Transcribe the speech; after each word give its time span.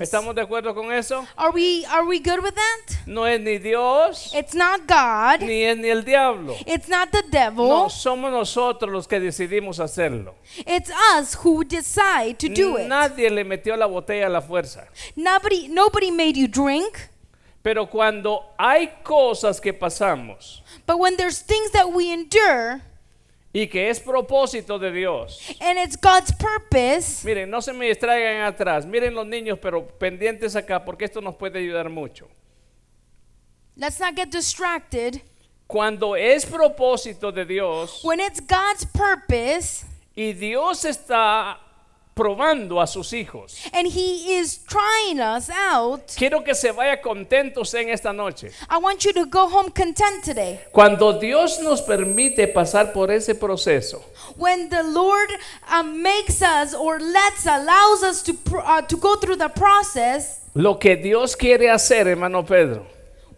¿Estamos 0.00 0.34
de 0.34 0.42
acuerdo 0.42 0.74
con 0.74 0.92
eso? 0.92 1.26
Are 1.36 1.50
we 1.52 1.84
are 1.86 2.04
we 2.06 2.18
good 2.18 2.42
with 2.42 2.54
that? 2.54 2.96
No 3.06 3.24
es 3.26 3.40
ni 3.40 3.58
Dios, 3.58 4.32
It's 4.34 4.54
not 4.54 4.86
God. 4.86 5.46
ni 5.46 5.64
es 5.64 5.76
ni 5.76 5.88
el 5.90 6.02
diablo. 6.02 6.54
It's 6.66 6.88
not 6.88 7.10
the 7.12 7.22
devil. 7.30 7.68
No, 7.68 7.88
somos 7.88 8.30
nosotros 8.30 8.90
los 8.90 9.06
que 9.06 9.20
decidimos 9.20 9.78
hacerlo. 9.80 10.34
It's 10.66 10.90
us 11.16 11.34
who 11.34 11.64
decide 11.64 12.38
to 12.38 12.48
do 12.48 12.76
it. 12.78 12.88
Nadie 12.88 13.30
le 13.30 13.44
metió 13.44 13.76
la 13.76 13.86
botella 13.86 14.26
a 14.26 14.30
la 14.30 14.40
fuerza. 14.40 14.88
Nobody 15.16 15.68
nobody 15.68 16.10
made 16.10 16.36
you 16.36 16.48
drink. 16.48 16.98
Pero 17.62 17.86
cuando 17.86 18.44
hay 18.58 18.90
cosas 19.02 19.58
que 19.58 19.72
pasamos 19.72 20.60
But 20.86 20.98
when 20.98 21.16
there's 21.16 21.38
things 21.40 21.70
that 21.70 21.90
we 21.92 22.12
endure 22.12 22.82
y 23.54 23.68
que 23.68 23.88
es 23.88 24.00
propósito 24.00 24.78
de 24.78 24.90
Dios, 24.90 25.40
and 25.60 25.78
it's 25.78 25.96
God's 25.96 26.32
purpose, 26.32 27.24
miren, 27.24 27.48
no 27.48 27.60
se 27.62 27.72
me 27.72 27.86
distraigan 27.86 28.42
atrás, 28.42 28.84
miren 28.84 29.14
los 29.14 29.26
niños, 29.26 29.58
pero 29.62 29.86
pendientes 29.86 30.56
acá, 30.56 30.84
porque 30.84 31.04
esto 31.04 31.20
nos 31.20 31.36
puede 31.36 31.60
ayudar 31.60 31.88
mucho. 31.88 32.28
let's 33.76 33.98
not 34.00 34.14
get 34.14 34.30
distracted. 34.30 35.22
Cuando 35.66 36.14
es 36.14 36.44
propósito 36.44 37.32
de 37.32 37.46
Dios 37.46 38.04
When 38.04 38.20
it's 38.20 38.38
God's 38.38 38.84
purpose 38.84 39.86
y 40.14 40.32
Dios 40.34 40.84
está 40.84 41.58
probando 42.14 42.80
a 42.80 42.86
sus 42.86 43.12
hijos, 43.12 43.56
and 43.72 43.88
He 43.88 44.36
is 44.38 44.58
trying 44.58 45.20
us 45.20 45.50
out, 45.50 46.14
quiero 46.16 46.42
que 46.42 46.54
se 46.54 46.70
vaya 46.70 47.00
contentos 47.02 47.74
en 47.74 47.90
esta 47.90 48.12
noche. 48.12 48.50
I 48.70 48.78
want 48.78 49.04
you 49.04 49.12
to 49.12 49.26
go 49.26 49.48
home 49.48 49.70
content 49.70 50.24
today. 50.24 50.60
Cuando 50.72 51.18
Dios 51.18 51.60
nos 51.60 51.82
permite 51.82 52.46
pasar 52.48 52.92
por 52.92 53.10
ese 53.10 53.34
proceso, 53.34 54.02
When 54.36 54.68
the 54.68 54.82
Lord 54.82 55.30
um, 55.70 56.02
makes 56.02 56.40
us 56.40 56.74
or 56.74 56.98
lets, 57.00 57.46
allows 57.46 58.02
us 58.02 58.22
to, 58.22 58.36
uh, 58.58 58.82
to 58.82 58.96
go 58.96 59.16
through 59.16 59.36
the 59.36 59.48
process, 59.48 60.40
lo 60.54 60.78
que 60.78 60.96
Dios 60.96 61.34
quiere 61.34 61.68
hacer, 61.70 62.06
hermano 62.06 62.42
Pedro, 62.42 62.86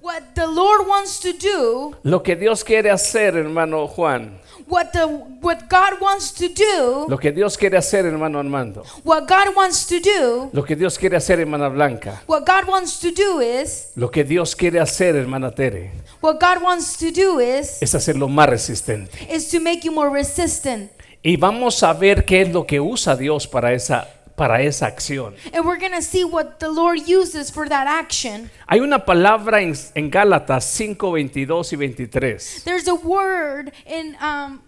what 0.00 0.34
the 0.34 0.46
Lord 0.46 0.86
wants 0.86 1.18
to 1.20 1.32
do, 1.32 1.96
lo 2.04 2.20
que 2.20 2.36
Dios 2.36 2.62
quiere 2.62 2.90
hacer, 2.90 3.36
hermano 3.36 3.86
Juan, 3.86 4.38
what, 4.66 4.92
the, 4.92 5.06
what 5.06 5.68
God 5.68 6.00
wants 6.00 6.32
to 6.32 6.48
do, 6.48 7.06
lo 7.08 7.18
que 7.18 7.32
Dios 7.32 7.56
quiere 7.56 7.76
hacer, 7.76 8.04
hermano 8.04 8.38
Armando, 8.38 8.82
what 9.04 9.26
God 9.28 9.54
wants 9.56 9.86
to 9.86 10.00
do, 10.00 10.50
lo 10.52 10.64
que 10.64 10.76
Dios 10.76 10.98
quiere 10.98 11.16
hacer, 11.16 11.38
hermana 11.38 11.68
Blanca, 11.68 12.22
what 12.26 12.44
God 12.44 12.68
wants 12.68 12.98
to 13.00 13.10
do 13.10 13.40
is, 13.40 13.92
lo 13.96 14.10
que 14.10 14.24
Dios 14.24 14.54
quiere 14.54 14.80
hacer, 14.80 15.14
hermana 15.16 15.50
Tere, 15.50 15.92
what 16.20 16.38
God 16.40 16.62
wants 16.62 16.96
to 16.98 17.10
do 17.10 17.40
is, 17.40 17.82
es 17.82 17.94
hacerlo 17.94 18.28
más 18.28 18.48
resistente. 18.48 19.10
is 19.30 19.48
to 19.50 19.60
make 19.60 19.84
you 19.84 19.92
more 19.92 20.10
resistant. 20.10 20.90
Y 21.22 21.36
vamos 21.36 21.82
a 21.82 21.92
ver 21.92 22.24
qué 22.24 22.42
es 22.42 22.52
lo 22.52 22.66
que 22.66 22.80
usa 22.80 23.16
Dios 23.16 23.48
para 23.48 23.72
esa, 23.72 24.08
para 24.36 24.62
esa 24.62 24.86
acción. 24.86 25.34
And 25.52 25.64
we're 25.66 25.78
going 25.80 25.92
to 25.92 26.02
see 26.02 26.24
what 26.24 26.58
the 26.60 26.68
Lord 26.68 27.00
uses 27.08 27.50
for 27.50 27.68
that 27.68 27.86
action. 27.86 28.50
Hay 28.68 28.80
una 28.80 29.04
palabra 29.04 29.62
en, 29.62 29.74
en 29.94 30.10
Gálatas 30.10 30.64
5, 30.66 31.10
22 31.10 31.72
y 31.72 31.76
23. 31.76 32.62
There's 32.64 32.86
a 32.86 32.94
word 32.94 33.72
in, 33.86 34.14
um, 34.20 34.60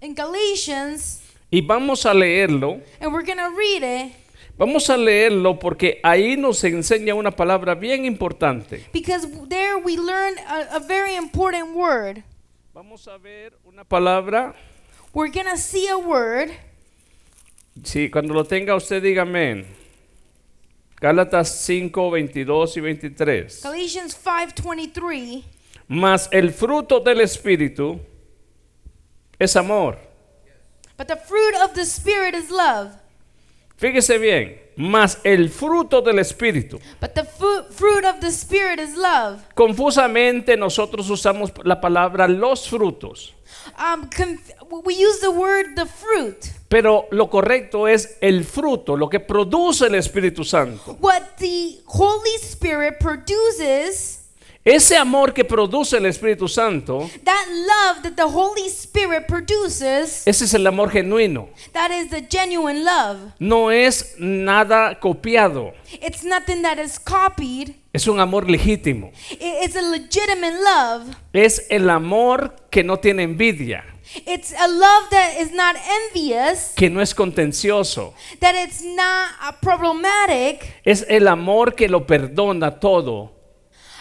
in 0.00 0.14
Galatians, 0.14 1.20
Y 1.52 1.60
vamos 1.60 2.06
a 2.06 2.14
leerlo. 2.14 2.80
and 3.00 3.12
we're 3.12 3.24
going 3.24 3.38
to 3.38 3.50
read 3.56 3.82
it 3.82 4.12
Vamos 4.56 4.90
a 4.90 4.96
leerlo 4.98 5.58
porque 5.58 6.00
ahí 6.02 6.36
nos 6.36 6.62
enseña 6.64 7.14
una 7.14 7.30
palabra 7.30 7.74
bien 7.74 8.04
importante. 8.04 8.84
because 8.92 9.26
there 9.48 9.78
we 9.78 9.96
learn 9.96 10.34
a, 10.46 10.76
a 10.76 10.80
very 10.80 11.16
important 11.16 11.74
word. 11.74 12.22
Vamos 12.74 13.08
a 13.08 13.16
ver 13.18 13.52
una 13.64 13.84
palabra. 13.84 14.54
We're 15.14 15.30
going 15.32 15.46
to 15.46 15.56
see 15.56 15.88
a 15.88 15.96
word. 15.98 16.50
Sí, 17.82 18.10
cuando 18.10 18.34
lo 18.34 18.44
tenga 18.44 18.74
usted 18.74 19.02
dígame. 19.02 19.64
Gálatas 21.00 21.48
5, 21.62 22.10
22 22.10 22.76
y 22.76 22.80
23. 22.80 23.62
Galatians 23.62 24.14
5:23. 24.14 25.44
Mas 25.88 26.28
el 26.30 26.52
fruto 26.52 27.00
del 27.00 27.22
Espíritu 27.22 28.00
es 29.38 29.56
amor. 29.56 29.98
But 30.98 31.08
the 31.08 31.16
fruit 31.16 31.54
of 31.64 31.72
the 31.72 31.86
Spirit 31.86 32.34
is 32.34 32.50
love. 32.50 32.92
Fíjese 33.78 34.18
bien. 34.18 34.59
Mas 34.76 35.18
el 35.24 35.50
fruto 35.50 36.00
del 36.00 36.18
Espíritu. 36.18 36.78
But 37.00 37.14
the 37.14 37.24
fruit 37.24 38.04
of 38.04 38.20
the 38.20 38.30
Spirit 38.30 38.78
is 38.78 38.96
love. 38.96 39.40
Confusamente 39.54 40.56
nosotros 40.56 41.08
usamos 41.10 41.52
la 41.64 41.80
palabra 41.80 42.28
los 42.28 42.68
frutos. 42.68 43.34
Um, 43.78 44.08
we 44.84 44.94
use 44.94 45.20
the 45.20 45.30
word 45.30 45.74
the 45.76 45.86
fruit. 45.86 46.52
Pero 46.68 47.08
lo 47.10 47.28
correcto 47.28 47.88
es 47.88 48.16
el 48.20 48.44
fruto, 48.44 48.96
lo 48.96 49.08
que 49.08 49.18
produce 49.18 49.86
el 49.86 49.96
Espíritu 49.96 50.44
Santo. 50.44 50.96
What 51.00 51.22
the 51.38 51.80
Holy 51.86 52.36
Spirit 52.40 52.98
produces, 53.00 54.19
Ese 54.62 54.94
amor 54.98 55.32
que 55.32 55.42
produce 55.42 55.96
el 55.96 56.04
Espíritu 56.04 56.46
Santo, 56.46 57.08
that 57.24 57.46
love 57.48 58.02
that 58.02 58.12
the 58.14 58.24
Holy 58.30 58.66
Spirit 58.68 59.26
produces, 59.26 60.26
ese 60.26 60.44
es 60.44 60.52
el 60.52 60.66
amor 60.66 60.90
genuino. 60.90 61.48
that 61.72 61.90
is 61.90 62.10
the 62.10 62.20
genuine 62.28 62.84
love. 62.84 63.32
No 63.38 63.70
es 63.70 64.16
nada 64.18 65.00
copiado. 65.00 65.72
It's 66.02 66.22
nothing 66.24 66.60
that 66.60 66.78
is 66.78 66.98
copied. 66.98 67.74
Es 67.94 68.06
un 68.06 68.20
amor 68.20 68.50
legítimo. 68.50 69.12
It's 69.30 69.76
a 69.76 69.82
legitimate 69.82 70.54
love. 70.62 71.16
Es 71.32 71.66
el 71.70 71.88
amor 71.88 72.54
que 72.70 72.84
no 72.84 72.98
tiene 72.98 73.22
envidia, 73.22 73.84
It's 74.26 74.52
a 74.52 74.68
love 74.68 75.08
that 75.10 75.40
is 75.40 75.52
not 75.52 75.76
envious, 76.12 76.72
que 76.76 76.90
no 76.90 77.00
es 77.00 77.14
contencioso. 77.14 78.12
that 78.40 78.54
it's 78.56 78.82
not 78.82 79.58
problematic. 79.62 80.64
Es 80.84 81.06
el 81.08 81.28
amor 81.28 81.74
que 81.74 81.88
lo 81.88 82.06
perdona 82.06 82.78
todo. 82.78 83.39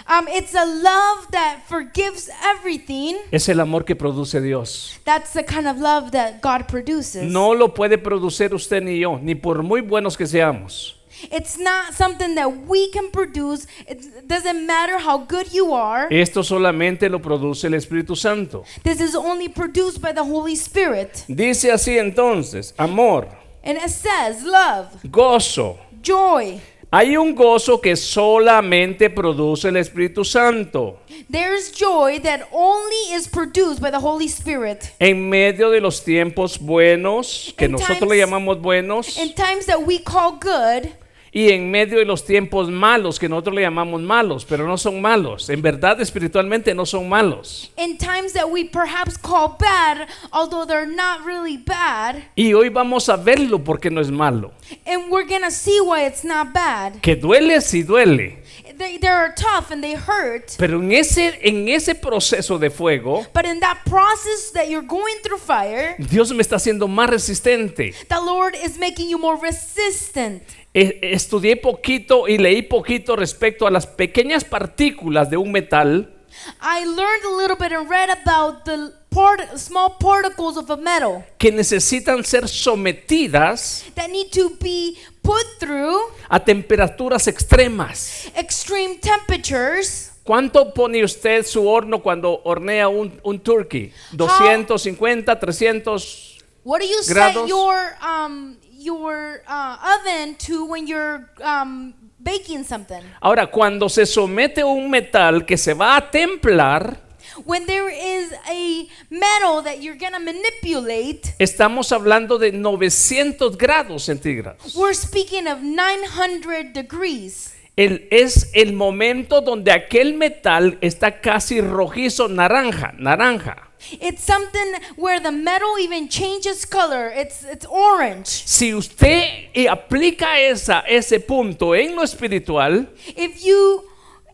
Um, 0.09 0.27
it's 0.27 0.55
a 0.55 0.65
love 0.65 1.27
that 1.31 1.61
forgives 1.67 2.31
everything. 2.43 3.17
Es 3.31 3.47
el 3.47 3.59
amor 3.59 3.83
que 3.85 3.95
produce 3.95 4.41
Dios. 4.41 4.99
That's 5.05 5.33
the 5.33 5.43
kind 5.43 5.67
of 5.67 5.77
love 5.77 6.11
that 6.11 6.41
God 6.41 6.67
produces. 6.67 7.23
No 7.31 7.53
lo 7.53 7.75
puede 7.75 7.99
producir 7.99 8.53
usted 8.55 8.81
ni 8.81 8.97
yo, 8.97 9.17
ni 9.19 9.35
por 9.35 9.61
muy 9.61 9.81
buenos 9.81 10.17
que 10.17 10.25
seamos. 10.25 10.95
It's 11.31 11.59
not 11.59 11.93
something 11.93 12.33
that 12.35 12.47
we 12.67 12.89
can 12.91 13.11
produce. 13.11 13.67
It 13.87 14.27
doesn't 14.27 14.65
matter 14.65 14.97
how 14.97 15.19
good 15.19 15.51
you 15.53 15.73
are. 15.73 16.07
Esto 16.09 16.41
solamente 16.43 17.07
lo 17.09 17.19
produce 17.19 17.65
el 17.67 17.73
Espíritu 17.73 18.15
Santo. 18.15 18.63
This 18.83 19.01
is 19.01 19.13
only 19.15 19.47
produced 19.49 20.01
by 20.01 20.11
the 20.13 20.23
Holy 20.23 20.55
Spirit. 20.55 21.25
Dice 21.27 21.71
así 21.71 21.97
entonces, 21.99 22.73
amor, 22.77 23.27
And 23.63 23.77
it 23.77 23.89
says 23.89 24.43
love, 24.43 24.87
gozo. 25.03 25.77
joy. 26.01 26.61
Hay 26.91 27.15
un 27.17 27.35
gozo 27.35 27.79
que 27.81 27.95
solamente 27.95 29.11
produce 29.11 29.67
el 29.69 29.77
Espíritu 29.77 30.25
Santo 30.25 30.97
There's 31.31 31.71
joy 31.71 32.19
that 32.21 32.47
only 32.51 33.13
is 33.13 33.27
produced 33.27 33.79
by 33.79 33.91
the 33.91 33.99
Holy 33.99 34.25
Spirit. 34.27 34.91
en 34.99 35.29
medio 35.29 35.69
de 35.69 35.81
los 35.81 36.03
tiempos 36.03 36.57
buenos, 36.59 37.53
que 37.55 37.65
In 37.65 37.73
nosotros 37.73 37.99
times- 37.99 38.09
le 38.11 38.17
llamamos 38.17 38.59
buenos, 38.59 39.17
In 39.19 39.35
times 39.35 39.67
that 39.67 39.85
we 39.85 39.99
call 39.99 40.39
good, 40.39 40.89
y 41.31 41.49
en 41.51 41.69
medio 41.69 41.99
de 41.99 42.05
los 42.05 42.25
tiempos 42.25 42.69
malos, 42.69 43.19
que 43.19 43.29
nosotros 43.29 43.55
le 43.55 43.61
llamamos 43.61 44.01
malos, 44.01 44.45
pero 44.45 44.67
no 44.67 44.77
son 44.77 45.01
malos. 45.01 45.49
En 45.49 45.61
verdad, 45.61 45.99
espiritualmente 46.01 46.73
no 46.73 46.85
son 46.85 47.07
malos. 47.07 47.71
in 47.77 47.97
times 47.97 48.33
that 48.33 48.49
we 48.49 48.63
perhaps 48.65 49.17
call 49.17 49.55
bad, 49.59 50.07
although 50.31 50.65
they're 50.65 50.85
not 50.85 51.25
really 51.25 51.57
bad. 51.57 52.23
Y 52.35 52.53
hoy 52.53 52.69
vamos 52.69 53.09
a 53.09 53.15
verlo 53.17 53.63
porque 53.63 53.89
no 53.89 54.01
es 54.01 54.09
malo. 54.11 54.51
And 54.85 55.11
we're 55.11 55.27
gonna 55.27 55.51
see 55.51 55.79
why 55.81 56.05
it's 56.05 56.23
not 56.23 56.53
bad. 56.53 57.01
Que 57.01 57.15
duele, 57.15 57.61
sí 57.61 57.83
duele. 57.83 58.37
They, 58.77 58.97
they 58.97 59.09
are 59.09 59.33
tough 59.35 59.71
and 59.71 59.83
they 59.83 59.95
hurt. 59.95 60.55
Pero 60.57 60.79
en 60.79 60.93
ese, 60.93 61.37
en 61.41 61.67
ese 61.67 61.95
proceso 61.95 62.57
de 62.57 62.69
fuego, 62.69 63.25
But 63.33 63.45
in 63.45 63.59
that 63.59 63.79
process 63.85 64.51
that 64.53 64.69
you're 64.69 64.85
going 64.87 65.15
through 65.21 65.39
fire, 65.39 65.95
Dios 65.99 66.31
me 66.31 66.41
está 66.41 66.55
haciendo 66.55 66.87
más 66.87 67.09
resistente. 67.09 67.93
the 68.07 68.21
Lord 68.21 68.55
is 68.55 68.77
making 68.79 69.09
you 69.09 69.17
more 69.17 69.37
resistant. 69.37 70.43
Estudié 70.73 71.55
poquito 71.55 72.27
y 72.27 72.37
leí 72.37 72.61
poquito 72.61 73.15
respecto 73.15 73.65
a 73.65 73.71
las 73.71 73.87
pequeñas 73.87 74.43
partículas 74.43 75.29
de 75.29 75.37
un 75.37 75.51
metal 75.51 76.15
I 76.61 76.85
learned 76.85 77.25
a 77.25 77.35
little 77.35 77.55
bit 77.55 77.71
and 77.71 77.89
read 77.89 78.09
about 78.09 78.63
the 78.65 78.93
part, 79.09 79.41
small 79.57 79.97
particles 79.99 80.57
of 80.57 80.69
a 80.69 80.77
metal 80.77 81.23
que 81.37 81.51
necesitan 81.51 82.23
ser 82.23 82.47
sometidas 82.47 83.85
that 83.95 84.09
need 84.09 84.29
to 84.31 84.51
be 84.61 84.95
put 85.21 85.43
through 85.59 85.97
a 86.29 86.39
temperaturas 86.39 87.27
extremas. 87.27 88.27
extreme 88.35 88.97
temperatures. 88.99 90.11
¿Cuánto 90.23 90.71
pone 90.75 91.03
usted 91.03 91.43
su 91.43 91.67
horno 91.67 92.03
cuando 92.03 92.41
hornea 92.43 92.87
un, 92.87 93.19
un 93.23 93.39
turkey? 93.39 93.91
250, 94.11 95.39
300. 95.39 96.37
What 96.63 96.81
do 96.81 96.85
you 96.85 97.01
Grados. 97.07 97.33
set 97.33 97.49
your 97.49 97.95
um 97.99 98.58
your 98.79 99.41
uh, 99.47 99.77
oven 99.99 100.35
to 100.35 100.65
when 100.65 100.87
you're 100.87 101.29
um, 101.43 101.93
baking 102.21 102.63
something? 102.63 103.03
Ahora, 103.21 103.47
cuando 103.47 103.89
se 103.89 104.05
somete 104.05 104.63
un 104.63 104.89
metal 104.89 105.45
que 105.45 105.57
se 105.57 105.73
va 105.73 105.97
a 105.97 106.09
templar, 106.11 106.97
when 107.45 107.65
there 107.65 107.89
is 107.89 108.33
a 108.49 108.87
metal 109.09 109.61
that 109.63 109.81
you're 109.81 109.97
going 109.97 110.13
to 110.13 110.19
manipulate, 110.19 111.35
estamos 111.39 111.91
hablando 111.91 112.37
de 112.37 112.51
900 112.51 113.57
grados 113.57 114.03
centígrados. 114.03 114.75
we're 114.75 114.93
speaking 114.93 115.47
of 115.47 115.61
900 115.61 116.73
degrees. 116.73 117.53
El- 117.75 118.07
es 118.11 118.49
el 118.53 118.73
momento 118.73 119.41
donde 119.41 119.71
aquel 119.71 120.13
metal 120.15 120.77
está 120.81 121.21
casi 121.21 121.61
rojizo, 121.61 122.27
naranja, 122.27 122.93
naranja. 122.97 123.65
It's 124.01 124.21
something 124.25 124.73
where 124.97 125.21
the 125.21 125.31
metal 125.31 125.79
even 125.79 126.09
changes 126.09 126.65
color. 126.65 127.09
It's 127.15 127.45
it's 127.49 127.65
orange. 127.69 128.27
Si 128.27 128.73
usted 128.73 129.47
eh, 129.53 129.69
aplica 129.69 130.37
esa, 130.37 130.81
ese 130.85 131.21
punto 131.21 131.73
en 131.73 131.95
lo 131.95 132.03
espiritual, 132.03 132.89
If 133.15 133.41
you 133.41 133.85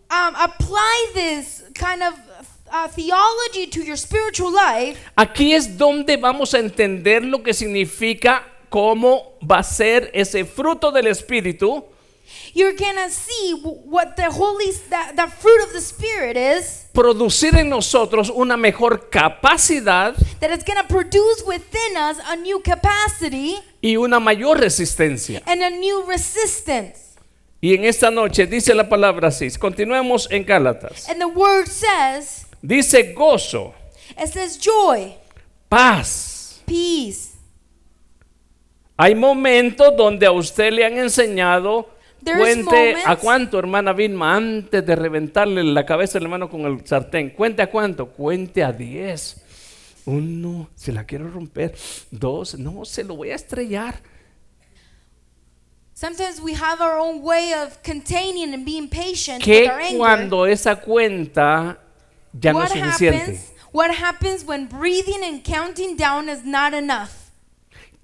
um, 0.10 0.34
apply 0.36 1.12
this 1.14 1.64
kind 1.76 2.02
of 2.02 2.16
uh, 2.72 2.88
theology 2.88 3.68
to 3.68 3.84
your 3.84 3.98
spiritual 3.98 4.52
life, 4.52 4.98
aquí 5.16 5.54
es 5.54 5.78
donde 5.78 6.18
vamos 6.18 6.56
a 6.56 6.58
entender 6.60 7.24
lo 7.24 7.44
que 7.44 7.54
significa 7.54 8.42
cómo 8.70 9.38
va 9.48 9.60
a 9.60 9.64
ser 9.64 10.10
ese 10.16 10.44
fruto 10.44 10.92
del 10.92 11.06
espíritu 11.06 11.86
you're 12.54 12.76
gonna 12.76 13.10
see 13.10 13.54
what 13.86 14.16
the 14.16 14.30
holy 14.32 14.72
that, 14.90 15.16
the 15.16 15.28
fruit 15.28 15.62
of 15.64 15.74
the 15.74 15.82
spirit 15.82 16.36
is. 16.38 16.86
producir 16.94 17.56
en 17.58 17.70
nosotros 17.70 18.30
una 18.30 18.56
mejor 18.58 19.10
capacidad 19.10 20.16
That 20.40 20.52
it's 20.52 20.64
gonna 20.66 20.88
produce 20.88 21.44
within 21.46 21.98
us 21.98 22.18
a 22.28 22.36
new 22.36 22.62
capacity 22.62 23.58
y 23.82 23.96
una 23.98 24.20
mayor 24.20 24.58
resistencia. 24.60 25.42
and 25.46 25.62
a 25.62 25.70
new 25.70 26.04
resistance. 26.08 27.16
Y 27.62 27.74
en 27.74 27.84
esta 27.86 28.12
noche 28.12 28.46
dice 28.46 28.74
la 28.76 28.88
palabra 28.88 29.30
así. 29.30 29.50
Continuemos 29.58 30.28
en 30.30 30.46
Gálatas. 30.46 31.10
And 31.10 31.20
the 31.20 31.26
word 31.28 31.68
says, 31.68 32.46
Dice 32.62 33.14
gozo, 33.16 33.74
it 34.22 34.28
says 34.30 34.58
joy, 34.58 35.16
paz. 35.70 36.62
peace. 36.66 37.32
Hay 38.98 39.14
momentos 39.16 39.96
donde 39.98 40.26
a 40.26 40.32
usted 40.32 40.72
le 40.72 40.86
han 40.86 40.98
enseñado 40.98 41.90
cuente 42.34 42.96
a 43.06 43.16
cuánto, 43.16 43.60
hermana 43.60 43.94
Vilma, 43.94 44.36
antes 44.36 44.86
de 44.86 44.96
reventarle 44.96 45.64
la 45.64 45.86
cabeza 45.86 46.18
al 46.18 46.24
hermano 46.26 46.50
con 46.50 46.62
el 46.62 46.86
sartén. 46.86 47.30
Cuente 47.32 47.62
a 47.62 47.70
cuánto, 47.70 48.08
cuente 48.10 48.64
a 48.64 48.72
10. 48.72 49.42
Uno, 50.06 50.70
se 50.76 50.92
la 50.92 51.04
quiero 51.06 51.30
romper. 51.30 51.76
Dos, 52.12 52.58
no, 52.60 52.86
se 52.86 53.04
lo 53.04 53.16
voy 53.16 53.32
a 53.32 53.36
estrellar. 53.36 54.02
Sometimes 55.94 56.42
we 56.42 56.54
have 56.54 56.82
our 56.82 57.00
own 57.00 57.22
way 57.24 57.54
of 57.54 57.82
containing 57.82 58.54
and 58.54 58.66
being 58.66 58.90
patient 58.90 59.42
Que 59.42 59.62
with 59.62 59.70
our 59.72 59.80
anger. 59.80 59.98
cuando 59.98 60.46
esa 60.46 60.76
cuenta 60.76 61.80
ya 62.34 62.52
no 62.52 62.64
es 62.64 62.72
what 62.72 62.80
suficiente. 62.80 63.18
happens? 63.20 63.52
What 63.72 63.92
happens 63.92 64.44
when 64.46 64.68
breathing 64.68 65.24
and 65.24 65.42
counting 65.44 65.96
down 65.96 66.28
is 66.30 66.44
not 66.44 66.74
enough? 66.74 67.25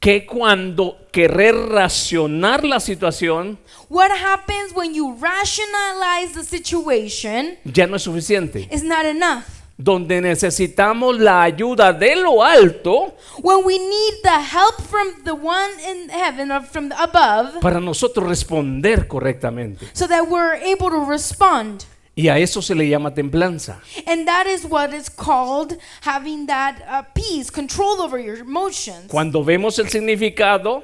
Que 0.01 0.25
cuando 0.25 0.97
querer 1.11 1.53
racionar 1.69 2.63
la 2.63 2.79
situación 2.79 3.59
What 3.87 4.09
happens 4.11 4.73
when 4.73 4.95
you 4.95 5.15
rationalize 5.21 6.33
the 6.33 6.43
situation 6.43 7.55
ya 7.65 7.85
no 7.85 7.97
es 7.97 8.01
suficiente. 8.01 8.67
is 8.71 8.81
not 8.83 9.05
enough? 9.05 9.43
Donde 9.77 10.19
necesitamos 10.21 11.19
la 11.19 11.43
ayuda 11.43 11.93
de 11.93 12.15
lo 12.15 12.43
alto 12.43 13.15
When 13.43 13.63
we 13.63 13.77
need 13.77 14.13
the 14.23 14.41
help 14.41 14.81
from 14.89 15.23
the 15.23 15.33
one 15.33 15.71
in 15.87 16.09
heaven 16.09 16.51
or 16.51 16.63
from 16.63 16.89
the 16.89 16.95
above 16.99 17.59
para 17.61 17.79
nosotros 17.79 18.27
responder 18.27 19.07
correctamente. 19.07 19.85
so 19.93 20.07
that 20.07 20.23
we're 20.27 20.55
able 20.63 20.89
to 20.89 21.05
respond. 21.05 21.85
Y 22.15 22.27
a 22.27 22.37
eso 22.37 22.61
se 22.61 22.75
le 22.75 22.87
llama 22.87 23.13
templanza. 23.13 23.81
And 24.05 24.27
that 24.27 24.45
is 24.45 24.65
what 24.65 24.93
is 24.93 25.09
called 25.09 25.77
having 26.01 26.45
that 26.47 26.81
uh, 26.87 27.03
peace, 27.13 27.49
control 27.49 28.01
over 28.01 28.19
your 28.19 28.37
emotions. 28.37 29.07
Cuando 29.09 29.43
vemos 29.43 29.79
el 29.79 29.85
significado, 29.85 30.83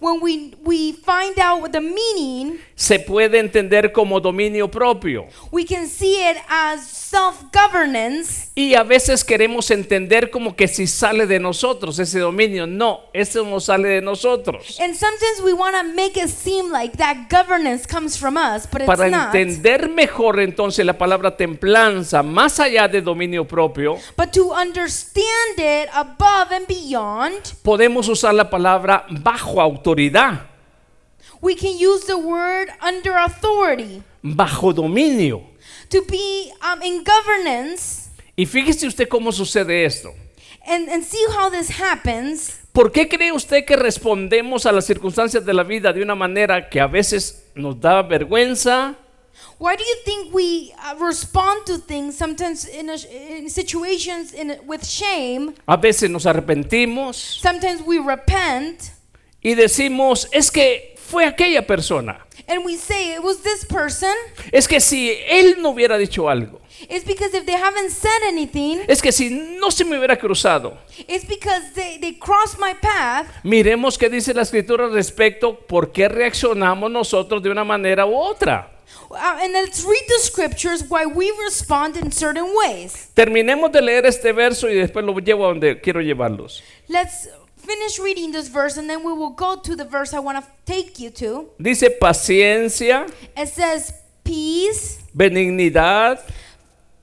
When 0.00 0.20
we, 0.20 0.54
we 0.64 0.92
find 0.92 1.38
out 1.38 1.60
what 1.62 1.72
the 1.72 1.80
meaning, 1.80 2.58
se 2.76 2.98
puede 2.98 3.38
entender 3.38 3.92
como 3.92 4.20
dominio 4.20 4.70
propio. 4.70 5.26
we 5.52 5.64
can 5.64 5.86
see 5.88 6.16
it 6.28 6.36
as 6.48 6.84
self 6.86 7.44
governance. 7.52 8.50
Y 8.56 8.74
a 8.74 8.82
veces 8.82 9.24
queremos 9.24 9.70
entender 9.70 10.30
como 10.30 10.56
que 10.56 10.66
si 10.66 10.86
sale 10.86 11.26
de 11.26 11.38
nosotros 11.38 11.98
ese 11.98 12.18
dominio. 12.18 12.66
No, 12.66 13.00
eso 13.12 13.44
no 13.44 13.60
sale 13.60 13.88
de 13.88 14.00
nosotros. 14.02 14.78
And 14.80 14.94
sometimes 14.94 15.40
we 15.44 15.52
want 15.52 15.76
to 15.76 15.84
make 15.94 16.16
it 16.20 16.28
seem 16.28 16.72
like 16.72 16.96
that 16.98 17.28
governance 17.30 17.86
comes 17.86 18.18
from 18.18 18.36
us, 18.36 18.66
but 18.70 18.80
it's 18.82 18.86
Para 18.86 19.08
not. 19.08 19.34
entender 19.34 19.88
mejor 19.88 20.40
entonces 20.40 20.84
la 20.84 20.98
palabra 20.98 21.36
templanza, 21.36 22.22
más 22.22 22.58
allá 22.58 22.88
de 22.88 23.00
dominio 23.00 23.46
propio, 23.46 23.98
But 24.16 24.32
to 24.32 24.52
understand 24.52 25.58
it 25.58 25.88
above 25.94 26.52
and 26.52 26.66
beyond, 26.66 27.40
podemos 27.62 28.08
usar 28.08 28.34
la 28.34 28.50
palabra 28.50 29.04
bajo 29.10 29.60
autoridad, 29.60 30.40
we 31.44 31.54
can 31.54 31.76
use 31.78 32.06
the 32.06 32.16
word 32.16 32.68
under 32.80 33.12
authority. 33.16 34.02
bajo 34.22 34.72
dominio. 34.72 35.42
To 35.90 36.02
be 36.02 36.50
um, 36.62 36.82
in 36.82 37.04
governance 37.04 38.08
Y 38.36 38.46
fíjese 38.46 38.86
usted 38.88 39.06
cómo 39.08 39.30
sucede 39.32 39.84
esto. 39.84 40.12
and, 40.66 40.88
and 40.88 41.04
see 41.04 41.24
how 41.36 41.50
this 41.50 41.68
happens. 41.70 42.60
¿Por 42.72 42.90
qué 42.90 43.08
cree 43.08 43.30
usted 43.30 43.64
que 43.64 43.76
respondemos 43.76 44.66
a 44.66 44.72
las 44.72 44.86
circunstancias 44.86 45.44
de 45.44 45.52
la 45.54 45.62
vida 45.62 45.92
de 45.92 46.02
una 46.02 46.14
manera 46.16 46.68
que 46.68 46.80
a 46.80 46.86
veces 46.88 47.44
nos 47.54 47.78
da 47.80 48.02
vergüenza, 48.02 48.96
Why 49.58 49.76
do 49.76 49.82
you 49.84 49.96
think 50.04 50.34
we 50.34 50.72
uh, 50.78 50.94
respond 51.04 51.64
to 51.66 51.78
things 51.78 52.16
sometimes 52.16 52.66
in, 52.66 52.88
a, 52.90 52.94
in 53.36 53.48
situations 53.50 54.32
in, 54.32 54.56
with 54.66 54.84
shame? 54.84 55.54
a 55.66 55.76
veces 55.76 56.08
nos 56.10 56.24
arrepentimos 56.26 57.16
Sometimes 57.40 57.82
we 57.86 57.98
repent 58.00 58.80
y 59.42 59.54
decimos, 59.54 60.28
es 60.32 60.50
que 60.50 60.93
fue 61.06 61.24
aquella 61.26 61.66
persona? 61.66 62.20
and 62.46 62.64
we 62.64 62.76
say 62.76 63.14
it 63.14 63.22
was 63.22 63.38
this 63.42 63.64
person. 63.64 64.12
Es 64.52 64.66
que 64.68 64.78
si 64.80 65.10
él 65.28 65.56
no 65.62 65.70
hubiera 65.70 65.96
dicho 65.98 66.28
algo, 66.28 66.60
It's 66.90 67.04
because 67.06 67.32
if 67.32 67.46
they 67.46 67.54
haven't 67.56 67.90
said 67.90 68.22
anything, 68.28 68.80
es 68.88 69.00
que 69.00 69.12
si 69.12 69.30
no 69.30 69.70
se 69.70 69.84
me 69.84 69.96
hubiera 69.96 70.18
cruzado. 70.18 70.76
it's 71.08 71.24
because 71.24 71.72
they, 71.74 71.98
they 71.98 72.12
crossed 72.12 72.58
my 72.58 72.74
path. 72.74 73.26
Miremos 73.44 73.96
qué 73.96 74.10
dice 74.10 74.34
la 74.34 74.42
escritura 74.42 74.88
respecto, 74.88 75.54
por 75.66 75.92
qué 75.92 76.08
reaccionamos 76.08 76.90
nosotros 76.90 77.42
de 77.42 77.50
una 77.50 77.64
manera 77.64 78.04
u 78.06 78.14
otra. 78.14 78.70
Uh, 79.10 79.16
and 79.42 79.52
let's 79.52 79.84
read 79.84 80.02
the 80.08 80.18
scriptures 80.18 80.82
why 80.90 81.06
we 81.06 81.32
respond 81.44 81.96
in 81.96 82.10
certain 82.10 82.46
ways. 82.54 83.08
Terminemos 83.14 83.70
de 83.72 83.80
leer 83.80 84.04
este 84.06 84.32
verso 84.32 84.68
y 84.68 84.74
después 84.74 85.04
lo 85.04 85.14
llevo 85.20 85.44
a 85.44 85.48
donde 85.48 85.80
quiero 85.80 86.00
llevarlos. 86.02 86.62
Let's 86.88 87.28
finish 87.64 87.98
reading 87.98 88.32
this 88.32 88.48
verse 88.48 88.76
and 88.76 88.88
then 88.88 89.02
we 89.04 89.12
will 89.12 89.30
go 89.30 89.56
to 89.56 89.76
the 89.76 89.84
verse 89.84 90.12
I 90.14 90.20
want 90.20 90.38
to 90.38 90.50
take 90.64 90.98
you 90.98 91.10
to. 91.10 91.48
Dice 91.60 91.88
paciencia, 92.00 93.06
It 93.36 93.48
says 93.48 93.92
peace, 94.22 95.02
benignidad, 95.16 96.20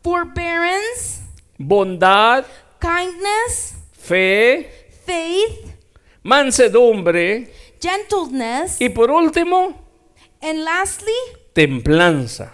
forbearance, 0.03 1.22
bondad, 1.60 2.46
kindness, 2.80 3.75
fe, 3.94 4.70
faith, 5.06 5.74
mansedumbre 6.24 7.50
gentleness, 7.82 8.77
y 8.80 8.89
por 8.89 9.10
último, 9.10 9.75
and 10.41 10.63
lastly, 10.63 11.13
templanza. 11.53 12.53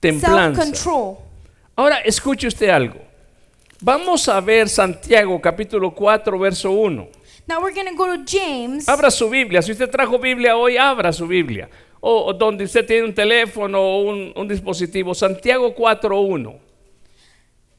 Templanza. 0.00 0.62
self-control. 0.64 1.18
Ahora 1.76 1.98
escuche 2.04 2.48
usted 2.48 2.68
algo. 2.68 3.00
Vamos 3.84 4.28
a 4.28 4.40
ver 4.40 4.68
Santiago 4.68 5.40
capítulo 5.40 5.92
4 5.92 6.38
verso 6.38 6.70
1. 6.70 7.08
Now 7.48 7.60
we're 7.60 7.74
going 7.74 7.88
to 7.88 7.96
go 7.96 8.06
to 8.06 8.22
James. 8.24 8.88
Abra 8.88 9.10
su 9.10 9.28
Biblia. 9.28 9.60
Si 9.60 9.72
usted 9.72 9.90
trajo 9.90 10.20
Biblia 10.20 10.56
hoy, 10.56 10.76
abra 10.76 11.12
su 11.12 11.26
Biblia. 11.26 11.68
O, 11.98 12.26
o 12.26 12.32
donde 12.32 12.62
usted 12.62 12.86
tiene 12.86 13.02
un 13.02 13.12
teléfono 13.12 13.80
o 13.80 14.02
un, 14.02 14.32
un 14.36 14.46
dispositivo. 14.46 15.16
Santiago 15.16 15.74
4 15.74 16.20
1. 16.20 16.60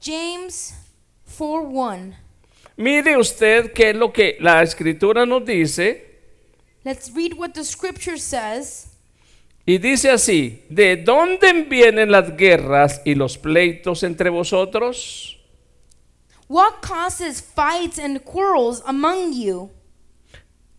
James 0.01 0.75
4:1. 1.39 2.13
Mire 2.75 3.17
usted 3.17 3.71
qué 3.71 3.91
es 3.91 3.95
lo 3.95 4.11
que 4.11 4.35
la 4.41 4.61
escritura 4.61 5.25
nos 5.25 5.45
dice. 5.45 6.19
Let's 6.83 7.13
read 7.15 7.31
what 7.37 7.51
the 7.51 7.63
scripture 7.63 8.17
says. 8.17 8.89
Y 9.65 9.77
dice 9.77 10.09
así, 10.09 10.65
¿de 10.67 10.97
dónde 10.97 11.53
vienen 11.63 12.11
las 12.11 12.35
guerras 12.35 13.01
y 13.05 13.15
los 13.15 13.37
pleitos 13.37 14.03
entre 14.03 14.29
vosotros? 14.29 15.39
What 16.53 16.83
causes 16.83 17.41
fights 17.41 17.97
and 17.97 18.23
quarrels 18.23 18.83
among 18.85 19.33
you? 19.33 19.71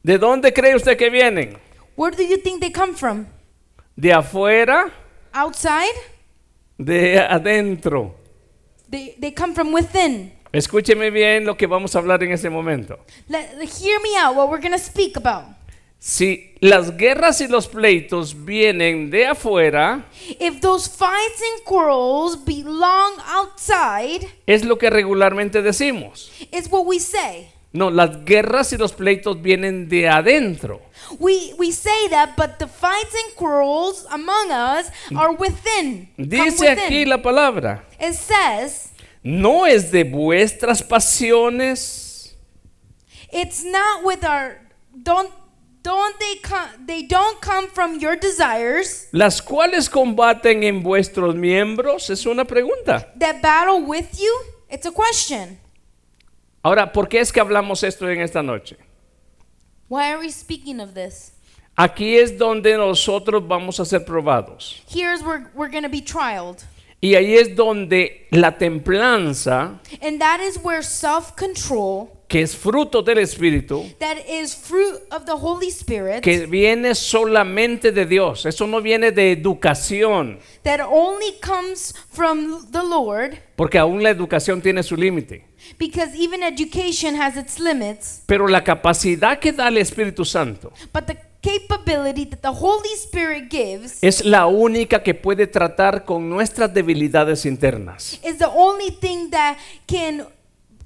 ¿De 0.04 0.18
dónde 0.18 0.54
cree 0.54 0.76
usted 0.76 0.96
que 0.96 1.10
vienen? 1.10 1.56
Where 1.96 2.12
do 2.12 2.22
you 2.22 2.36
think 2.36 2.60
they 2.60 2.70
come 2.70 2.94
from? 2.94 3.26
¿De 3.96 4.12
afuera? 4.12 4.92
Outside? 5.32 5.96
¿De 6.78 7.18
adentro? 7.18 8.14
They, 8.88 9.16
they 9.18 9.32
come 9.32 9.52
from 9.52 9.72
within. 9.72 10.30
Escúcheme 10.52 11.10
bien 11.10 11.44
lo 11.44 11.56
que 11.56 11.66
vamos 11.66 11.96
a 11.96 11.98
hablar 11.98 12.22
en 12.22 12.30
este 12.30 12.48
momento. 12.50 13.00
Let, 13.28 13.60
hear 13.64 13.98
me 14.00 14.16
out 14.16 14.36
what 14.36 14.48
we're 14.48 14.60
going 14.60 14.70
to 14.70 14.78
speak 14.78 15.16
about. 15.16 15.56
Si 16.06 16.52
las 16.60 16.98
guerras 16.98 17.40
y 17.40 17.48
los 17.48 17.66
pleitos 17.66 18.44
vienen 18.44 19.08
de 19.08 19.26
afuera, 19.26 20.04
if 20.38 20.60
those 20.60 20.86
fights 20.86 21.40
and 21.40 21.64
quarrels 21.64 22.36
belong 22.44 23.14
outside, 23.26 24.28
es 24.46 24.66
lo 24.66 24.76
que 24.76 24.90
regularmente 24.90 25.62
decimos. 25.62 26.30
is 26.52 26.70
what 26.70 26.84
we 26.84 27.00
say. 27.00 27.48
No, 27.72 27.88
las 27.88 28.22
guerras 28.26 28.74
y 28.74 28.76
los 28.76 28.92
pleitos 28.92 29.40
vienen 29.40 29.88
de 29.88 30.06
adentro. 30.10 30.82
We 31.18 31.54
we 31.56 31.72
say 31.72 32.08
that, 32.10 32.36
but 32.36 32.58
the 32.58 32.66
fights 32.66 33.14
and 33.24 33.34
quarrels 33.34 34.06
among 34.10 34.50
us 34.50 34.90
are 35.16 35.32
within. 35.32 36.10
Dice 36.18 36.68
aquí 36.68 37.06
la 37.06 37.22
palabra, 37.22 37.82
It 37.98 38.12
says 38.12 38.90
no 39.22 39.64
es 39.64 39.90
de 39.90 40.04
vuestras 40.04 40.82
pasiones, 40.82 42.36
it's 43.32 43.64
not 43.64 44.04
with 44.04 44.22
our 44.22 44.60
don't 45.02 45.43
don't 45.84 46.18
they 46.18 46.36
come 46.42 46.86
they 46.86 47.02
don't 47.02 47.40
come 47.40 47.68
from 47.68 48.00
your 48.00 48.16
desires 48.16 49.08
las 49.12 49.40
cuales 49.40 49.88
combaten 49.88 50.64
en 50.64 50.82
vuestros 50.82 51.34
miembros, 51.36 52.10
es 52.10 52.26
una 52.26 52.44
pregunta. 52.44 53.12
that 53.18 53.40
battle 53.40 53.82
with 53.86 54.18
you. 54.18 54.34
It's 54.70 54.86
a 54.86 54.90
question. 54.90 55.58
Ahora, 56.64 56.90
¿por 56.92 57.08
qué 57.08 57.20
es 57.20 57.30
que 57.30 57.40
hablamos 57.40 57.84
esto 57.84 58.08
en 58.08 58.20
esta 58.22 58.42
noche? 58.42 58.76
Why 59.88 60.10
are 60.10 60.18
we 60.18 60.30
speaking 60.30 60.80
of 60.80 60.94
this? 60.94 61.32
Aquí 61.76 62.16
es 62.16 62.38
donde 62.38 62.76
nosotros 62.76 63.46
vamos 63.46 63.78
a 63.78 63.84
ser 63.84 64.04
probados. 64.04 64.80
Here's 64.88 65.22
where 65.22 65.50
we're 65.54 65.68
going 65.70 65.82
to 65.82 65.90
be 65.90 66.00
trialed. 66.00 66.64
Y 67.00 67.14
ahí 67.16 67.34
es 67.36 67.54
donde 67.54 68.26
la 68.30 68.52
templanza, 68.56 69.78
And 70.00 70.18
that 70.20 70.40
is 70.40 70.58
where 70.64 70.82
self-control 70.82 72.13
que 72.34 72.42
es 72.42 72.56
fruto 72.56 73.00
del 73.00 73.18
Espíritu, 73.18 73.84
that 74.00 74.16
is 74.28 74.56
fruit 74.56 74.96
of 75.12 75.24
the 75.24 75.34
Holy 75.40 75.68
Spirit 75.68 76.20
que 76.20 76.46
viene 76.46 76.96
solamente 76.96 77.92
de 77.92 78.04
Dios. 78.04 78.44
Eso 78.44 78.66
no 78.66 78.82
viene 78.82 79.12
de 79.12 79.30
educación, 79.30 80.40
that 80.64 80.80
only 80.80 81.38
comes 81.40 81.94
from 82.10 82.68
the 82.72 82.82
Lord 82.82 83.38
porque 83.54 83.78
aún 83.78 84.02
la 84.02 84.10
educación 84.10 84.60
tiene 84.60 84.82
su 84.82 84.96
límite. 84.96 85.46
because 85.78 86.12
even 86.16 86.42
education 86.42 87.14
has 87.14 87.36
its 87.36 87.60
limits 87.60 88.24
Pero 88.26 88.48
la 88.48 88.64
capacidad 88.64 89.38
que 89.38 89.52
da 89.52 89.68
el 89.68 89.78
Espíritu 89.78 90.24
Santo 90.24 90.72
but 90.92 91.06
the 91.06 91.16
capability 91.40 92.24
that 92.26 92.40
the 92.40 92.50
Holy 92.52 92.92
Spirit 92.96 93.48
gives 93.48 94.02
es 94.02 94.24
la 94.24 94.46
única 94.48 95.04
que 95.04 95.14
puede 95.14 95.46
tratar 95.46 96.04
con 96.04 96.28
nuestras 96.28 96.74
debilidades 96.74 97.46
internas. 97.46 98.18
is 98.24 98.38
the 98.38 98.50
only 98.52 98.90
thing 98.90 99.30
that 99.30 99.56
can 99.86 100.26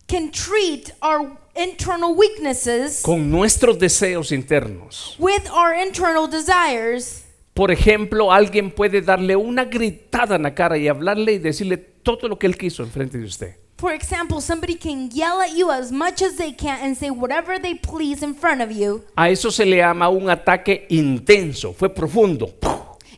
can 0.09 0.31
treat 0.31 0.91
our 1.03 1.31
internal 1.55 2.15
weaknesses 2.17 3.03
con 3.03 3.31
nuestros 3.31 3.79
deseos 3.79 4.33
internos. 4.33 5.15
with 5.19 5.47
our 5.50 5.75
internal 5.75 6.27
desires 6.29 7.25
Por 7.55 7.73
ejemplo, 7.73 8.33
alguien 8.33 8.71
puede 8.71 9.03
darle 9.03 9.35
una 9.35 9.65
gritada 9.65 10.37
en 10.37 10.45
la 10.45 10.55
cara 10.55 10.79
y 10.79 10.87
hablarle 10.87 11.33
y 11.33 11.38
decirle 11.38 11.77
todo 11.77 12.29
lo 12.29 12.38
que 12.38 12.47
él 12.47 12.57
quiso 12.57 12.85
enfrente 12.85 13.19
de 13.19 13.25
usted. 13.27 13.57
For 13.79 13.93
example, 13.93 14.41
somebody 14.41 14.77
can 14.77 15.11
yell 15.11 15.41
at 15.41 15.55
you 15.57 15.71
as 15.71 15.91
much 15.91 16.23
as 16.23 16.37
they 16.37 16.53
can 16.53 16.79
and 16.83 16.97
say 16.97 17.11
whatever 17.11 17.59
they 17.61 17.75
please 17.75 18.23
in 18.25 18.35
front 18.37 18.61
of 18.62 18.71
you, 18.71 19.03
A 19.17 19.29
eso 19.31 19.50
se 19.50 19.65
le 19.65 19.77
llama 19.79 20.09
un 20.09 20.31
ataque 20.31 20.87
intenso, 20.91 21.73
fue 21.75 21.88
profundo. 21.88 22.55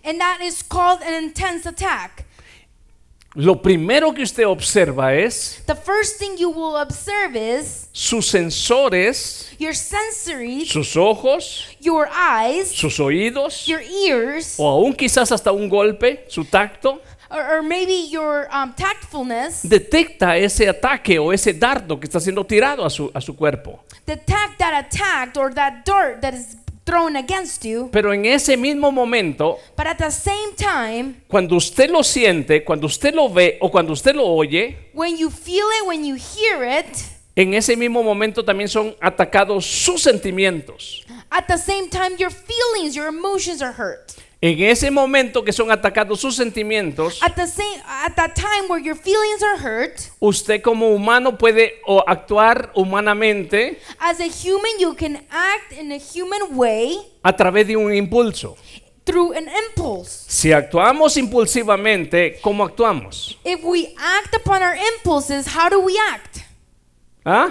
and 0.03 0.19
that 0.19 0.41
is 0.43 0.63
called 0.63 1.03
an 1.03 1.23
intense 1.23 1.67
attack. 1.69 2.25
Lo 3.37 3.63
primero 3.63 4.13
que 4.13 4.23
usted 4.23 4.45
observa 4.45 5.15
es 5.15 5.63
The 5.67 5.77
first 5.77 6.19
thing 6.19 6.37
you 6.37 6.51
will 6.51 6.77
observe 6.77 7.37
is 7.37 7.89
sus 7.93 8.27
sensores, 8.27 9.49
your 9.59 9.73
sensories, 9.73 10.69
sus 10.69 10.97
ojos, 10.97 11.65
your 11.81 12.09
eyes, 12.09 12.73
sus 12.73 12.99
oídos, 12.99 13.67
your 13.67 13.81
ears, 13.83 14.57
o 14.59 14.69
aún 14.69 14.93
quizás 14.93 15.31
hasta 15.31 15.53
un 15.53 15.69
golpe, 15.69 16.25
su 16.29 16.45
tacto, 16.45 17.01
or, 17.31 17.59
or 17.59 17.63
maybe 17.63 18.09
your 18.11 18.49
um, 18.53 18.73
tactfulness 18.75 19.61
detecta 19.63 20.37
ese 20.37 20.69
ataque 20.69 21.21
o 21.21 21.33
ese 21.33 21.53
dardo 21.53 22.01
que 22.01 22.07
está 22.07 22.19
siendo 22.19 22.45
tirado 22.45 22.85
a 22.85 22.91
su, 22.91 23.13
a 23.15 23.21
su 23.21 23.37
cuerpo. 23.37 23.85
detect 24.07 24.59
that 24.59 24.75
attacked 24.75 25.37
or 25.37 25.55
that 25.55 25.85
dart 25.85 26.21
that 26.21 26.35
is 26.35 26.57
thrown 26.91 27.17
against 27.17 27.65
you. 27.65 27.89
Pero 27.93 28.13
en 28.13 28.27
ese 28.27 28.57
mismo 28.57 28.91
momento, 28.91 29.59
But 29.77 29.87
at 29.87 29.99
the 29.99 30.11
same 30.11 30.55
time, 30.57 31.15
cuando 31.29 31.57
usted 31.57 31.89
lo 31.91 32.03
siente, 32.03 32.65
cuando 32.65 32.87
usted 32.87 33.15
lo 33.15 33.29
ve 33.29 33.59
o 33.61 33.71
cuando 33.71 33.93
usted 33.93 34.15
lo 34.15 34.27
oye, 34.27 34.91
when 34.93 35.17
you 35.17 35.31
feel 35.31 35.67
it, 35.81 35.87
when 35.87 36.05
you 36.05 36.17
hear 36.17 36.65
it, 36.65 36.97
en 37.37 37.55
ese 37.55 37.77
mismo 37.77 38.03
momento 38.03 38.45
también 38.45 38.69
son 38.69 38.95
atacados 39.01 39.65
sus 39.65 40.03
sentimientos. 40.03 41.05
at 41.31 41.47
the 41.47 41.57
same 41.57 41.89
time, 41.89 42.17
your 42.19 42.31
feelings, 42.31 42.97
your 42.97 43.07
emotions 43.07 43.63
are 43.63 43.73
hurt. 43.73 44.17
En 44.43 44.59
ese 44.63 44.91
momento 44.91 45.45
que 45.45 45.53
son 45.53 45.71
atacados 45.71 46.19
sus 46.21 46.35
sentimientos, 46.35 47.23
At 47.23 47.35
the 47.35 47.47
same 47.47 47.83
at 47.87 48.15
that 48.17 48.35
time 48.35 48.69
where 48.71 48.83
your 48.83 48.97
feelings 48.97 49.43
are 49.43 49.59
hurt, 49.59 50.01
usted 50.19 50.63
como 50.63 50.89
humano 50.95 51.37
puede 51.37 51.75
o 51.87 52.03
actuar 52.07 52.73
humanamente 52.75 53.79
as 53.99 54.19
a 54.19 54.25
human 54.29 54.73
you 54.79 54.95
can 54.95 55.17
act 55.31 55.73
in 55.79 55.93
a 55.93 55.99
human 55.99 56.57
way 56.57 56.97
a 57.23 57.37
través 57.37 57.67
de 57.67 57.77
un 57.77 57.93
impulso. 57.95 58.57
through 59.05 59.33
an 59.37 59.47
impulse. 59.67 60.25
Si 60.29 60.53
actuamos 60.53 61.17
impulsivamente, 61.19 62.39
¿cómo 62.41 62.65
actuamos? 62.65 63.37
If 63.45 63.61
we 63.65 63.93
act 63.99 64.35
upon 64.37 64.63
our 64.63 64.77
impulses, 64.95 65.47
how 65.49 65.69
do 65.69 65.81
we 65.81 65.95
act? 66.13 66.39
¿Ah? 67.27 67.51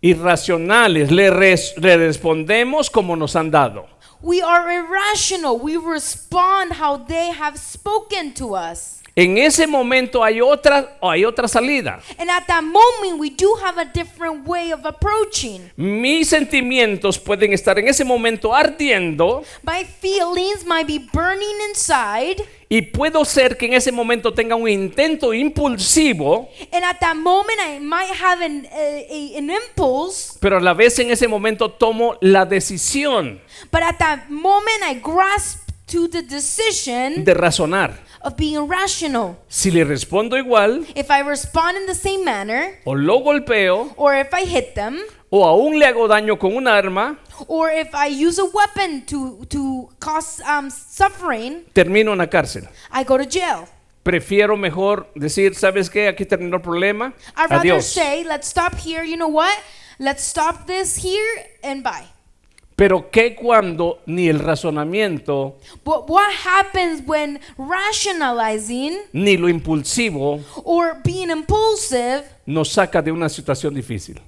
Irracionales, 0.00 1.10
le, 1.10 1.30
res- 1.30 1.74
le 1.78 1.96
respondemos 1.96 2.90
como 2.90 3.16
nos 3.16 3.34
han 3.36 3.50
dado. 3.50 3.86
We 4.24 4.40
are 4.40 4.70
irrational. 4.70 5.58
We 5.58 5.76
respond 5.76 6.72
how 6.72 6.96
they 6.96 7.30
have 7.30 7.58
spoken 7.58 8.32
to 8.36 8.54
us. 8.54 9.02
En 9.14 9.36
ese 9.36 9.66
momento 9.66 10.24
hay 10.24 10.40
otra, 10.40 10.96
hay 11.02 11.26
otra 11.26 11.46
salida. 11.46 12.00
And 12.18 12.30
at 12.30 12.46
that 12.46 12.64
moment, 12.64 13.20
we 13.20 13.28
do 13.28 13.54
have 13.62 13.76
a 13.76 13.84
different 13.84 14.46
way 14.46 14.72
of 14.72 14.86
approaching. 14.86 15.70
Mis 15.76 16.30
sentimientos 16.30 17.18
pueden 17.18 17.52
estar 17.52 17.78
en 17.78 17.86
ese 17.86 18.02
momento 18.02 18.54
ardiendo 18.54 19.44
My 19.62 19.84
feelings 19.84 20.64
might 20.64 20.86
be 20.86 20.98
burning 21.12 21.60
inside, 21.68 22.42
y 22.68 22.82
puedo 22.82 23.24
ser 23.24 23.56
que 23.56 23.66
en 23.66 23.74
ese 23.74 23.92
momento 23.92 24.32
tenga 24.32 24.56
un 24.56 24.68
intento 24.68 25.32
impulsivo, 25.34 26.48
and 26.72 26.84
at 26.84 26.98
that 27.00 27.14
moment, 27.16 27.58
I 27.60 27.78
might 27.80 28.10
have 28.20 28.42
an, 28.44 28.66
a, 28.72 29.06
a- 29.10 29.38
an 29.38 29.50
impulse, 29.50 30.38
pero 30.40 30.56
a 30.58 30.60
la 30.60 30.72
vez 30.74 30.98
en 30.98 31.10
ese 31.10 31.28
momento 31.28 31.70
tomo 31.70 32.16
la 32.20 32.44
decisión 32.46 33.40
but 33.70 33.82
at 33.82 33.98
that 33.98 34.28
moment, 34.28 34.82
I 34.84 34.94
grasp 34.94 35.70
to 35.86 36.08
the 36.08 36.22
decision 36.22 37.24
de 37.24 37.34
razonar. 37.34 37.98
of 38.22 38.36
being 38.38 38.66
rational. 38.66 39.36
Si 39.48 39.70
le 39.70 39.84
respondo 39.84 40.38
igual, 40.38 40.86
If 40.94 41.10
I 41.10 41.20
respond 41.20 41.76
in 41.76 41.86
the 41.86 41.94
same 41.94 42.24
manner, 42.24 42.80
o 42.84 42.94
lo 42.94 43.20
golpeo, 43.20 43.92
or 43.96 44.14
if 44.14 44.32
I 44.32 44.46
hit 44.46 44.74
them, 44.74 44.98
o 45.36 45.44
aún 45.44 45.80
le 45.80 45.86
hago 45.86 46.06
daño 46.06 46.38
con 46.38 46.54
un 46.54 46.68
arma, 46.68 47.18
or 47.48 47.68
if 47.68 47.92
I 47.92 48.06
use 48.06 48.38
a 48.38 48.44
weapon 48.44 49.04
to, 49.06 49.44
to 49.46 49.88
cause 49.98 50.40
um, 50.42 50.70
suffering, 50.70 51.64
termino 51.72 52.12
en 52.12 52.18
la 52.18 52.28
cárcel. 52.28 52.68
I 52.92 53.02
go 53.02 53.18
to 53.18 53.24
jail. 53.24 53.66
Prefiero 54.04 54.56
mejor 54.56 55.08
decir, 55.16 55.56
¿sabes 55.56 55.90
qué? 55.90 56.06
Aquí 56.06 56.24
terminó 56.24 56.58
el 56.58 56.62
problema. 56.62 57.14
I'd 57.36 57.50
rather 57.50 57.72
Adiós. 57.72 57.82
say, 57.82 58.22
let's 58.22 58.46
stop 58.46 58.74
here. 58.76 59.02
You 59.02 59.16
know 59.16 59.26
what? 59.26 59.52
Let's 59.98 60.22
stop 60.22 60.68
this 60.68 61.02
here 61.02 61.50
and 61.64 61.82
bye. 61.82 62.06
Pero 62.76 63.10
¿qué 63.10 63.34
cuando 63.34 64.02
ni 64.06 64.28
el 64.28 64.38
razonamiento, 64.38 65.56
But 65.84 66.08
what 66.08 66.30
happens 66.44 67.02
when 67.04 67.40
rationalizing 67.58 68.98
ni 69.12 69.36
lo 69.36 69.48
impulsivo 69.48 70.44
or 70.64 71.00
being 71.02 71.30
impulsive 71.30 72.22
nos 72.46 72.68
saca 72.68 73.02
de 73.02 73.10
una 73.10 73.28
situación 73.28 73.74
difícil? 73.74 74.20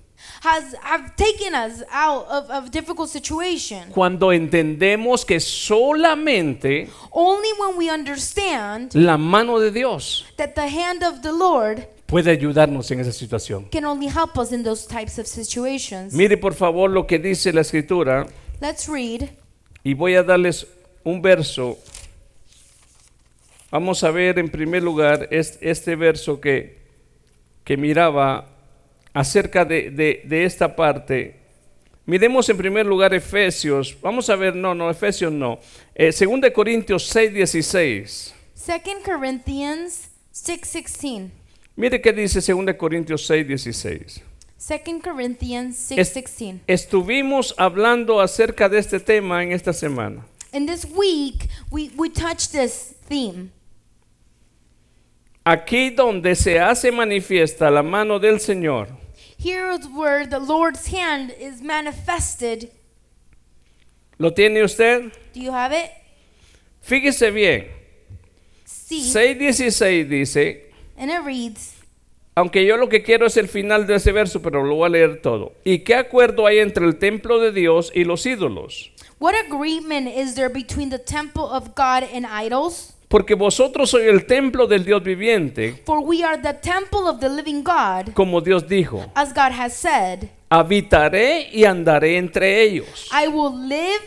Has 0.43 0.75
have 0.83 1.15
taken 1.17 1.55
us 1.55 1.83
out 1.93 2.27
of, 2.29 2.51
of 2.51 2.71
difficult 2.71 3.09
situation? 3.09 3.91
Cuando 3.91 4.33
entendemos 4.33 5.25
que 5.25 5.41
solamente 5.41 6.89
Only 7.11 7.49
when 7.59 7.77
we 7.79 7.91
understand 7.91 8.95
la 8.95 9.17
mano 9.17 9.59
de 9.59 9.71
Dios 9.71 10.25
that 10.37 10.55
the 10.55 10.69
hand 10.69 11.03
of 11.03 11.23
the 11.23 11.33
Lord 11.33 11.87
puede 12.07 12.31
ayudarnos 12.31 12.91
en 12.91 13.01
esa 13.01 13.13
situación. 13.13 13.69
can 13.71 13.85
only 13.85 14.07
help 14.09 14.39
us 14.39 14.53
in 14.53 14.63
those 14.63 14.87
types 14.87 15.19
of 15.19 15.27
situations. 15.27 16.13
Mire 16.15 16.37
por 16.37 16.55
favor 16.55 16.89
lo 16.91 17.07
que 17.07 17.19
dice 17.19 17.53
la 17.53 17.63
escritura 17.63 18.27
Let's 18.61 18.89
read 18.89 19.31
y 19.85 19.95
voy 19.95 20.15
a 20.15 20.23
darles 20.23 20.67
un 21.05 21.21
verso. 21.23 21.79
Vamos 23.71 24.03
a 24.05 24.11
ver 24.11 24.39
en 24.39 24.49
primer 24.49 24.83
lugar 24.83 25.29
es- 25.31 25.59
este 25.61 25.97
verso 25.97 26.41
que, 26.41 26.79
que 27.65 27.77
miraba 27.77 28.47
acerca 29.21 29.65
de, 29.65 29.91
de- 29.91 30.23
de 30.25 30.45
esta 30.45 30.77
parte. 30.77 31.37
Miremos 32.05 32.49
en 32.49 32.57
primer 32.57 32.85
lugar 32.87 33.15
Efesios. 33.15 33.97
Vamos 34.03 34.29
a 34.31 34.37
ver, 34.37 34.55
no, 34.55 34.75
no, 34.75 34.91
Efesios 34.91 35.33
no. 35.33 35.59
Eh, 35.95 36.13
2 36.13 36.51
Corintios 36.53 37.05
6, 37.09 37.33
16. 37.33 38.35
2 38.55 38.81
Corinthians 39.05 40.11
6:16. 40.33 41.31
Mire 41.77 42.01
qué 42.01 42.13
dice 42.13 42.41
2 42.53 42.75
Corintios 42.77 43.27
6, 43.27 43.47
16. 43.49 44.23
2 44.59 45.03
Corinthians 45.03 45.91
Es- 45.93 46.15
6:16. 46.15 46.61
Estuvimos 46.67 47.55
hablando 47.57 48.21
acerca 48.21 48.69
de 48.69 48.79
este 48.79 49.01
tema 49.01 49.43
en 49.43 49.53
esta 49.53 49.73
semana. 49.73 50.27
In 50.53 50.67
this 50.67 50.87
week, 50.95 51.49
we, 51.71 51.91
we 51.97 52.09
touched 52.11 52.53
this 52.53 52.95
theme. 53.09 53.51
Aquí 55.45 55.91
donde 55.91 56.35
se 56.35 56.59
hace 56.61 56.91
manifiesta 56.91 57.71
la 57.71 57.83
mano 57.83 58.19
del 58.19 58.41
Señor, 58.41 58.89
Here 59.47 59.71
is 59.71 59.87
where 59.87 60.27
the 60.27 60.41
Lord's 60.41 60.89
hand 60.89 61.33
is 61.39 61.63
manifested. 61.63 62.73
¿lo 64.19 64.33
tiene 64.33 64.61
usted? 64.65 65.13
Do 65.33 65.41
you 65.41 65.53
have 65.53 65.73
it? 65.73 65.89
Fíjese 66.83 67.33
bien, 67.33 67.69
See, 68.65 69.03
6.16 69.03 70.09
dice, 70.09 70.73
and 70.99 71.13
it 71.13 71.23
reads, 71.25 71.77
aunque 72.35 72.67
yo 72.67 72.77
lo 72.77 72.89
que 72.89 73.05
quiero 73.05 73.27
es 73.27 73.37
el 73.37 73.47
final 73.47 73.87
de 73.87 73.95
ese 73.95 74.11
verso, 74.11 74.43
pero 74.43 74.65
lo 74.65 74.75
voy 74.75 74.87
a 74.87 74.89
leer 74.89 75.23
todo. 75.23 75.53
¿Y 75.63 75.85
qué 75.85 75.95
acuerdo 75.95 76.49
hay 76.49 76.59
entre 76.59 76.85
el 76.85 76.99
templo 76.99 77.39
de 77.39 77.53
Dios 77.53 77.93
y 77.95 78.03
los 78.03 78.27
ídolos? 78.27 78.91
What 79.21 79.35
agreement 79.49 80.09
is 80.09 80.35
there 80.35 80.51
between 80.51 80.91
the 80.91 80.99
temple 80.99 81.45
of 81.45 81.77
God 81.77 82.03
and 82.13 82.27
idols? 82.27 82.96
Porque 83.09 83.35
vosotros 83.35 83.91
sois 83.91 84.07
el 84.07 84.27
templo 84.27 84.67
del 84.67 84.85
Dios 84.85 85.03
viviente, 85.03 85.83
For 85.87 86.01
we 86.01 86.25
are 86.25 86.41
the 86.41 86.55
temple 86.55 87.09
of 87.09 87.21
the 87.21 87.29
living 87.29 87.63
God, 87.63 88.13
como 88.15 88.41
Dios 88.41 88.67
dijo, 88.67 89.05
as 89.15 89.33
God 89.33 89.53
has 89.53 89.75
said, 89.75 90.29
habitaré 90.51 91.49
y 91.53 91.65
andaré 91.65 92.17
entre 92.17 92.63
ellos. 92.63 93.09
I 93.13 93.29
will 93.29 93.55
live 93.69 94.03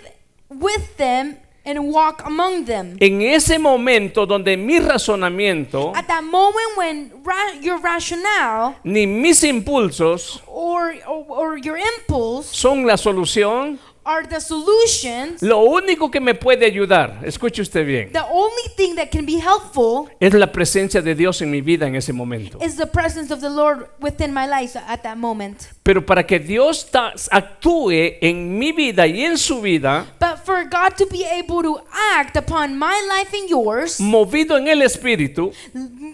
with 0.49 0.97
them 0.97 1.37
and 1.65 1.79
walk 1.93 2.23
among 2.25 2.65
them. 2.65 2.97
En 2.99 3.21
ese 3.21 3.57
momento 3.59 4.25
donde 4.25 4.57
mi 4.57 4.79
razonamiento 4.79 5.93
At 5.95 6.07
that 6.07 6.23
moment 6.23 6.77
when 6.77 7.11
ra- 7.23 7.59
your 7.61 7.79
rationale 7.81 8.75
ni 8.83 9.05
mis 9.07 9.43
impulsos 9.43 10.41
or, 10.47 10.93
or, 11.07 11.25
or 11.29 11.57
your 11.57 11.77
impulse 11.77 12.49
son 12.51 12.85
la 12.85 12.97
solución, 12.97 13.79
are 14.09 14.25
the 14.27 14.39
solutions, 14.41 15.41
lo 15.43 15.59
único 15.59 16.09
que 16.09 16.19
me 16.19 16.33
puede 16.33 16.65
ayudar, 16.65 17.19
escuche 17.23 17.61
usted 17.61 17.85
bien, 17.85 18.11
the 18.11 18.19
only 18.31 18.63
thing 18.75 18.95
that 18.95 19.09
can 19.11 19.23
be 19.25 19.37
helpful 19.39 20.09
es 20.19 20.33
la 20.33 20.51
presencia 20.51 21.01
de 21.01 21.13
Dios 21.13 21.41
en 21.43 21.51
mi 21.51 21.61
vida 21.61 21.85
en 21.85 21.95
ese 21.95 22.11
momento. 22.11 22.57
is 22.63 22.75
the 22.75 22.87
presence 22.87 23.31
of 23.31 23.39
the 23.41 23.49
Lord 23.49 23.87
within 24.01 24.33
my 24.33 24.47
life 24.47 24.75
at 24.75 25.03
that 25.03 25.15
moment. 25.17 25.67
Pero 25.83 26.03
para 26.05 26.25
que 26.25 26.39
Dios 26.39 26.89
ta- 26.89 27.13
actúe 27.31 28.17
en 28.21 28.57
mi 28.57 28.71
vida 28.71 29.05
y 29.05 29.23
en 29.23 29.37
su 29.37 29.61
vida, 29.61 30.05
But 30.19 30.39
for 30.43 30.63
God 30.65 30.95
to 30.97 31.05
be 31.05 31.23
able 31.25 31.61
to 31.63 31.79
act 32.15 32.35
upon 32.35 32.77
my 32.77 32.95
life 33.07 33.33
and 33.39 33.47
yours, 33.49 33.99
movido 33.99 34.57
en 34.57 34.67
el 34.67 34.81
Espíritu, 34.81 35.51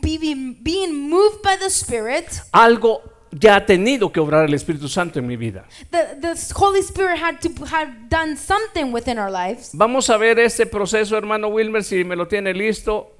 be- 0.01 0.55
being 0.61 1.09
moved 1.09 1.41
by 1.43 1.55
the 1.57 1.69
Spirit, 1.69 2.25
algo 2.51 3.01
ya 3.38 3.58
ha 3.58 3.65
tenido 3.65 4.12
que 4.12 4.20
obrar 4.20 4.46
el 4.46 4.54
Espíritu 4.54 4.88
Santo 4.88 5.20
en 5.20 5.27
mi 5.27 5.36
vida. 5.36 5.65
the, 5.92 6.15
the 6.22 6.54
Holy 6.56 6.80
Spirit 6.80 7.18
had 7.18 7.39
to 7.42 7.50
have 7.65 7.92
done 8.10 8.38
something 8.38 8.92
within 8.94 9.20
our 9.20 9.32
lives. 9.32 9.72
Vamos 9.74 10.10
a 10.10 10.18
ver 10.18 10.39
este 10.39 10.65
proceso, 10.65 11.18
hermano 11.18 11.50
Wilmer, 11.50 11.84
si 11.84 12.04
me 12.04 12.15
lo 12.15 12.27
tiene 12.27 12.54
listo. 12.54 13.12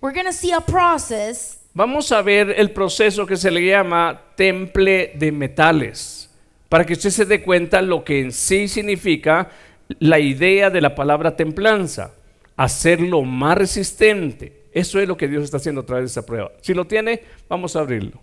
We're 0.00 0.14
going 0.14 0.26
to 0.26 0.32
see 0.32 0.52
a 0.52 0.60
process. 0.60 1.58
Vamos 1.74 2.10
a 2.12 2.22
ver 2.22 2.54
el 2.56 2.70
proceso 2.70 3.26
que 3.26 3.36
se 3.36 3.50
le 3.50 3.64
llama 3.64 4.20
temple 4.36 5.12
de 5.14 5.30
metales, 5.32 6.30
para 6.68 6.84
que 6.84 6.94
usted 6.94 7.10
se 7.10 7.24
dé 7.24 7.42
cuenta 7.42 7.82
lo 7.82 8.04
que 8.04 8.20
en 8.20 8.32
sí 8.32 8.68
significa 8.68 9.50
la 9.98 10.18
idea 10.18 10.70
de 10.70 10.80
la 10.80 10.94
palabra 10.94 11.36
templanza, 11.36 12.14
hacerlo 12.56 13.22
más 13.22 13.58
resistente. 13.58 14.64
Eso 14.72 15.00
es 15.00 15.08
lo 15.08 15.16
que 15.16 15.28
Dios 15.28 15.44
está 15.44 15.58
haciendo 15.58 15.82
a 15.82 15.86
través 15.86 16.04
de 16.04 16.06
esa 16.06 16.26
prueba. 16.26 16.52
Si 16.62 16.74
lo 16.74 16.86
tiene, 16.86 17.22
vamos 17.48 17.76
a 17.76 17.80
abrirlo. 17.80 18.20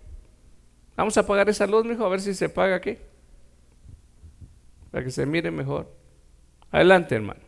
Vamos 0.96 1.18
a 1.18 1.22
apagar 1.22 1.50
esa 1.50 1.68
luz, 1.68 1.86
mijo, 1.86 2.06
a 2.06 2.10
ver 2.10 2.22
si 2.22 2.34
se 2.34 2.46
apaga 2.46 2.76
aquí. 2.76 2.98
Para 4.92 5.04
que 5.04 5.12
se 5.12 5.26
mire 5.26 5.52
mejor. 5.52 5.92
Adelante, 6.72 7.16
hermano. 7.16 7.45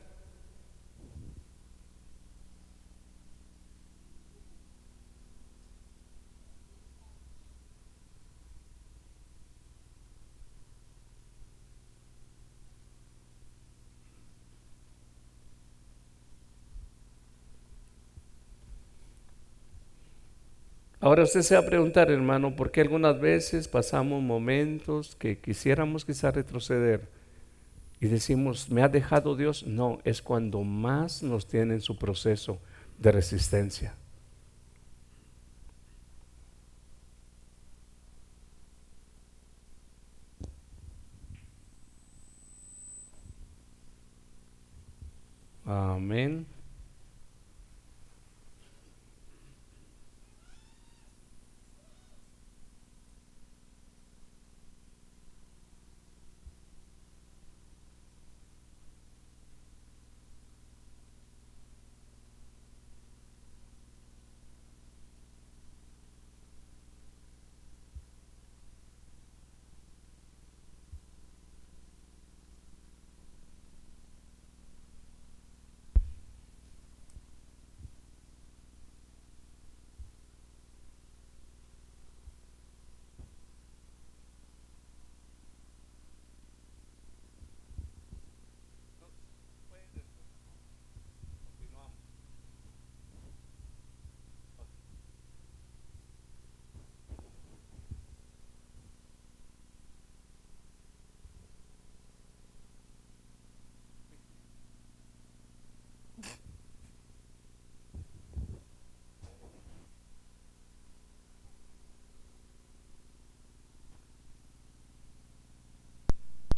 Ahora 21.08 21.24
usted 21.24 21.42
se 21.42 21.56
va 21.56 21.62
a 21.62 21.66
preguntar, 21.66 22.12
hermano, 22.12 22.54
¿por 22.54 22.70
qué 22.70 22.82
algunas 22.82 23.18
veces 23.18 23.70
pasamos 23.70 24.22
momentos 24.22 25.16
que 25.16 25.40
quisiéramos 25.40 26.04
quizás 26.04 26.36
retroceder 26.36 27.08
y 28.02 28.08
decimos, 28.08 28.70
¿me 28.70 28.84
ha 28.84 28.90
dejado 28.90 29.38
Dios? 29.38 29.66
No, 29.66 30.00
es 30.04 30.22
cuando 30.22 30.64
más 30.64 31.24
nos 31.24 31.48
tiene 31.48 31.76
en 31.76 31.80
su 31.82 31.98
proceso 31.98 32.60
de 32.98 33.14
resistencia. 33.14 33.96
Amén. 45.64 46.57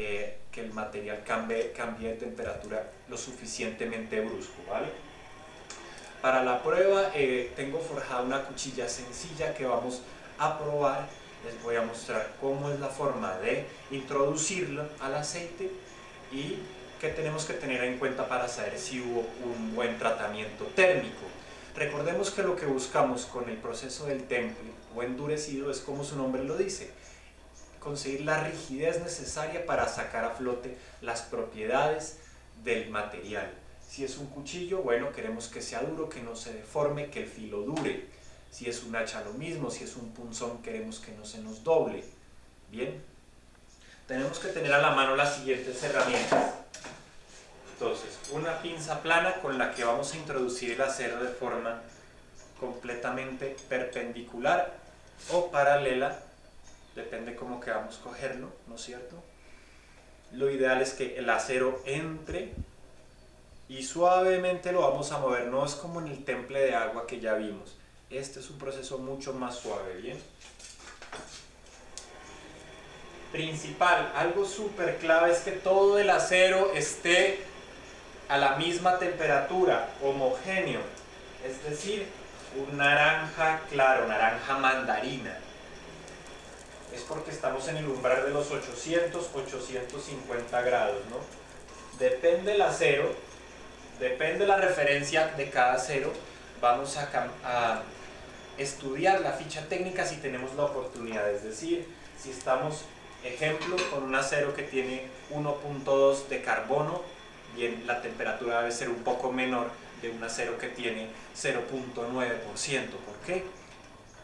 Eh, 0.01 0.37
que 0.49 0.61
el 0.61 0.71
material 0.71 1.23
cambie, 1.25 1.73
cambie 1.73 2.11
de 2.11 2.15
temperatura 2.15 2.89
lo 3.09 3.17
suficientemente 3.17 4.21
brusco, 4.21 4.63
¿vale? 4.69 4.87
Para 6.21 6.41
la 6.41 6.63
prueba 6.63 7.11
eh, 7.13 7.51
tengo 7.57 7.79
forjada 7.79 8.21
una 8.21 8.43
cuchilla 8.43 8.87
sencilla 8.87 9.53
que 9.53 9.65
vamos 9.65 10.01
a 10.37 10.57
probar. 10.57 11.05
Les 11.45 11.61
voy 11.61 11.75
a 11.75 11.81
mostrar 11.81 12.31
cómo 12.39 12.69
es 12.71 12.79
la 12.79 12.87
forma 12.87 13.35
de 13.39 13.65
introducirlo 13.91 14.85
al 15.01 15.15
aceite 15.15 15.69
y 16.31 16.59
qué 17.01 17.09
tenemos 17.09 17.43
que 17.43 17.55
tener 17.55 17.83
en 17.83 17.97
cuenta 17.97 18.29
para 18.29 18.47
saber 18.47 18.79
si 18.79 19.01
hubo 19.01 19.27
un 19.43 19.75
buen 19.75 19.97
tratamiento 19.99 20.63
térmico. 20.75 21.25
Recordemos 21.75 22.31
que 22.31 22.43
lo 22.43 22.55
que 22.55 22.65
buscamos 22.65 23.25
con 23.25 23.49
el 23.49 23.57
proceso 23.57 24.05
del 24.05 24.23
temple 24.27 24.71
o 24.95 25.03
endurecido 25.03 25.69
es 25.69 25.79
como 25.79 26.05
su 26.05 26.15
nombre 26.15 26.43
lo 26.45 26.55
dice, 26.55 26.91
conseguir 27.89 28.21
la 28.21 28.43
rigidez 28.43 29.01
necesaria 29.01 29.65
para 29.65 29.87
sacar 29.87 30.23
a 30.23 30.29
flote 30.29 30.77
las 31.01 31.23
propiedades 31.23 32.19
del 32.63 32.91
material. 32.91 33.51
Si 33.87 34.05
es 34.05 34.19
un 34.19 34.27
cuchillo, 34.27 34.83
bueno, 34.83 35.11
queremos 35.11 35.47
que 35.47 35.59
sea 35.59 35.81
duro, 35.81 36.07
que 36.07 36.21
no 36.21 36.35
se 36.35 36.53
deforme, 36.53 37.09
que 37.09 37.23
el 37.23 37.27
filo 37.27 37.61
dure. 37.61 38.05
Si 38.51 38.69
es 38.69 38.83
un 38.83 38.95
hacha, 38.95 39.23
lo 39.23 39.33
mismo. 39.33 39.71
Si 39.71 39.85
es 39.85 39.95
un 39.95 40.11
punzón, 40.11 40.61
queremos 40.61 40.99
que 40.99 41.13
no 41.13 41.25
se 41.25 41.39
nos 41.39 41.63
doble. 41.63 42.03
Bien. 42.69 43.01
Tenemos 44.07 44.37
que 44.37 44.49
tener 44.49 44.71
a 44.71 44.83
la 44.83 44.91
mano 44.91 45.15
las 45.15 45.37
siguientes 45.37 45.81
herramientas. 45.81 46.53
Entonces, 47.73 48.19
una 48.31 48.61
pinza 48.61 49.01
plana 49.01 49.41
con 49.41 49.57
la 49.57 49.73
que 49.73 49.83
vamos 49.83 50.13
a 50.13 50.17
introducir 50.17 50.73
el 50.73 50.81
acero 50.81 51.23
de 51.23 51.29
forma 51.29 51.81
completamente 52.59 53.57
perpendicular 53.67 54.75
o 55.31 55.49
paralela 55.49 56.28
depende 56.99 57.35
cómo 57.35 57.59
queramos 57.59 57.97
cogerlo, 57.97 58.49
¿no 58.67 58.75
es 58.75 58.81
cierto? 58.81 59.15
Lo 60.33 60.49
ideal 60.51 60.81
es 60.81 60.93
que 60.93 61.17
el 61.17 61.29
acero 61.29 61.81
entre 61.85 62.53
y 63.67 63.83
suavemente 63.83 64.71
lo 64.71 64.81
vamos 64.81 65.11
a 65.11 65.19
mover, 65.19 65.47
no 65.47 65.65
es 65.65 65.75
como 65.75 66.01
en 66.01 66.07
el 66.07 66.23
temple 66.23 66.59
de 66.59 66.75
agua 66.75 67.07
que 67.07 67.19
ya 67.19 67.33
vimos. 67.33 67.77
Este 68.09 68.39
es 68.39 68.49
un 68.49 68.57
proceso 68.57 68.97
mucho 68.97 69.33
más 69.33 69.57
suave, 69.57 69.95
¿bien? 70.01 70.17
Principal, 73.31 74.11
algo 74.15 74.45
súper 74.45 74.97
clave 74.97 75.31
es 75.31 75.41
que 75.41 75.51
todo 75.51 75.99
el 75.99 76.09
acero 76.09 76.73
esté 76.73 77.39
a 78.27 78.37
la 78.37 78.55
misma 78.55 78.97
temperatura, 78.97 79.89
homogéneo, 80.01 80.81
es 81.45 81.63
decir, 81.63 82.07
un 82.57 82.77
naranja 82.77 83.61
claro, 83.69 84.07
naranja 84.07 84.57
mandarina. 84.57 85.37
Es 86.93 87.01
porque 87.01 87.31
estamos 87.31 87.67
en 87.67 87.77
el 87.77 87.87
umbral 87.87 88.25
de 88.25 88.31
los 88.31 88.49
800, 88.49 89.29
850 89.33 90.61
grados, 90.61 91.01
¿no? 91.09 91.17
Depende 91.99 92.55
el 92.55 92.61
acero, 92.61 93.13
depende 93.99 94.47
la 94.47 94.57
referencia 94.57 95.27
de 95.27 95.49
cada 95.49 95.73
acero, 95.73 96.11
vamos 96.61 96.97
a, 96.97 97.83
estudiar 98.57 99.21
la 99.21 99.31
ficha 99.31 99.65
técnica 99.69 100.05
si 100.05 100.17
tenemos 100.17 100.53
la 100.55 100.65
oportunidad, 100.65 101.31
es 101.31 101.43
decir, 101.43 101.87
si 102.21 102.29
estamos, 102.31 102.83
ejemplo, 103.23 103.77
con 103.89 104.03
un 104.03 104.13
acero 104.13 104.53
que 104.53 104.63
tiene 104.63 105.05
1.2 105.31 106.27
de 106.27 106.41
carbono, 106.41 107.01
bien, 107.55 107.87
la 107.87 108.01
temperatura 108.01 108.59
debe 108.59 108.73
ser 108.73 108.89
un 108.89 109.01
poco 109.03 109.31
menor 109.31 109.69
de 110.01 110.09
un 110.09 110.21
acero 110.21 110.57
que 110.57 110.67
tiene 110.67 111.07
0.9%. 111.37 112.89
¿Por 112.89 113.15
qué? 113.25 113.45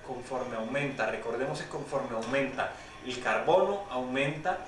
Conforme 0.07 0.55
aumenta, 0.55 1.07
recordemos 1.07 1.61
que 1.61 1.67
conforme 1.67 2.15
aumenta 2.15 2.71
el 3.05 3.19
carbono, 3.21 3.85
aumenta, 3.89 4.59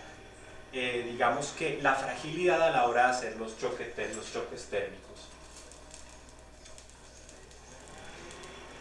eh, 0.74 1.08
digamos 1.12 1.54
que 1.58 1.80
la 1.82 1.96
fragilidad 1.96 2.62
a 2.62 2.72
la 2.72 2.86
hora 2.86 3.06
de 3.06 3.12
hacer 3.12 3.38
los 3.38 3.58
choques, 3.58 3.88
los 4.16 4.32
choques 4.34 4.66
térmicos. 4.66 5.30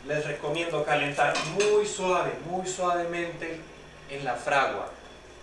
Les 0.06 0.24
recomiendo 0.24 0.84
calentar 0.84 1.34
muy 1.54 1.84
suave, 1.84 2.32
muy 2.48 2.66
suavemente 2.66 3.60
en 4.08 4.24
la 4.24 4.34
fragua. 4.34 4.88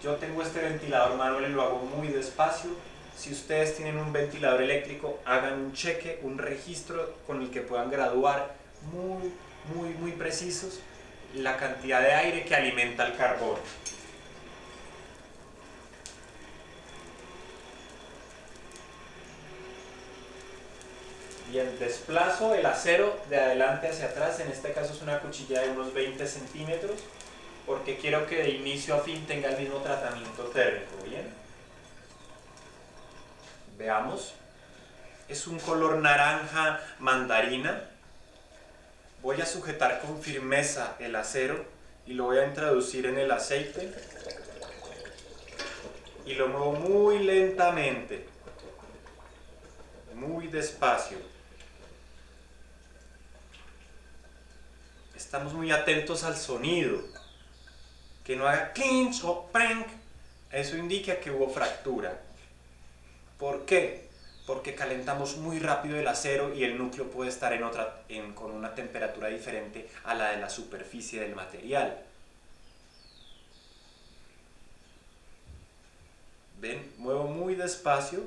Yo 0.02 0.16
tengo 0.16 0.42
este 0.42 0.62
ventilador 0.62 1.18
manual 1.18 1.46
y 1.46 1.54
lo 1.54 1.62
hago 1.62 1.80
muy 1.80 2.08
despacio 2.08 2.72
si 3.16 3.32
ustedes 3.32 3.76
tienen 3.76 3.98
un 3.98 4.12
ventilador 4.12 4.62
eléctrico, 4.62 5.20
hagan 5.26 5.54
un 5.54 5.74
cheque, 5.74 6.20
un 6.24 6.38
registro 6.38 7.14
con 7.28 7.42
el 7.42 7.52
que 7.52 7.62
puedan 7.62 7.90
graduar 7.90 8.56
muy, 8.92 9.32
muy, 9.74 9.90
muy 9.94 10.12
precisos 10.12 10.80
la 11.36 11.58
cantidad 11.58 12.02
de 12.02 12.14
aire 12.14 12.46
que 12.46 12.56
alimenta 12.56 13.06
el 13.06 13.16
carbón. 13.16 13.60
Bien, 21.50 21.78
desplazo 21.78 22.56
el 22.56 22.66
acero 22.66 23.20
de 23.30 23.40
adelante 23.40 23.88
hacia 23.88 24.06
atrás, 24.06 24.40
en 24.40 24.52
este 24.52 24.74
caso 24.74 24.94
es 24.94 25.02
una 25.04 25.20
cuchilla 25.20 25.62
de 25.62 25.70
unos 25.70 25.94
20 25.94 26.26
centímetros, 26.26 26.96
porque 27.68 27.98
quiero 27.98 28.26
que 28.26 28.38
de 28.38 28.50
inicio 28.50 28.96
a 28.96 29.00
fin 29.00 29.26
tenga 29.28 29.50
el 29.50 29.60
mismo 29.60 29.78
tratamiento 29.78 30.46
térmico, 30.46 30.96
¿bien? 31.08 31.32
Veamos. 33.78 34.34
Es 35.28 35.46
un 35.48 35.60
color 35.60 35.98
naranja 35.98 36.80
mandarina. 37.00 37.84
Voy 39.24 39.40
a 39.40 39.46
sujetar 39.46 40.02
con 40.02 40.22
firmeza 40.22 40.98
el 41.00 41.16
acero 41.16 41.66
y 42.06 42.12
lo 42.12 42.26
voy 42.26 42.40
a 42.40 42.46
introducir 42.46 43.06
en 43.06 43.18
el 43.18 43.32
aceite. 43.32 43.90
Y 46.26 46.34
lo 46.34 46.50
muevo 46.50 46.74
muy 46.74 47.20
lentamente. 47.20 48.28
Muy 50.14 50.48
despacio. 50.48 51.18
Estamos 55.16 55.54
muy 55.54 55.72
atentos 55.72 56.26
al 56.26 56.36
sonido. 56.36 57.00
Que 58.26 58.36
no 58.36 58.46
haga 58.46 58.74
clinch 58.74 59.24
o 59.24 59.48
prank. 59.54 59.88
Eso 60.52 60.76
indica 60.76 61.22
que 61.22 61.32
hubo 61.32 61.50
fractura. 61.50 62.20
¿Por 63.40 63.64
qué? 63.64 64.10
Porque 64.46 64.76
calentamos 64.76 65.38
muy 65.38 65.60
rápido 65.60 65.98
el 65.98 66.08
acero 66.08 66.54
y 66.54 66.64
el 66.64 66.78
núcleo 66.78 67.10
puede 67.10 67.30
estar 67.30 67.54
en 67.54 67.64
otra, 67.64 68.02
con 68.36 68.52
una 68.52 68.76
temperatura 68.76 69.30
diferente 69.30 69.90
a 70.04 70.16
la 70.16 70.32
de 70.32 70.38
la 70.38 70.50
superficie 70.50 71.22
del 71.22 71.36
material. 71.36 72.04
¿Ven? 76.60 76.94
Muevo 76.98 77.26
muy 77.26 77.56
despacio. 77.56 78.22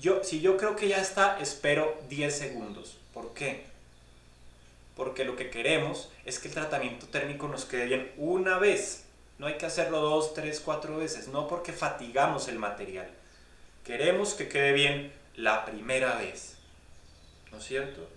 Yo, 0.00 0.24
si 0.24 0.40
yo 0.40 0.56
creo 0.56 0.76
que 0.76 0.88
ya 0.88 0.98
está, 0.98 1.38
espero 1.40 1.96
10 2.08 2.36
segundos. 2.36 2.98
¿Por 3.12 3.32
qué? 3.32 3.64
Porque 4.96 5.24
lo 5.24 5.36
que 5.36 5.50
queremos 5.50 6.10
es 6.24 6.38
que 6.38 6.48
el 6.48 6.54
tratamiento 6.54 7.06
térmico 7.06 7.48
nos 7.48 7.64
quede 7.64 7.86
bien 7.86 8.12
una 8.16 8.58
vez. 8.58 9.04
No 9.38 9.46
hay 9.46 9.58
que 9.58 9.66
hacerlo 9.66 10.00
dos, 10.00 10.34
tres, 10.34 10.60
cuatro 10.60 10.98
veces. 10.98 11.28
No 11.28 11.48
porque 11.48 11.72
fatigamos 11.72 12.48
el 12.48 12.58
material. 12.58 13.08
Queremos 13.84 14.32
que 14.32 14.48
quede 14.48 14.72
bien 14.72 15.12
la 15.36 15.66
primera 15.66 16.16
vez. 16.16 16.56
¿No 17.52 17.58
es 17.58 17.64
cierto? 17.64 18.08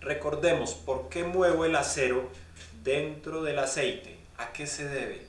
Recordemos 0.00 0.72
por 0.72 1.10
qué 1.10 1.24
muevo 1.24 1.66
el 1.66 1.76
acero 1.76 2.30
dentro 2.82 3.42
del 3.42 3.58
aceite. 3.58 4.16
¿A 4.38 4.54
qué 4.54 4.66
se 4.66 4.88
debe? 4.88 5.26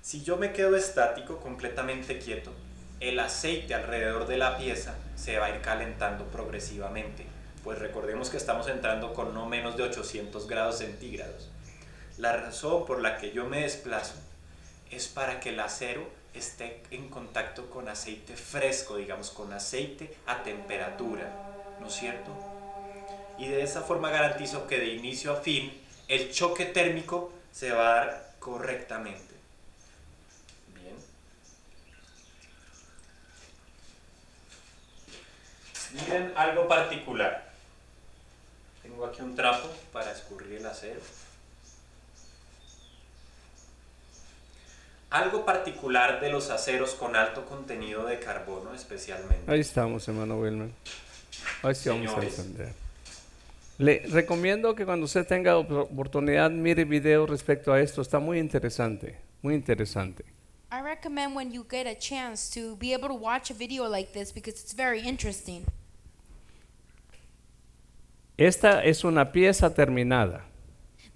Si 0.00 0.22
yo 0.24 0.38
me 0.38 0.54
quedo 0.54 0.74
estático, 0.74 1.38
completamente 1.38 2.18
quieto, 2.18 2.50
el 3.00 3.20
aceite 3.20 3.74
alrededor 3.74 4.26
de 4.26 4.38
la 4.38 4.56
pieza 4.56 4.96
se 5.16 5.38
va 5.38 5.46
a 5.46 5.50
ir 5.50 5.60
calentando 5.60 6.24
progresivamente. 6.28 7.26
Pues 7.62 7.78
recordemos 7.78 8.30
que 8.30 8.38
estamos 8.38 8.68
entrando 8.68 9.12
con 9.12 9.34
no 9.34 9.44
menos 9.44 9.76
de 9.76 9.82
800 9.82 10.48
grados 10.48 10.78
centígrados. 10.78 11.50
La 12.16 12.34
razón 12.34 12.86
por 12.86 13.02
la 13.02 13.18
que 13.18 13.32
yo 13.32 13.44
me 13.44 13.60
desplazo 13.60 14.14
es 14.90 15.08
para 15.08 15.40
que 15.40 15.50
el 15.50 15.60
acero 15.60 16.08
esté 16.34 16.82
en 16.90 17.08
contacto 17.08 17.70
con 17.70 17.88
aceite 17.88 18.36
fresco, 18.36 18.96
digamos, 18.96 19.30
con 19.30 19.52
aceite 19.52 20.16
a 20.26 20.42
temperatura, 20.42 21.30
¿no 21.80 21.88
es 21.88 21.94
cierto? 21.94 22.30
Y 23.38 23.48
de 23.48 23.62
esa 23.62 23.82
forma 23.82 24.10
garantizo 24.10 24.66
que 24.66 24.78
de 24.78 24.88
inicio 24.88 25.32
a 25.32 25.36
fin 25.36 25.72
el 26.08 26.32
choque 26.32 26.64
térmico 26.66 27.32
se 27.52 27.72
va 27.72 27.88
a 27.88 27.94
dar 27.96 28.34
correctamente. 28.38 29.34
Bien. 30.74 30.96
Miren 35.92 36.32
algo 36.36 36.66
particular. 36.66 37.52
Tengo 38.82 39.06
aquí 39.06 39.22
un 39.22 39.36
trapo 39.36 39.68
para 39.92 40.12
escurrir 40.12 40.54
el 40.54 40.66
acero. 40.66 41.00
Algo 45.10 45.44
particular 45.44 46.20
de 46.20 46.30
los 46.30 46.50
aceros 46.50 46.94
con 46.94 47.16
alto 47.16 47.44
contenido 47.44 48.04
de 48.06 48.18
carbono 48.18 48.74
especialmente. 48.74 49.50
Ahí 49.50 49.60
estamos, 49.60 50.06
hermano 50.08 50.38
Wilmer. 50.38 50.70
Ahí 51.62 51.74
sí 51.74 51.88
vamos 51.88 52.12
a 52.12 52.22
entender. 52.22 52.72
Le 53.78 54.02
recomiendo 54.08 54.74
que 54.74 54.84
cuando 54.84 55.04
usted 55.06 55.26
tenga 55.26 55.56
oportunidad 55.56 56.50
mire 56.50 56.84
video 56.84 57.26
respecto 57.26 57.72
a 57.72 57.80
esto. 57.80 58.02
Está 58.02 58.18
muy 58.18 58.38
interesante, 58.38 59.16
muy 59.40 59.54
interesante. 59.54 60.24
I 60.70 60.82
recommend 60.82 61.34
when 61.34 61.50
you 61.50 61.64
get 61.64 61.86
a 61.86 61.94
chance 61.94 62.50
to 62.50 62.76
be 62.76 62.92
able 62.92 63.08
to 63.08 63.14
watch 63.14 63.50
a 63.50 63.54
video 63.54 63.88
like 63.88 64.12
this 64.12 64.32
because 64.32 64.60
it's 64.60 64.74
very 64.74 65.00
interesting. 65.00 65.64
Esta 68.36 68.84
es 68.84 69.02
una 69.04 69.32
pieza 69.32 69.72
terminada. 69.72 70.47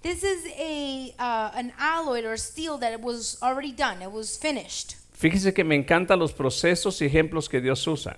This 0.03 0.21
is 0.21 0.45
a 0.59 1.15
uh, 1.17 1.51
an 1.55 1.71
alloy 1.79 2.25
or 2.25 2.35
steel 2.35 2.77
that 2.79 2.99
was 3.01 3.37
already 3.41 3.71
done. 3.71 4.01
It 4.01 4.11
was 4.11 4.37
finished. 4.37 4.97
Fíjese 5.17 5.53
que 5.53 5.63
me 5.63 5.75
encantan 5.75 6.19
los 6.19 6.33
procesos 6.33 7.01
y 7.01 7.05
ejemplos 7.05 7.49
que 7.49 7.61
Dios 7.61 7.87
usa. 7.87 8.17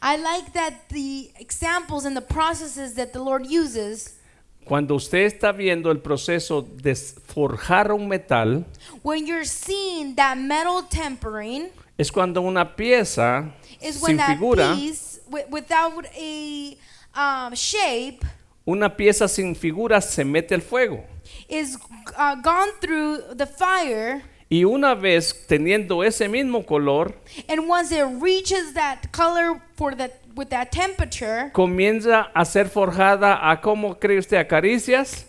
I 0.00 0.16
like 0.16 0.54
that 0.54 0.88
the 0.88 1.30
examples 1.38 2.06
and 2.06 2.16
the 2.16 2.22
processes 2.22 2.94
that 2.94 3.12
the 3.12 3.22
Lord 3.22 3.44
uses. 3.46 4.18
Cuando 4.64 4.94
usted 4.94 5.26
está 5.26 5.52
viendo 5.52 5.90
el 5.90 5.98
proceso 5.98 6.62
de 6.62 6.94
forjar 6.94 7.92
un 7.92 8.08
metal, 8.08 8.64
when 9.02 9.26
you're 9.26 9.44
seeing 9.44 10.14
that 10.14 10.38
metal 10.38 10.84
tempering, 10.88 11.68
es 11.98 12.10
cuando 12.10 12.40
una 12.40 12.64
pieza 12.74 13.52
is 13.82 13.96
sin 13.96 14.02
when 14.02 14.16
that 14.16 14.38
figura, 14.38 14.74
piece 14.74 15.20
without 15.50 16.06
a 16.16 16.78
um, 17.14 17.54
shape, 17.54 18.24
una 18.66 18.96
pieza 18.96 19.28
sin 19.28 19.54
figura 19.54 20.00
se 20.00 20.24
mete 20.24 20.54
al 20.54 20.62
fuego. 20.62 21.04
Is 21.48 21.76
uh, 22.16 22.36
gone 22.42 22.72
through 22.80 23.36
the 23.36 23.46
fire. 23.46 24.22
Y 24.50 24.64
una 24.64 24.94
vez 24.94 25.46
teniendo 25.48 26.04
ese 26.04 26.28
mismo 26.28 26.64
color, 26.64 27.14
and 27.48 27.68
once 27.68 27.90
it 27.90 28.04
reaches 28.20 28.74
that 28.74 29.10
color 29.10 29.60
for 29.74 29.96
that 29.96 30.12
with 30.36 30.48
that 30.48 30.70
temperature, 30.70 31.50
comienza 31.52 32.30
a 32.34 32.44
ser 32.44 32.68
forjada 32.68 33.50
a 33.50 33.60
cómo 33.60 33.98
cree 33.98 34.18
usted 34.18 34.36
a 34.38 34.46
caricias. 34.46 35.26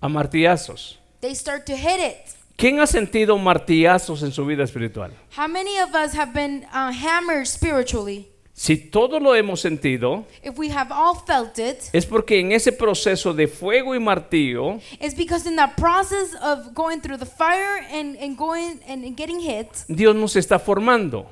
a 0.00 0.08
martillazos. 0.08 0.98
They 1.20 1.34
start 1.34 1.66
to 1.66 1.76
hit 1.76 2.00
it. 2.00 2.34
¿Quién 2.56 2.80
ha 2.80 2.86
sentido 2.86 3.38
martillazos 3.38 4.22
en 4.22 4.32
su 4.32 4.44
vida 4.44 4.64
espiritual? 4.64 5.12
How 5.36 5.46
many 5.48 5.78
of 5.78 5.94
us 5.94 6.12
have 6.14 6.32
been 6.32 6.64
uh, 6.72 6.92
hammered 6.92 7.46
spiritually? 7.46 8.28
Si 8.58 8.76
todo 8.76 9.20
lo 9.20 9.36
hemos 9.36 9.60
sentido, 9.60 10.24
If 10.42 10.58
we 10.58 10.68
have 10.70 10.92
all 10.92 11.14
felt 11.14 11.60
it, 11.60 11.78
es 11.92 12.04
porque 12.04 12.40
en 12.40 12.50
ese 12.50 12.72
proceso 12.72 13.32
de 13.32 13.46
fuego 13.46 13.94
y 13.94 14.00
martillo, 14.00 14.80
it's 15.00 15.14
because 15.14 15.48
in 15.48 15.54
that 15.54 15.76
process 15.76 16.34
of 16.42 16.74
going 16.74 17.00
through 17.00 17.18
the 17.18 17.24
fire 17.24 17.86
and, 17.92 18.16
and 18.20 18.36
going 18.36 18.80
and, 18.88 19.04
and 19.04 19.16
getting 19.16 19.38
hit, 19.38 19.68
Dios 19.86 20.16
nos 20.16 20.34
está 20.34 20.58
formando. 20.58 21.26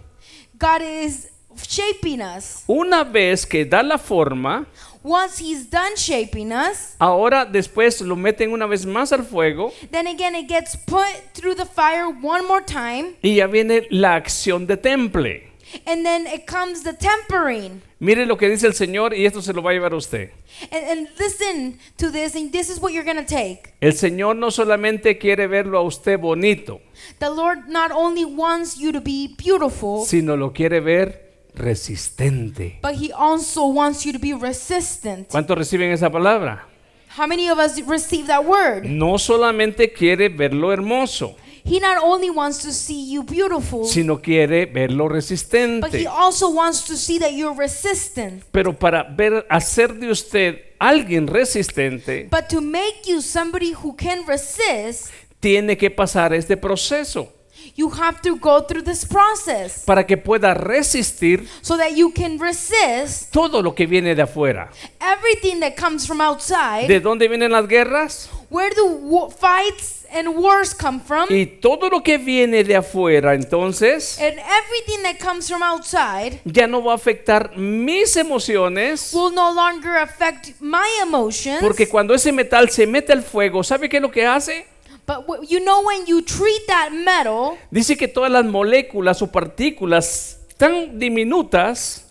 God 0.56 0.82
is 0.82 1.28
shaping 1.68 2.20
us. 2.20 2.62
Una 2.68 3.02
vez 3.02 3.44
que 3.44 3.64
da 3.64 3.82
la 3.82 3.98
forma, 3.98 4.64
Once 5.02 5.40
He's 5.40 5.68
done 5.68 5.96
shaping 5.96 6.52
us, 6.52 6.94
ahora 7.00 7.44
después 7.44 8.00
lo 8.02 8.14
meten 8.14 8.52
una 8.52 8.66
vez 8.66 8.86
más 8.86 9.12
al 9.12 9.24
fuego 9.24 9.72
then 9.90 10.06
again 10.06 10.36
it 10.36 10.48
gets 10.48 10.76
put 10.76 11.06
through 11.34 11.56
the 11.56 11.66
fire 11.66 12.06
one 12.22 12.46
more 12.46 12.62
time, 12.64 13.16
y 13.20 13.34
ya 13.34 13.48
viene 13.48 13.88
la 13.90 14.14
acción 14.14 14.68
de 14.68 14.76
temple. 14.76 15.45
And 15.86 16.04
then 16.04 16.26
it 16.26 16.46
comes 16.46 16.82
the 16.82 16.92
tempering. 16.92 17.82
Mire 17.98 18.26
lo 18.26 18.36
que 18.36 18.48
dice 18.48 18.66
el 18.66 18.74
Señor 18.74 19.14
y 19.14 19.24
esto 19.26 19.40
se 19.40 19.52
lo 19.52 19.62
va 19.62 19.70
a 19.70 19.74
llevar 19.74 19.92
a 19.92 19.96
usted. 19.96 20.30
And, 20.70 20.84
and 20.86 21.08
listen 21.18 21.78
to 21.98 22.10
this, 22.10 22.34
and 22.34 22.52
this 22.52 22.68
is 22.68 22.78
what 22.80 22.92
you're 22.92 23.04
going 23.04 23.16
to 23.16 23.24
take. 23.24 23.72
El 23.80 23.92
Señor 23.92 24.36
no 24.36 24.50
solamente 24.50 25.18
quiere 25.18 25.46
verlo 25.46 25.78
a 25.78 25.82
usted 25.82 26.18
bonito, 26.18 26.80
The 27.18 27.30
Lord 27.30 27.68
not 27.68 27.90
only 27.92 28.24
wants 28.24 28.76
you 28.78 28.92
to 28.92 29.00
be 29.00 29.34
beautiful, 29.38 30.04
sino 30.04 30.36
lo 30.36 30.52
quiere 30.52 30.80
ver 30.80 31.22
resistente. 31.54 32.78
but 32.82 32.94
He 32.94 33.12
also 33.12 33.66
wants 33.66 34.04
you 34.04 34.12
to 34.12 34.18
be 34.18 34.34
resistant. 34.34 35.28
¿Cuántos 35.28 35.56
reciben 35.56 35.90
esa 35.90 36.10
palabra? 36.10 36.66
How 37.16 37.26
many 37.26 37.48
of 37.48 37.58
us 37.58 37.80
receive 37.86 38.26
that 38.26 38.44
word? 38.44 38.84
No 38.84 39.18
solamente 39.18 39.90
quiere 39.92 40.28
verlo 40.28 40.70
hermoso, 40.72 41.34
He 41.66 41.80
not 41.80 41.98
only 42.02 42.30
wants 42.30 42.58
to 42.58 42.72
see 42.72 43.10
you 43.12 43.24
beautiful, 43.24 43.84
sino 43.86 44.20
quiere 44.22 44.66
verlo 44.66 45.04
but 45.08 45.12
He 45.12 45.16
resistente. 45.16 46.06
also 46.06 46.50
wants 46.50 46.84
to 46.84 46.96
see 46.96 47.18
that 47.18 47.32
you're 47.32 47.56
resistant. 47.56 48.44
Pero 48.52 48.72
para 48.72 49.02
ver 49.02 49.44
hacer 49.50 49.94
de 49.94 50.10
usted 50.10 50.60
alguien 50.78 51.26
resistente, 51.26 52.28
But 52.30 52.48
to 52.50 52.60
make 52.60 53.02
you 53.06 53.20
somebody 53.20 53.72
who 53.72 53.96
can 53.96 54.24
resist, 54.26 55.10
tiene 55.40 55.76
que 55.76 55.90
pasar 55.90 56.32
este 56.34 56.56
proceso 56.56 57.32
you 57.74 57.90
have 57.90 58.20
to 58.22 58.36
go 58.36 58.60
through 58.62 58.82
this 58.82 59.04
process 59.04 59.84
para 59.84 60.06
que 60.06 60.16
pueda 60.16 60.54
resistir 60.54 61.46
so 61.62 61.76
that 61.76 61.96
you 61.96 62.12
can 62.12 62.38
resist 62.38 63.32
todo 63.32 63.62
lo 63.62 63.74
que 63.74 63.86
viene 63.86 64.14
de 64.14 64.22
afuera. 64.22 64.70
everything 65.00 65.60
that 65.60 65.76
comes 65.76 66.06
from 66.06 66.20
outside. 66.20 66.86
¿De 66.86 67.00
dónde 67.00 67.28
vienen 67.28 67.52
las 67.52 67.66
guerras? 67.66 68.30
Where 68.50 68.74
do 68.74 69.28
fights 69.30 69.95
and 70.12 70.28
wars 70.36 70.74
come 70.74 71.00
from? 71.00 71.26
Y 71.30 71.46
todo 71.60 71.88
lo 71.90 72.02
que 72.02 72.18
viene 72.18 72.64
de 72.64 72.76
afuera, 72.76 73.34
entonces, 73.34 74.18
And 74.20 74.38
everything 74.38 75.02
that 75.02 75.18
comes 75.18 75.48
from 75.48 75.62
outside 75.62 76.40
ya 76.44 76.66
no 76.66 76.82
va 76.82 76.92
a 76.92 76.96
afectar 76.96 77.56
mis 77.56 78.16
emociones, 78.16 79.12
will 79.12 79.32
no 79.34 79.52
longer 79.52 79.96
affect 79.98 80.52
my 80.60 80.86
emotions. 81.02 81.60
porque 81.60 81.88
cuando 81.88 82.14
ese 82.14 82.32
metal 82.32 82.68
se 82.70 82.86
mete 82.86 83.12
al 83.12 83.22
fuego, 83.22 83.62
¿sabe 83.64 83.88
qué 83.88 83.96
es 83.96 84.02
lo 84.02 84.10
que 84.10 84.26
hace? 84.26 84.66
But 85.06 85.48
you 85.48 85.60
know 85.60 85.82
when 85.84 86.04
you 86.06 86.20
treat 86.22 86.66
that 86.66 86.90
metal, 86.90 87.56
Dice 87.70 87.96
que 87.96 88.08
todas 88.08 88.30
las 88.30 88.44
moléculas 88.44 89.22
o 89.22 89.30
partículas 89.30 90.38
tan 90.56 90.98
diminutas 90.98 92.02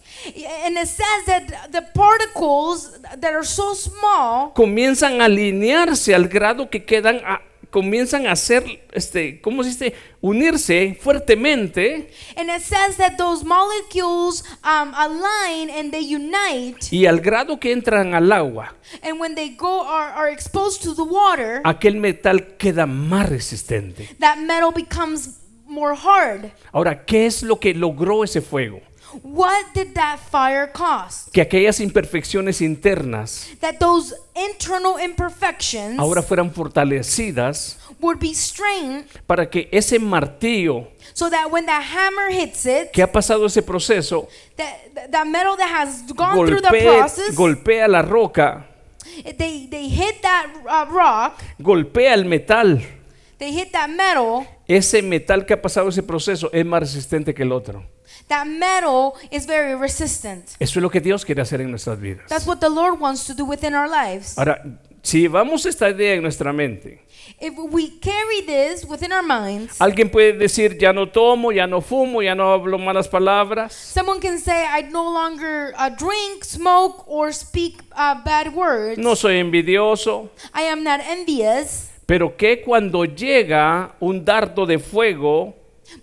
and 0.65 0.77
it 0.77 0.88
says 0.88 1.25
that 1.27 1.71
the 1.71 1.81
particles 1.93 2.91
that 3.19 3.34
are 3.34 3.43
so 3.45 3.73
small 3.75 4.53
comienzan 4.53 5.21
a 5.21 5.25
alinearse 5.25 6.15
al 6.15 6.27
grado 6.27 6.69
que 6.69 6.84
quedan 6.86 7.17
a- 7.25 7.41
comienzan 7.76 8.26
a 8.26 8.32
hacer 8.32 8.64
este 8.94 9.42
cómo 9.42 9.62
se 9.62 9.70
dice 9.72 9.94
unirse 10.22 10.98
fuertemente. 11.02 12.10
And 12.38 12.50
it 12.50 12.62
says 12.62 12.96
that 12.96 13.18
those 13.18 13.44
molecules 13.44 14.46
um, 14.64 14.94
align 14.96 15.70
and 15.70 15.92
they 15.92 16.16
unite. 16.16 16.88
Y 16.90 17.06
al 17.06 17.20
grado 17.20 17.60
que 17.60 17.74
entran 17.74 18.14
al 18.14 18.32
agua 18.32 18.74
and 19.04 19.20
when 19.20 19.36
they 19.36 19.50
go 19.58 19.82
are, 19.82 20.14
are 20.14 20.32
exposed 20.32 20.82
to 20.84 20.96
the 20.96 21.04
water 21.04 21.60
aquel 21.66 21.98
metal 21.98 22.56
queda 22.58 22.86
más 22.86 23.28
resistente. 23.28 24.08
that 24.20 24.38
metal 24.38 24.72
becomes 24.72 25.42
more 25.68 25.96
hard. 25.96 26.54
Ahora 26.72 27.06
qué 27.06 27.26
es 27.26 27.44
lo 27.44 27.60
que 27.60 27.74
logró 27.74 28.24
ese 28.24 28.40
fuego 28.40 28.80
what 29.23 29.65
did 29.73 29.93
that 29.93 30.19
fire 30.32 30.71
cost 30.71 31.32
que 31.32 31.41
aquellas 31.41 31.80
imperfecciones 31.80 32.62
internas 32.62 33.49
that 33.60 33.78
those 33.80 34.15
internal 34.36 34.99
imperfections 34.99 35.99
ahora 35.99 36.21
fueran 36.21 36.51
fortalecidas 36.54 37.78
would 38.01 38.19
be 38.19 38.34
strained 38.34 39.06
para 39.25 39.49
que 39.49 39.67
ese 39.71 39.99
martillo 39.99 40.88
so 41.13 41.30
that 41.30 41.47
when 41.51 41.65
that 41.65 41.84
hammer 41.84 42.30
hits 42.32 42.65
it 42.65 42.91
que 42.91 43.01
ha 43.01 43.12
pasado 43.12 43.45
ese 43.45 43.62
proceso 43.62 44.28
that, 44.58 45.10
that- 45.12 45.25
metal 45.25 45.56
that 45.58 45.69
has 45.69 46.04
gone 46.13 46.45
through 46.45 46.62
the 46.62 46.69
golpee, 46.69 46.84
process 46.84 47.36
golpea 47.36 47.88
la 47.88 48.01
roca 48.01 48.65
they, 49.38 49.67
they 49.67 49.88
hit 49.89 50.21
that 50.21 50.47
uh, 50.67 50.86
rock 50.91 51.41
golpea 51.60 52.13
el 52.13 52.25
metal 52.25 52.82
they 53.38 53.51
hit 53.51 53.71
that 53.71 53.89
metal 53.89 54.45
ese 54.67 55.01
metal 55.01 55.45
que 55.45 55.54
ha 55.54 55.62
pasado 55.62 55.89
ese 55.89 56.01
proceso 56.04 56.49
es 56.51 56.65
más 56.65 56.80
resistente 56.82 57.34
que 57.34 57.43
el 57.43 57.51
otro. 57.51 57.86
That 58.28 58.46
metal 58.48 59.14
is 59.32 59.46
very 59.46 59.76
resistant 59.76 60.46
Eso 60.60 60.80
es 60.80 60.84
lo 60.84 60.90
que 60.90 61.00
Dios 61.00 61.24
quiere 61.26 61.42
hacer 61.42 61.62
en 61.62 61.70
nuestras 61.70 62.00
vidas. 62.00 62.28
that's 62.28 62.46
what 62.48 62.60
the 62.60 62.70
lord 62.70 63.00
wants 63.00 63.26
to 63.28 63.34
do 63.34 63.46
within 63.46 63.74
our 63.74 63.88
lives 63.90 64.38
Ahora, 64.38 64.62
si 65.04 65.22
llevamos 65.22 65.66
esta 65.68 65.88
idea 65.90 66.14
en 66.16 66.24
nuestra 66.24 66.52
mente, 66.52 67.04
if 67.40 67.54
we 67.72 67.92
carry 68.00 68.42
this 68.46 68.84
within 68.86 69.12
our 69.12 69.22
minds 69.22 69.80
alguien 69.80 70.10
puede 70.10 70.34
decir, 70.34 70.78
ya 70.80 70.92
no 70.94 71.08
tomo, 71.12 71.52
ya 71.52 71.68
no 71.68 71.82
fumo, 71.82 72.24
ya 72.24 72.34
no 72.34 72.52
hablo 72.52 72.78
malas 72.80 73.08
palabras. 73.08 73.74
someone 73.74 74.20
can 74.20 74.40
say 74.40 74.66
i 74.68 74.82
no 74.92 75.04
longer 75.12 75.74
uh, 75.78 75.90
drink 75.90 76.44
smoke 76.44 77.04
or 77.08 77.32
speak 77.32 77.82
uh, 77.96 78.16
bad 78.24 78.54
words 78.56 78.98
No 78.98 79.16
soy 79.16 79.38
envidioso. 79.38 80.30
i 80.54 80.64
am 80.64 80.84
not 80.84 81.00
envious 81.02 81.92
Pero 82.08 82.36
que 82.38 82.62
cuando 82.62 83.06
llega 83.06 83.96
un 84.00 84.24
dardo 84.26 84.66
de 84.68 84.78
fuego 84.80 85.56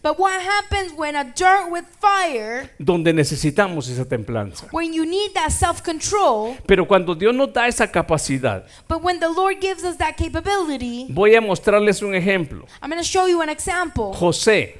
but 0.02 0.18
what 0.18 0.40
happens 0.40 0.92
when 0.96 1.14
a 1.16 1.24
dart 1.36 1.70
with 1.70 1.84
fire 2.00 2.70
donde 2.78 3.12
necesitamos 3.12 3.88
esa 3.88 4.04
templanza. 4.04 4.66
when 4.72 4.92
you 4.92 5.04
need 5.04 5.32
that 5.34 5.50
self-control 5.50 6.56
Pero 6.66 6.86
cuando 6.86 7.14
Dios 7.14 7.34
nos 7.34 7.52
da 7.52 7.66
esa 7.66 7.86
capacidad, 7.90 8.64
but 8.88 9.02
when 9.02 9.18
the 9.20 9.28
lord 9.28 9.60
gives 9.60 9.84
us 9.84 9.96
that 9.96 10.16
capability 10.16 11.06
voy 11.10 11.34
a 11.34 11.40
mostrarles 11.40 12.02
un 12.02 12.14
ejemplo. 12.14 12.66
i'm 12.82 12.90
going 12.90 13.02
to 13.02 13.08
show 13.08 13.26
you 13.26 13.40
an 13.42 13.48
example 13.48 14.14
José, 14.14 14.76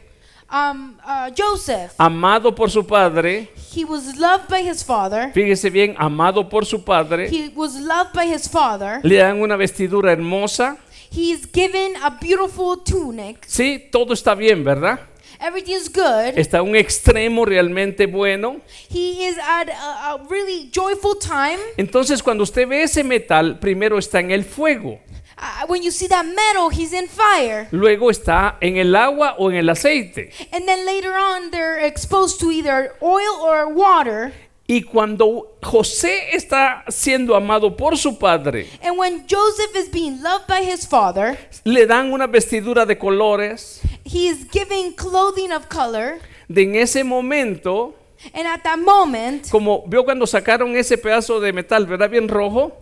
um, 0.50 0.98
uh, 1.04 1.30
joseph 1.30 1.94
amado 1.98 2.54
por 2.54 2.70
su 2.70 2.82
padre, 2.84 3.48
he 3.74 3.84
was 3.84 4.16
loved 4.18 4.48
by 4.48 4.62
his 4.62 4.82
father 4.82 5.30
fíjese 5.34 5.70
bien, 5.70 5.94
amado 5.98 6.48
por 6.48 6.64
su 6.64 6.78
padre, 6.84 7.28
he 7.28 7.48
was 7.54 7.78
loved 7.80 8.12
by 8.14 8.26
his 8.26 8.46
father 8.48 9.00
le 9.02 9.16
dan 9.16 9.40
una 9.40 9.56
vestidura 9.56 10.12
hermosa. 10.12 10.78
He's 11.14 11.46
given 11.52 11.94
a 12.02 12.10
beautiful 12.20 12.76
tunic 12.82 13.44
Sí, 13.46 13.88
todo 13.90 14.14
está 14.14 14.34
bien, 14.34 14.64
¿verdad? 14.64 15.00
everything's 15.40 15.88
good 15.88 16.38
Está 16.38 16.58
a 16.58 16.62
un 16.62 16.76
extremo 16.76 17.44
realmente 17.44 18.06
bueno. 18.06 18.60
he 18.88 19.26
is 19.26 19.36
at 19.38 19.68
a, 19.70 20.12
a 20.14 20.18
really 20.30 20.70
joyful 20.72 21.14
time 21.18 21.58
Entonces, 21.76 22.22
cuando 22.22 22.44
usted 22.44 22.66
ve 22.68 22.82
ese 22.84 23.02
metal, 23.04 23.58
primero 23.58 23.98
está 23.98 24.20
en 24.20 24.30
el 24.30 24.44
fuego, 24.44 25.00
uh, 25.38 25.66
when 25.68 25.82
you 25.82 25.90
see 25.90 26.06
that 26.06 26.24
metal 26.24 26.70
he's 26.70 26.92
in 26.92 27.08
fire 27.08 27.66
luego 27.72 28.10
está 28.10 28.56
en 28.60 28.76
el 28.76 28.94
agua 28.94 29.34
o 29.38 29.50
en 29.50 29.56
el 29.56 29.68
aceite. 29.68 30.30
and 30.52 30.66
then 30.68 30.86
later 30.86 31.12
on 31.12 31.50
they're 31.50 31.78
exposed 31.84 32.38
to 32.38 32.50
either 32.52 32.92
oil 33.02 33.34
or 33.42 33.68
water 33.74 34.32
Y 34.66 34.82
cuando 34.82 35.56
José 35.62 36.34
está 36.36 36.84
siendo 36.88 37.34
amado 37.34 37.76
por 37.76 37.98
su 37.98 38.16
padre, 38.18 38.68
and 38.82 38.96
when 38.96 39.26
joseph 39.28 39.74
is 39.76 39.90
being 39.90 40.22
loved 40.22 40.46
by 40.46 40.62
his 40.62 40.86
father 40.86 41.36
le 41.64 41.84
dan 41.86 42.12
una 42.12 42.26
vestidura 42.28 42.86
de 42.86 42.96
colores. 42.96 43.80
he 44.04 44.28
is 44.28 44.46
giving 44.50 44.92
clothing 44.94 45.52
of 45.52 45.68
color 45.68 46.20
De 46.48 46.62
en 46.62 46.76
ese 46.76 47.02
momento, 47.04 47.94
and 48.34 48.46
at 48.46 48.62
that 48.62 48.78
moment 48.78 49.48
como 49.50 49.82
vio 49.88 50.04
cuando 50.04 50.26
sacaron 50.26 50.76
ese 50.76 50.96
pedazo 50.96 51.40
de 51.40 51.52
metal, 51.52 51.84
¿verdad? 51.86 52.08
Bien 52.08 52.28
rojo, 52.28 52.72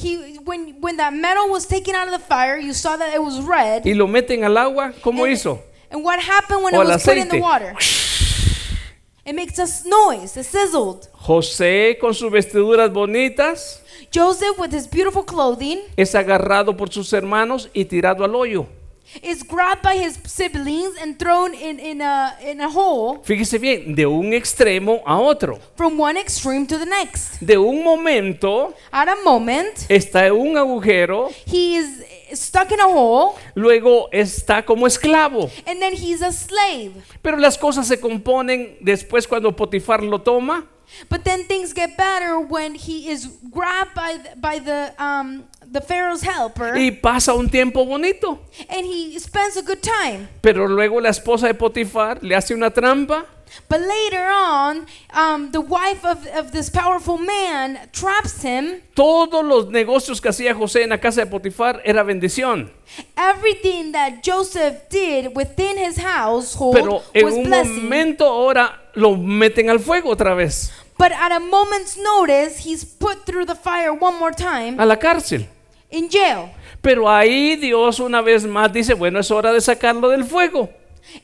he 0.00 0.38
when 0.44 0.76
when 0.80 0.96
that 0.96 1.12
metal 1.12 1.50
was 1.50 1.66
taken 1.66 1.96
out 1.96 2.06
of 2.06 2.12
the 2.12 2.24
fire 2.26 2.58
you 2.58 2.72
saw 2.72 2.96
that 2.96 3.12
it 3.12 3.20
was 3.22 3.40
red 3.44 3.84
y 3.84 3.92
lo 3.94 4.06
meten 4.06 4.44
al 4.44 4.56
agua, 4.56 4.92
¿cómo 5.02 5.24
and, 5.24 5.32
hizo? 5.32 5.58
and 5.90 6.04
what 6.04 6.20
happened 6.20 6.62
when 6.62 6.74
O 6.76 6.82
it 6.82 6.86
was 6.86 7.04
put 7.04 7.16
in 7.18 7.28
the 7.28 7.36
aceite. 7.36 7.42
water 7.42 7.74
it 9.28 9.34
makes 9.34 9.58
a 9.58 9.66
noise 9.88 10.36
it 10.40 10.44
sizzled 10.46 11.06
José 11.12 11.98
con 12.00 12.14
sus 12.14 12.30
vestiduras 12.32 12.90
bonitas 12.90 13.82
joseph 14.14 14.58
with 14.58 14.72
his 14.72 14.86
beautiful 14.88 15.22
clothing 15.24 15.80
es 15.96 16.14
agarrado 16.14 16.76
por 16.76 16.90
sus 16.90 17.12
hermanos 17.12 17.68
y 17.74 17.84
tirado 17.84 18.24
al 18.24 18.34
hoyo. 18.34 18.66
is 19.22 19.42
grabbed 19.42 19.82
by 19.82 19.94
his 19.96 20.18
siblings 20.26 20.94
and 21.00 21.18
thrown 21.18 21.54
in, 21.54 21.78
in, 21.80 22.00
a, 22.02 22.36
in 22.42 22.60
a 22.60 22.68
hole 22.70 23.18
Fíjese 23.24 23.58
bien, 23.58 23.94
de 23.94 24.04
un 24.06 24.32
extremo 24.34 25.02
a 25.06 25.18
otro. 25.18 25.58
from 25.76 25.98
one 25.98 26.16
extreme 26.18 26.66
to 26.66 26.78
the 26.78 26.84
next. 26.86 27.38
De 27.40 27.56
un 27.58 27.82
momento 27.82 28.74
At 28.92 29.08
a 29.08 29.16
moment, 29.24 29.86
está 29.88 30.26
en 30.26 30.32
un 30.34 30.56
agujero 30.58 31.30
he 31.46 31.76
is 31.76 32.02
stuck 32.34 32.70
in 32.72 32.80
a 32.80 32.86
hole, 32.86 33.34
luego 33.54 34.08
está 34.12 34.64
como 34.64 34.86
esclavo. 34.86 35.50
and 35.66 35.80
then 35.80 35.92
he's 35.94 36.22
a 36.22 36.32
slave. 36.32 36.92
Pero 37.22 37.36
las 37.36 37.56
cosas 37.58 37.86
se 37.86 37.98
componen 38.00 38.76
después 38.80 39.26
cuando 39.26 39.54
Potifar 39.54 40.02
lo 40.02 40.20
toma 40.20 40.66
But 41.10 41.22
then 41.24 41.44
things 41.44 41.74
get 41.74 41.98
better 41.98 42.38
when 42.40 42.74
he 42.74 43.10
is 43.10 43.28
grabbed 43.50 43.94
by 43.94 44.16
the, 44.22 44.36
by 44.40 44.58
the 44.58 44.94
um 44.98 45.44
the 45.70 45.82
Pharaoh's 45.82 46.22
helper, 46.22 46.74
y 46.78 46.90
pasa 46.92 47.34
un 47.34 47.50
tiempo 47.50 47.84
bonito. 47.84 48.38
and 48.70 48.86
he 48.86 49.18
spends 49.18 49.58
a 49.58 49.62
good 49.62 49.82
time. 49.82 50.28
Pero 50.40 50.66
luego 50.66 50.98
la 50.98 51.10
esposa 51.10 51.46
de 51.46 51.52
Potifar 51.52 52.22
le 52.22 52.34
hace 52.34 52.54
una 52.54 52.70
trampa 52.70 53.26
But 53.68 53.80
later 53.80 54.26
on, 54.30 54.86
um, 55.12 55.50
the 55.52 55.60
wife 55.60 56.04
of, 56.04 56.26
of 56.36 56.52
this 56.52 56.70
powerful 56.70 57.18
man 57.18 57.78
traps 57.92 58.42
him. 58.42 58.80
Todos 58.94 59.44
los 59.44 59.66
negocios 59.68 60.20
que 60.20 60.30
hacía 60.30 60.54
José 60.54 60.82
en 60.84 60.90
la 60.90 60.98
casa 60.98 61.20
de 61.24 61.26
Potifar 61.26 61.80
era 61.84 62.02
bendición. 62.02 62.70
Everything 63.16 63.92
that 63.92 64.22
Joseph 64.24 64.88
did 64.90 65.34
within 65.36 65.76
his 65.76 65.98
household 65.98 66.74
Pero 66.74 67.02
en 67.14 67.24
was 67.24 67.34
un 67.34 67.44
blessing. 67.44 67.82
momento 67.84 68.24
ahora 68.26 68.80
lo 68.94 69.16
meten 69.16 69.68
al 69.70 69.78
fuego 69.78 70.10
otra 70.10 70.34
vez, 70.34 70.72
But 70.96 71.12
at 71.12 71.30
a 71.30 71.38
moment's 71.38 71.96
notice, 71.96 72.58
he's 72.66 72.84
put 72.84 73.24
through 73.24 73.44
the 73.46 73.54
fire 73.54 73.92
one 73.92 74.18
more 74.18 74.32
time 74.32 74.80
a 74.80 74.86
la 74.86 74.96
cárcel. 74.96 75.46
in 75.90 76.08
jail. 76.08 76.50
Pero 76.82 77.08
ahí 77.08 77.56
Dios 77.56 78.00
una 78.00 78.20
vez 78.22 78.44
más 78.46 78.72
dice, 78.72 78.94
bueno, 78.94 79.18
es 79.20 79.30
hora 79.30 79.52
de 79.52 79.60
sacarlo 79.60 80.08
del 80.10 80.24
fuego. 80.24 80.68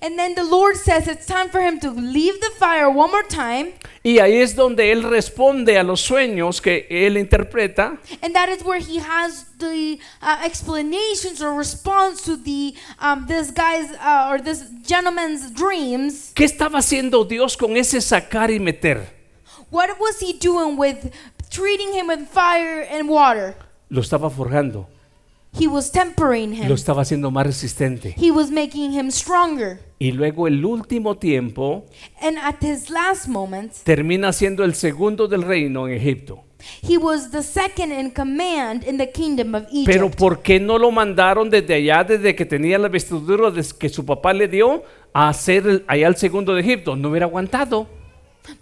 And 0.00 0.18
then 0.18 0.34
the 0.34 0.44
Lord 0.44 0.76
says 0.76 1.08
it's 1.08 1.26
time 1.26 1.48
for 1.48 1.60
him 1.60 1.80
to 1.80 1.90
leave 1.90 2.40
the 2.40 2.50
fire 2.58 2.90
one 2.90 3.10
more 3.10 3.22
time. 3.22 3.74
Y 4.02 4.18
ahí 4.18 4.42
es 4.42 4.54
donde 4.54 4.92
Él 4.92 5.02
responde 5.02 5.78
a 5.78 5.82
los 5.82 6.02
sueños 6.02 6.60
que 6.60 6.86
Él 6.90 7.16
interpreta. 7.16 7.96
And 8.22 8.34
that 8.34 8.50
is 8.50 8.62
where 8.62 8.78
he 8.78 8.98
has 8.98 9.46
the 9.58 9.98
uh, 10.20 10.42
explanations 10.44 11.40
or 11.40 11.54
response 11.56 12.22
to 12.24 12.36
the 12.36 12.74
um, 13.00 13.24
this 13.26 13.50
guy's 13.50 13.90
uh, 13.92 14.28
or 14.30 14.42
this 14.42 14.64
gentleman's 14.86 15.50
dreams. 15.50 16.32
¿Qué 16.34 16.44
estaba 16.44 16.80
haciendo 16.80 17.24
Dios 17.24 17.56
con 17.56 17.76
ese 17.78 18.00
sacar 18.02 18.50
y 18.50 18.58
meter? 18.58 19.06
What 19.70 19.98
was 19.98 20.20
he 20.20 20.34
doing 20.34 20.76
with 20.76 21.10
treating 21.50 21.94
him 21.94 22.06
with 22.06 22.28
fire 22.28 22.82
and 22.82 23.08
water? 23.08 23.54
Lo 23.88 24.02
estaba 24.02 24.28
forjando, 24.28 24.86
He 25.58 25.66
was 25.68 25.90
tempering 25.92 26.50
lo 26.58 26.64
him. 26.64 26.72
estaba 26.72 27.02
haciendo 27.02 27.30
más 27.30 27.46
resistente. 27.46 28.14
He 28.18 28.30
was 28.30 28.50
making 28.50 28.92
him 28.92 29.10
stronger. 29.10 29.80
Y 29.98 30.12
luego 30.12 30.46
el 30.48 30.64
último 30.64 31.16
tiempo 31.16 31.86
And 32.20 32.36
at 32.38 32.56
his 32.62 32.90
last 32.90 33.28
moments, 33.28 33.82
termina 33.84 34.32
siendo 34.32 34.64
el 34.64 34.74
segundo 34.74 35.28
del 35.28 35.42
reino 35.42 35.86
en 35.88 35.94
Egipto. 35.94 36.42
he 36.82 36.96
was 36.98 37.30
the 37.30 37.42
second 37.42 37.92
in 37.92 38.10
command 38.10 38.84
in 38.84 38.96
the 38.96 39.10
kingdom 39.10 39.54
of 39.54 39.64
Egypt. 39.70 39.86
Pero 39.86 40.10
¿por 40.10 40.40
qué 40.42 40.58
no 40.58 40.78
lo 40.78 40.90
mandaron 40.90 41.50
desde 41.50 41.74
allá, 41.74 42.02
desde 42.04 42.34
que 42.34 42.44
tenía 42.46 42.78
la 42.78 42.88
vestidura 42.88 43.52
que 43.78 43.88
su 43.88 44.04
papá 44.04 44.32
le 44.32 44.48
dio, 44.48 44.82
a 45.12 45.28
hacer 45.28 45.84
allá 45.86 46.08
el 46.08 46.16
segundo 46.16 46.54
de 46.54 46.62
Egipto? 46.62 46.96
No 46.96 47.10
hubiera 47.10 47.26
aguantado. 47.26 47.86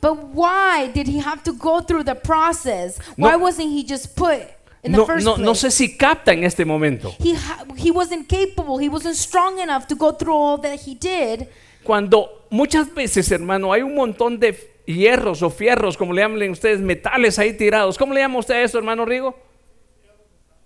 But 0.00 0.18
why 0.34 0.88
did 0.92 1.08
he 1.08 1.20
have 1.20 1.42
to 1.44 1.52
go 1.52 1.80
through 1.80 2.04
the 2.04 2.14
process? 2.14 2.98
No- 3.16 3.28
Why 3.28 3.36
wasn't 3.36 3.68
he 3.72 3.82
just 3.84 4.14
put 4.16 4.42
in 4.82 4.92
No, 4.92 5.00
the 5.00 5.06
first 5.06 5.24
no, 5.24 5.34
place? 5.34 5.44
no 5.44 5.54
sé 5.54 5.70
si 5.70 5.96
capta 5.96 6.32
en 6.32 6.44
este 6.44 6.64
momento. 6.64 7.14
He 7.18 7.34
he 7.76 7.90
wasn't 7.90 8.28
capable. 8.28 8.78
He 8.82 8.88
wasn't 8.88 9.14
strong 9.16 9.58
enough 9.60 9.86
to 9.86 9.94
go 9.96 10.12
through 10.12 10.34
all 10.34 10.60
that 10.60 10.80
he 10.86 10.94
did. 10.94 11.48
Cuando 11.84 12.46
muchas 12.50 12.92
veces, 12.94 13.30
hermano, 13.32 13.72
hay 13.72 13.82
un 13.82 13.94
montón 13.94 14.38
de 14.38 14.56
hierros 14.86 15.42
o 15.42 15.50
fierros, 15.50 15.96
como 15.96 16.12
le 16.12 16.22
llaman 16.22 16.50
ustedes, 16.50 16.80
metales 16.80 17.38
ahí 17.38 17.56
tirados. 17.56 17.96
¿Cómo 17.98 18.12
le 18.14 18.20
llama 18.20 18.38
usted 18.38 18.54
a 18.54 18.62
eso, 18.62 18.78
hermano 18.78 19.04
Rigo? 19.04 19.36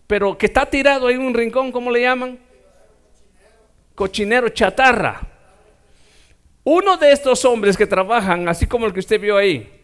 Pero 0.06 0.36
que 0.38 0.46
está 0.46 0.66
tirado 0.66 1.06
ahí 1.08 1.14
en 1.14 1.22
un 1.22 1.34
rincón, 1.34 1.72
¿cómo 1.72 1.90
le 1.90 2.02
llaman? 2.02 2.38
Cochinero, 3.94 4.48
chatarra. 4.50 5.20
Uno 6.64 6.96
de 6.96 7.12
estos 7.12 7.44
hombres 7.44 7.76
que 7.76 7.86
trabajan, 7.86 8.48
así 8.48 8.66
como 8.66 8.86
el 8.86 8.92
que 8.92 9.00
usted 9.00 9.20
vio 9.20 9.36
ahí, 9.36 9.75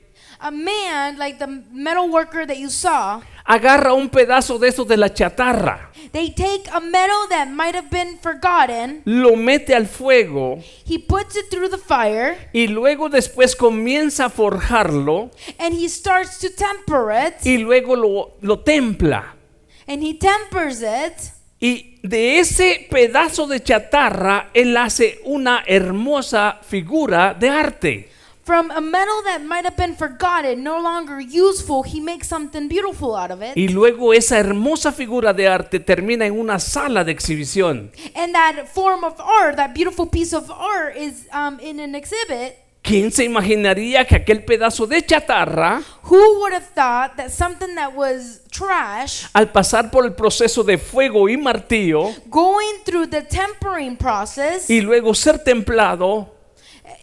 A 0.44 0.50
man 0.50 1.18
like 1.18 1.38
the 1.38 1.46
metal 1.72 2.10
worker 2.10 2.44
that 2.44 2.58
you 2.58 2.68
saw, 2.68 3.20
agarra 3.44 3.94
un 3.94 4.08
pedazo 4.08 4.58
de 4.58 4.68
eso 4.68 4.84
de 4.84 4.96
la 4.96 5.08
chatarra, 5.08 5.90
they 6.10 6.30
take 6.30 6.68
a 6.72 6.80
metal 6.80 7.28
that 7.30 7.48
might 7.48 7.76
have 7.76 7.88
been 7.90 8.18
forgotten, 8.18 9.02
lo 9.04 9.36
mete 9.36 9.72
al 9.72 9.86
fuego 9.86 10.60
he 10.84 10.98
puts 10.98 11.36
it 11.36 11.48
through 11.48 11.68
the 11.68 11.78
fire, 11.78 12.36
y 12.52 12.66
luego 12.66 13.08
después 13.08 13.54
comienza 13.54 14.24
a 14.24 14.30
forjarlo 14.30 15.30
and 15.60 15.74
he 15.74 15.88
starts 15.88 16.38
to 16.40 16.48
temper 16.50 17.12
it, 17.12 17.34
y 17.46 17.58
luego 17.58 17.94
lo, 17.94 18.32
lo 18.40 18.58
templa. 18.58 19.36
and 19.86 20.02
he 20.02 20.14
tempers 20.14 20.82
it. 20.82 21.32
Y 21.60 22.00
de 22.02 22.40
ese 22.40 22.88
pedazo 22.90 23.46
de 23.46 23.62
chatarra, 23.62 24.50
él 24.52 24.76
hace 24.76 25.20
una 25.24 25.62
hermosa 25.64 26.58
figura 26.62 27.34
de 27.34 27.48
arte. 27.48 28.11
From 28.44 28.72
a 28.72 28.80
metal 28.80 29.22
that 29.24 29.44
might 29.44 29.64
have 29.64 29.76
been 29.76 29.94
forgotten, 29.94 30.64
no 30.64 30.80
longer 30.80 31.20
useful, 31.20 31.84
he 31.84 32.00
makes 32.00 32.26
something 32.26 32.66
beautiful 32.66 33.14
out 33.14 33.30
of 33.30 33.40
it. 33.40 33.56
Y 33.56 33.68
luego 33.68 34.12
esa 34.12 34.36
hermosa 34.36 34.90
figura 34.90 35.32
de 35.32 35.46
arte 35.46 35.78
termina 35.78 36.26
en 36.26 36.32
una 36.32 36.58
sala 36.58 37.04
de 37.04 37.12
exhibición. 37.12 37.92
And 38.16 38.34
that 38.34 38.66
form 38.66 39.04
of 39.04 39.20
art, 39.20 39.54
that 39.56 39.74
beautiful 39.74 40.06
piece 40.06 40.32
of 40.32 40.50
art, 40.50 40.96
is 40.96 41.28
um, 41.32 41.60
in 41.60 41.78
an 41.78 41.94
exhibit. 41.94 42.58
¿Quién 42.82 43.12
se 43.12 43.22
imaginaría 43.24 44.04
que 44.04 44.16
aquel 44.16 44.44
pedazo 44.44 44.88
de 44.88 45.06
chatarra, 45.06 45.80
Who 46.10 46.40
would 46.40 46.52
have 46.52 46.66
thought 46.74 47.16
that 47.16 47.30
something 47.30 47.76
that 47.76 47.94
was 47.94 48.40
trash, 48.50 49.26
al 49.34 49.52
pasar 49.52 49.92
por 49.92 50.04
el 50.04 50.14
proceso 50.14 50.64
de 50.64 50.78
fuego 50.78 51.28
y 51.28 51.36
martillo, 51.36 52.12
going 52.28 52.82
through 52.84 53.08
the 53.08 53.22
tempering 53.22 53.96
process 53.96 54.68
y 54.68 54.80
luego 54.80 55.14
ser 55.14 55.38
templado, 55.44 56.28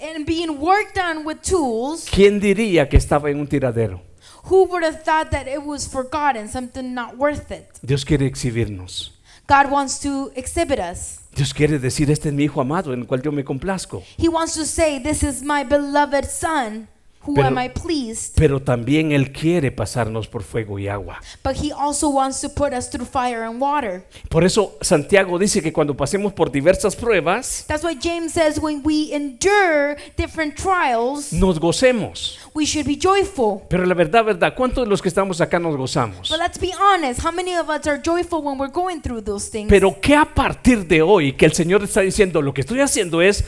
and 0.02 0.26
being 0.26 0.60
worked 0.60 0.98
on 0.98 1.26
with 1.26 1.42
tools, 1.42 2.08
¿quién 2.10 2.40
diría 2.40 2.88
que 2.90 2.98
estaba 2.98 3.30
en 3.30 3.40
un 3.40 3.48
tiradero? 3.48 4.02
who 4.50 4.66
would 4.66 4.84
have 4.84 5.04
thought 5.04 5.32
that 5.32 5.48
it 5.48 5.64
was 5.64 5.88
forgotten, 5.88 6.48
something 6.48 6.94
not 6.94 7.18
worth 7.18 7.52
it? 7.52 7.80
Dios 7.84 8.04
quiere 8.04 8.26
exhibirnos. 8.26 9.12
God 9.48 9.72
wants 9.72 10.00
to 10.00 10.32
exhibit 10.36 10.80
us. 10.80 11.22
Dios 11.34 11.54
quiere 11.54 11.80
decir, 11.80 12.10
este 12.12 12.30
es 12.30 12.34
mi 12.34 12.44
hijo 12.44 12.62
amado 12.62 12.94
en 12.94 13.02
el 13.02 13.08
cual 13.08 13.22
yo 13.22 13.32
me 13.32 13.44
complazco. 13.44 14.04
He 14.18 14.30
wants 14.30 14.54
to 14.56 14.66
say, 14.66 15.00
This 15.00 15.24
is 15.24 15.42
my 15.44 15.64
beloved 15.64 16.26
Son, 16.26 16.88
who 17.26 17.34
Pero- 17.34 17.48
am 17.48 17.58
I 17.60 17.70
pleased? 17.70 18.34
Pero 18.36 18.62
también 18.62 19.12
Él 19.12 19.32
quiere 19.32 19.72
pasarnos 19.72 20.28
por 20.28 20.44
fuego 20.44 20.80
y 20.80 20.88
agua. 20.88 21.20
But 21.44 21.56
He 21.62 21.72
also 21.72 22.10
wants 22.10 22.42
to 22.42 22.50
put 22.50 22.74
us 22.74 22.90
through 22.90 23.06
fire 23.08 23.44
and 23.44 23.62
water. 23.62 24.06
Por 24.30 24.44
eso 24.44 24.78
Santiago 24.82 25.38
dice 25.38 25.62
que 25.62 25.74
cuando 25.74 25.96
pasemos 25.96 26.34
por 26.34 26.52
diversas 26.52 26.96
pruebas, 26.96 27.66
That's 27.68 27.84
why 27.84 27.98
James 28.02 28.32
says, 28.34 28.60
When 28.60 28.82
we 28.84 29.14
endure 29.14 29.98
different 30.18 30.56
trials, 30.56 31.34
nos 31.34 31.60
gocemos. 31.60 32.38
we 32.54 32.66
should 32.66 32.86
be 32.88 32.96
joyful. 32.98 33.64
Pero 33.70 33.86
la 33.86 33.94
verdad, 33.96 34.24
verdad, 34.24 34.54
¿cuántos 34.56 34.86
de 34.86 34.90
los 34.90 35.02
que 35.02 35.10
estamos 35.10 35.42
acá 35.42 35.60
nos 35.60 35.76
gozamos? 35.76 36.30
But 36.30 36.40
let's 36.40 36.60
be 36.60 36.72
honest, 36.80 37.24
how 37.24 37.32
many 37.32 37.56
of 37.56 37.70
us 37.70 37.86
are 37.88 38.02
joyful 38.04 38.42
when 38.42 38.58
we're 38.58 38.72
going 38.72 39.02
through 39.02 39.22
those 39.24 39.50
things? 39.50 39.70
Pero 39.70 40.00
que 40.00 40.16
a 40.16 40.26
partir 40.26 40.88
de 40.88 41.02
hoy 41.02 41.34
que 41.34 41.46
el 41.46 41.54
Señor 41.54 41.84
está 41.84 42.02
diciendo, 42.02 42.42
lo 42.42 42.54
que 42.54 42.62
estoy 42.62 42.80
haciendo 42.82 43.22
es 43.22 43.44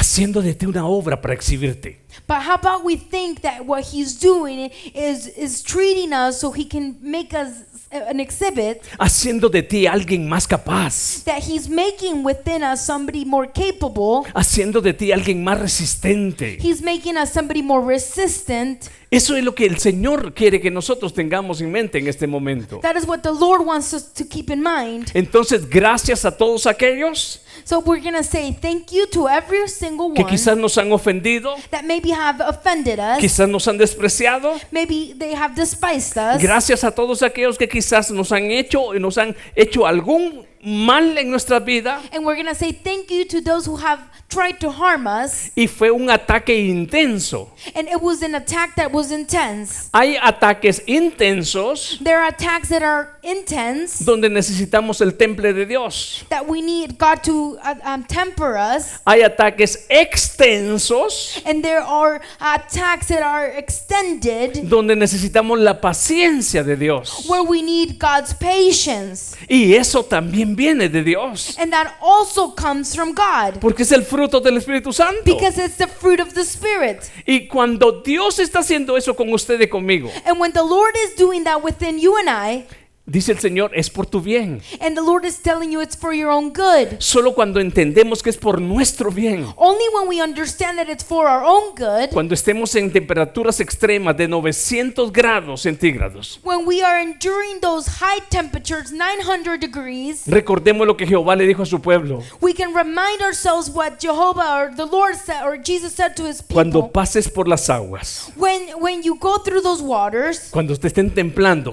haciendo 0.00 0.40
de 0.42 0.54
ti 0.54 0.66
una 0.66 0.86
obra 0.86 1.20
para 1.20 1.34
exhibirte. 1.34 2.00
But 2.26 2.38
how 2.38 2.54
about 2.54 2.84
we 2.84 2.96
think 2.96 3.40
that 3.42 3.60
what 3.66 3.84
he's 3.92 4.18
doing 4.18 4.70
is 4.94 5.26
is 5.36 5.62
treating 5.62 6.12
us 6.12 6.40
so 6.40 6.50
he 6.52 6.64
can 6.64 6.96
make 7.02 7.34
us 7.34 7.48
an 7.92 8.20
exhibit 8.20 8.82
Haciendo 8.98 9.48
de 9.48 9.62
ti 9.62 9.86
alguien 9.86 10.28
más 10.28 10.46
capaz. 10.46 11.22
that 11.24 11.42
he's 11.42 11.68
making 11.68 12.24
within 12.24 12.62
us 12.62 12.84
somebody 12.84 13.24
more 13.24 13.48
capable. 13.52 14.24
Haciendo 14.34 14.80
de 14.80 14.92
ti 14.94 15.12
alguien 15.12 15.42
más 15.44 15.58
resistente. 15.60 16.58
He's 16.60 16.80
making 16.82 17.16
us 17.16 17.30
somebody 17.32 17.62
more 17.62 17.84
resistant. 17.84 18.88
Eso 19.10 19.34
es 19.34 19.42
lo 19.42 19.54
que 19.54 19.66
el 19.66 19.78
Señor 19.78 20.34
quiere 20.34 20.60
que 20.60 20.70
nosotros 20.70 21.12
tengamos 21.12 21.60
en 21.60 21.72
mente 21.72 21.98
en 21.98 22.06
este 22.06 22.28
momento. 22.28 22.78
That 22.80 22.96
is 22.96 23.06
what 23.06 23.20
the 23.20 23.32
Lord 23.32 23.66
wants 23.66 23.92
us 23.92 24.12
to 24.12 24.24
keep 24.24 24.50
in 24.50 24.62
mind. 24.62 25.10
Entonces, 25.14 25.68
gracias 25.68 26.24
a 26.24 26.36
todos 26.36 26.66
aquellos 26.66 27.40
So 27.64 27.80
we're 27.80 28.00
to 28.00 28.22
say 28.22 28.52
thank 28.52 28.92
you 28.92 29.06
to 29.06 29.28
every 29.28 29.68
single 29.68 30.12
que 30.14 30.22
one 30.22 30.30
quizás 30.30 30.56
nos 30.56 30.76
han 30.78 30.92
ofendido, 30.92 31.54
that 31.70 31.84
maybe 31.84 32.10
have 32.10 32.40
offended 32.40 32.98
us. 32.98 33.18
quizás 33.18 33.48
nos 33.48 33.66
han 33.68 33.78
despreciado. 33.78 34.58
Maybe 34.70 35.14
they 35.18 35.34
have 35.34 35.54
despised 35.54 36.16
us. 36.16 36.42
Gracias 36.42 36.84
a 36.84 36.90
todos 36.90 37.22
aquellos 37.22 37.58
que 37.58 37.68
quizás 37.68 38.10
nos 38.10 38.32
han 38.32 38.50
hecho 38.50 38.94
nos 38.94 39.18
han 39.18 39.36
hecho 39.54 39.86
algún 39.86 40.46
mal 40.62 41.16
en 41.18 41.30
nuestra 41.30 41.58
vida 41.60 42.00
And 42.12 42.24
we're 42.24 42.36
to 42.46 42.54
say 42.54 42.72
thank 42.72 43.10
you 43.10 43.24
to 43.26 43.40
those 43.40 43.66
who 43.66 43.76
have 43.76 44.00
tried 44.28 44.60
to 44.60 44.70
harm 44.70 45.06
us. 45.06 45.50
y 45.56 45.66
fue 45.66 45.90
un 45.90 46.08
ataque 46.08 46.50
intenso. 46.50 47.48
And 47.74 47.88
it 47.88 48.00
was 48.00 48.22
an 48.22 48.34
attack 48.34 48.76
that 48.76 48.92
was 48.92 49.10
intense. 49.10 49.90
Hay 49.92 50.16
ataques 50.16 50.80
intensos 50.86 51.98
There 52.00 52.20
are 52.20 52.28
attacks 52.28 52.68
that 52.68 52.82
are 52.82 53.16
intense 53.22 54.04
donde 54.04 54.28
necesitamos 54.30 55.00
el 55.00 55.14
temple 55.14 55.52
de 55.52 55.66
Dios. 55.66 56.24
that 56.28 56.46
we 56.46 56.60
need 56.62 56.98
God 56.98 57.22
to 57.22 57.58
uh, 57.64 57.74
um, 57.84 58.04
temper 58.04 58.56
us. 58.56 59.00
Hay 59.06 59.22
ataques 59.22 59.86
extensos 59.88 61.40
And 61.44 61.62
there 61.62 61.80
are 61.80 62.20
attacks 62.40 63.08
that 63.08 63.22
are 63.22 63.46
extended 63.58 64.68
donde 64.68 64.96
necesitamos 64.96 65.58
la 65.58 65.80
paciencia 65.80 66.62
de 66.64 66.76
Dios. 66.76 67.26
where 67.28 67.42
we 67.42 67.62
need 67.62 67.98
God's 67.98 68.34
patience. 68.34 69.36
Y 69.48 69.74
eso 69.74 70.04
también 70.04 70.56
viene 70.56 70.88
de 70.88 71.02
Dios, 71.02 71.56
And 71.58 71.72
that 71.72 71.94
also 72.00 72.54
comes 72.54 72.94
from 72.94 73.12
God 73.14 73.60
porque 73.60 73.82
es 73.82 73.92
el 73.92 74.02
fruto 74.02 74.40
del 74.40 74.56
Espíritu 74.56 74.92
Santo. 74.92 75.22
because 75.24 75.58
it's 75.58 75.76
the 75.76 75.86
fruit 75.86 76.20
of 76.20 76.34
the 76.34 76.44
Spirit. 76.44 77.10
Y 77.26 77.46
cuando 77.48 78.02
Dios 78.02 78.38
está 78.38 78.60
haciendo 78.60 78.96
eso 78.96 79.14
con 79.14 79.32
usted 79.32 79.60
y 79.60 79.66
conmigo, 79.68 80.10
And 80.24 80.40
when 80.40 80.52
the 80.52 80.62
Lord 80.62 80.94
is 81.04 81.16
doing 81.16 81.44
that 81.44 81.62
within 81.62 81.98
you 81.98 82.16
and 82.18 82.28
I, 82.28 82.66
dice 83.10 83.32
el 83.32 83.38
Señor, 83.38 83.70
es 83.74 83.90
por 83.90 84.06
tu 84.06 84.20
bien. 84.20 84.60
and 84.80 84.96
the 84.96 85.02
Lord 85.02 85.24
is 85.24 85.38
telling 85.42 85.70
you 85.72 85.80
it's 85.80 85.96
for 85.96 86.12
your 86.14 86.30
own 86.30 86.52
good, 86.52 87.00
Solo 87.00 87.32
cuando 87.34 87.60
entendemos 87.60 88.22
que 88.22 88.30
es 88.30 88.36
por 88.36 88.60
nuestro 88.60 89.10
bien. 89.10 89.46
only 89.56 89.84
when 89.94 90.08
we 90.08 90.20
understand 90.22 90.78
that 90.78 90.88
it's 90.88 91.02
for 91.04 91.26
our 91.28 91.42
own 91.44 91.74
good, 91.74 92.10
Cuando 92.12 92.34
estemos 92.34 92.74
en 92.76 92.90
temperaturas 92.92 93.60
extremas 93.60 94.16
de 94.16 94.28
900 94.28 95.12
grados 95.12 95.62
centígrados, 95.62 96.38
when 96.44 96.66
we 96.66 96.82
are 96.82 97.00
enduring 97.02 97.60
those 97.60 97.88
high 98.00 98.20
temperatures, 98.30 98.92
900 98.92 99.58
degrees, 99.58 100.22
recordemos 100.26 100.86
lo 100.86 100.96
que 100.96 101.06
Jehová 101.06 101.34
le 101.36 101.46
dijo 101.46 101.62
a 101.62 101.66
su 101.66 101.80
pueblo. 101.80 102.22
we 102.40 102.52
can 102.52 102.72
remind 102.74 103.20
ourselves 103.22 103.68
what 103.70 103.98
Jehovah 104.00 104.54
or 104.70 104.74
the 104.76 104.86
Lord 104.86 105.16
said 105.16 105.42
or 105.44 105.56
Jesus 105.56 105.94
said 105.94 106.14
to 106.16 106.24
his 106.26 106.42
Cuando 106.42 106.82
people. 106.82 106.92
pases 106.92 107.28
por 107.28 107.48
las 107.48 107.68
aguas, 107.68 108.30
When 108.36 108.68
when 108.80 109.02
you 109.02 109.16
go 109.18 109.38
through 109.38 109.62
those 109.62 109.82
waters, 109.82 110.48
cuando 110.50 110.76
te 110.76 110.88
estén 110.88 111.10
templando 111.12 111.72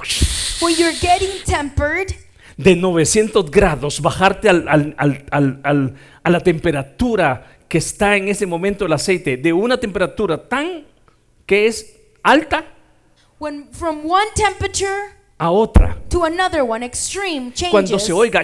when 0.61 0.75
you're 0.77 0.93
getting 0.99 1.26
tempered, 1.45 2.13
de 2.57 2.75
900 2.75 3.51
grados, 3.51 4.01
bajarte 4.01 4.49
al- 4.49 4.67
al- 4.67 4.95
al- 4.97 5.25
al- 5.31 5.59
al- 5.63 5.95
a 6.23 6.29
la 6.29 6.39
temperatura 6.39 7.57
que 7.67 7.77
está 7.77 8.15
en 8.15 8.27
ese 8.29 8.45
momento 8.45 8.85
el 8.85 8.93
aceite, 8.93 9.37
de 9.37 9.53
una 9.53 9.77
temperatura 9.79 10.47
tan 10.47 10.85
que 11.45 11.67
es 11.67 11.93
alta 12.23 12.65
when 13.39 13.67
from 13.71 13.99
one 14.09 14.25
temperature 14.35 15.13
a 15.37 15.51
otra. 15.51 15.97
to 16.09 16.23
another 16.25 16.61
one, 16.63 16.83
extreme 16.85 17.51
Cuando 17.71 17.89
changes. 17.97 18.03
se 18.03 18.13
oiga 18.13 18.41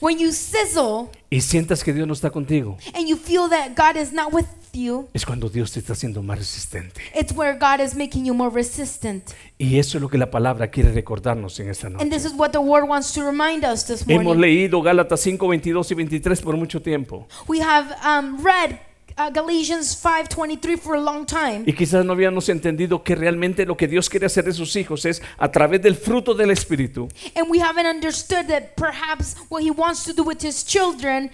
When 0.00 0.18
you 0.18 0.32
sizzle 0.32 1.10
y 1.28 1.40
sientas 1.42 1.84
que 1.84 1.92
Dios 1.92 2.06
no 2.06 2.14
está 2.14 2.30
contigo, 2.30 2.78
and 2.94 3.06
you 3.06 3.16
feel 3.18 3.48
that 3.50 3.72
God 3.76 4.00
is 4.00 4.12
not 4.12 4.32
with 4.32 4.46
you, 4.72 5.08
es 5.14 5.24
cuando 5.26 5.48
Dios 5.48 5.72
te 5.72 5.80
está 5.80 5.92
haciendo 5.92 6.22
más 6.22 6.38
resistente. 6.38 7.00
it's 7.14 7.32
where 7.32 7.58
God 7.58 7.80
is 7.84 7.94
making 7.94 8.24
you 8.24 8.34
more 8.34 8.50
resistant. 8.54 9.24
Y 9.58 9.78
eso 9.78 9.98
es 9.98 10.02
lo 10.02 10.08
que 10.08 10.18
la 10.18 10.30
palabra 10.30 10.68
quiere 10.70 10.92
recordarnos 10.92 11.58
en 11.60 11.68
esta 11.70 11.88
noche. 11.88 12.02
And 12.02 12.12
this 12.12 12.24
is 12.24 12.32
what 12.36 12.50
the 12.50 12.58
word 12.60 12.88
wants 12.88 13.12
to 13.14 13.22
remind 13.24 13.64
us 13.64 13.84
this 13.84 14.02
Hemos 14.06 14.24
morning. 14.24 14.40
leído 14.40 14.82
Gálatas 14.82 15.20
5, 15.20 15.46
22 15.46 15.90
y 15.90 15.94
23 15.94 16.40
por 16.40 16.56
mucho 16.56 16.80
tiempo. 16.80 17.26
We 17.48 17.60
have 17.60 17.94
um, 18.04 18.42
read 18.44 18.78
uh, 19.18 19.30
Galatians 19.30 19.94
5:23 20.02 20.78
for 20.78 20.94
a 20.94 21.00
long 21.00 21.26
time. 21.26 21.64
Y 21.66 21.72
quizás 21.74 22.04
no 22.04 22.12
habíamos 22.12 22.48
entendido 22.48 23.02
que 23.02 23.14
realmente 23.14 23.66
lo 23.66 23.76
que 23.76 23.86
Dios 23.88 24.08
quiere 24.08 24.26
hacer 24.26 24.44
de 24.44 24.52
sus 24.52 24.74
hijos 24.76 25.04
es 25.04 25.20
a 25.38 25.50
través 25.50 25.82
del 25.82 25.96
fruto 25.96 26.32
del 26.34 26.50
Espíritu, 26.50 27.08
And 27.34 27.50
we 27.50 27.60
haven't 27.60 27.86
understood 27.86 28.46
that 28.46 28.76
perhaps 28.76 29.36
what 29.50 29.62
he 29.62 29.70
wants 29.70 30.04
to 30.04 30.12
do 30.14 30.22
with 30.22 30.42
his 30.42 30.64
children, 30.64 31.30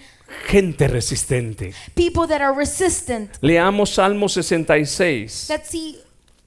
gente 0.49 0.87
resistente. 0.87 1.73
people 1.95 2.27
that 2.27 2.41
are 2.41 2.53
resistant. 2.57 3.31
Leamos 3.41 3.89
Salmo 3.93 4.27
66 4.29 5.47
Let's 5.49 5.69
see, 5.69 5.97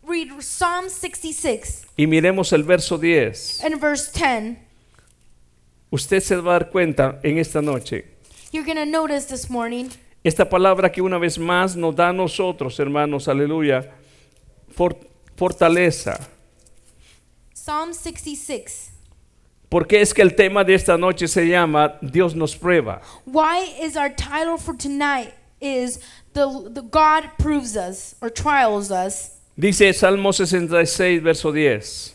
read 0.07 0.28
Psalm 0.41 0.89
66 0.89 1.87
y 1.97 2.07
miremos 2.07 2.53
el 2.53 2.62
verso 2.64 2.99
10. 2.99 3.64
and 3.64 3.81
verse 3.81 4.11
10. 4.12 4.59
Usted 5.91 6.20
se 6.20 6.37
va 6.37 6.51
a 6.57 6.59
dar 6.61 6.70
cuenta 6.70 7.18
en 7.22 7.39
esta 7.39 7.61
noche. 7.61 8.05
You're 8.53 8.64
going 8.64 8.76
to 8.76 8.87
notice 8.91 9.26
this 9.26 9.49
morning 9.51 9.89
Esta 10.22 10.49
palabra 10.49 10.93
que 10.93 11.01
una 11.01 11.18
vez 11.18 11.39
más 11.39 11.74
nos 11.76 11.97
da 11.97 12.11
a 12.11 12.12
nosotros, 12.12 12.78
hermanos, 12.78 13.26
aleluya, 13.28 13.91
for- 14.76 14.97
fortaleza. 15.37 16.18
Psalm 17.55 17.93
66. 17.95 18.91
Porque 19.71 20.01
es 20.01 20.12
que 20.12 20.21
el 20.23 20.35
tema 20.35 20.64
de 20.64 20.75
esta 20.75 20.99
noche 20.99 21.29
se 21.29 21.47
llama 21.47 21.97
Dios 22.03 22.35
nos 22.35 22.57
prueba. 22.57 23.01
Why 23.25 23.64
is 23.81 23.97
our 23.97 24.11
title 24.11 24.59
for 24.59 24.77
tonight 24.77 25.33
is 25.61 26.01
the, 26.33 26.47
the 26.75 26.83
God 26.83 27.31
proves 27.39 27.77
us 27.77 28.14
or 28.21 28.31
trials 28.31 28.91
us. 28.91 29.37
Dice 29.57 29.93
Salmo 29.95 30.33
66, 30.33 31.23
verso 31.23 31.53
10. 31.53 32.14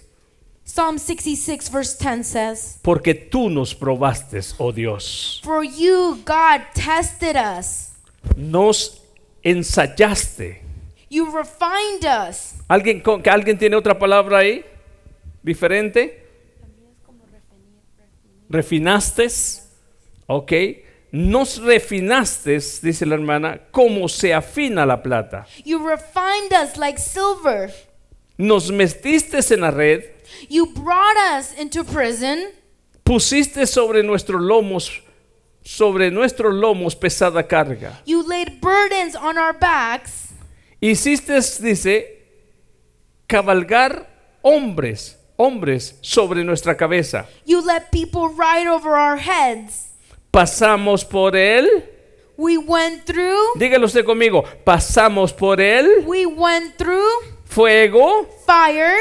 Psalm 0.68 0.98
66 0.98 1.70
verse 1.70 1.96
10 1.96 2.24
says, 2.24 2.80
Porque 2.82 3.14
tú 3.14 3.50
nos 3.50 3.74
probaste, 3.76 4.40
oh 4.58 4.72
Dios. 4.72 5.40
"For 5.44 5.64
you 5.64 6.18
God 6.26 6.62
tested 6.74 7.36
us. 7.36 7.92
Nos 8.36 9.00
ensayaste. 9.44 10.62
You 11.08 11.32
refined 11.32 12.04
us." 12.04 12.56
¿Alguien, 12.68 13.04
¿Alguien 13.30 13.58
tiene 13.60 13.76
otra 13.76 13.98
palabra 13.98 14.40
ahí? 14.40 14.66
¿Diferente? 15.44 16.25
¿Refinaste? 18.50 19.28
Ok. 20.28 20.52
Nos 21.12 21.62
refinaste, 21.62 22.60
dice 22.82 23.06
la 23.06 23.16
hermana, 23.16 23.62
como 23.72 24.10
se 24.10 24.34
afina 24.34 24.86
la 24.86 25.02
plata. 25.02 25.46
You 25.64 25.88
refined 25.88 26.52
us 26.52 26.76
like 26.78 27.00
silver. 27.00 27.72
Nos 28.38 28.70
metiste 28.70 29.40
en 29.54 29.62
la 29.62 29.72
red, 29.72 30.04
You 30.50 30.66
brought 30.74 31.16
us 31.40 31.58
into 31.58 31.86
prison. 31.86 32.50
pusiste 33.04 33.66
sobre 33.66 34.04
nuestros 34.04 34.42
lomos, 34.42 34.92
sobre 35.64 36.12
nuestros 36.12 36.54
lomos 36.54 36.96
pesada 36.96 37.48
carga. 37.48 38.02
You 38.06 38.28
laid 38.28 38.60
burdens 38.60 39.16
on 39.16 39.38
our 39.38 39.54
backs. 39.54 40.34
Hiciste, 40.82 41.40
dice, 41.62 42.24
cabalgar 43.28 44.10
hombres, 44.42 45.15
hombres 45.38 45.98
sobre 46.02 46.44
nuestra 46.44 46.76
cabeza. 46.78 47.26
You 47.46 47.62
let 47.66 47.92
people 47.92 48.30
ride 48.30 48.68
over 48.68 48.96
our 48.96 49.18
heads. 49.18 49.90
Pasamos 50.32 51.04
por 51.06 51.36
él. 51.36 51.68
We 52.38 52.58
went 52.58 53.06
through. 53.06 53.38
Dígalo 53.56 53.86
usted 53.86 54.04
conmigo. 54.06 54.44
Pasamos 54.66 55.32
por 55.32 55.62
él, 55.62 56.04
We 56.06 56.26
went 56.26 56.76
through 56.78 57.08
fuego 57.46 58.28
fire 58.46 58.94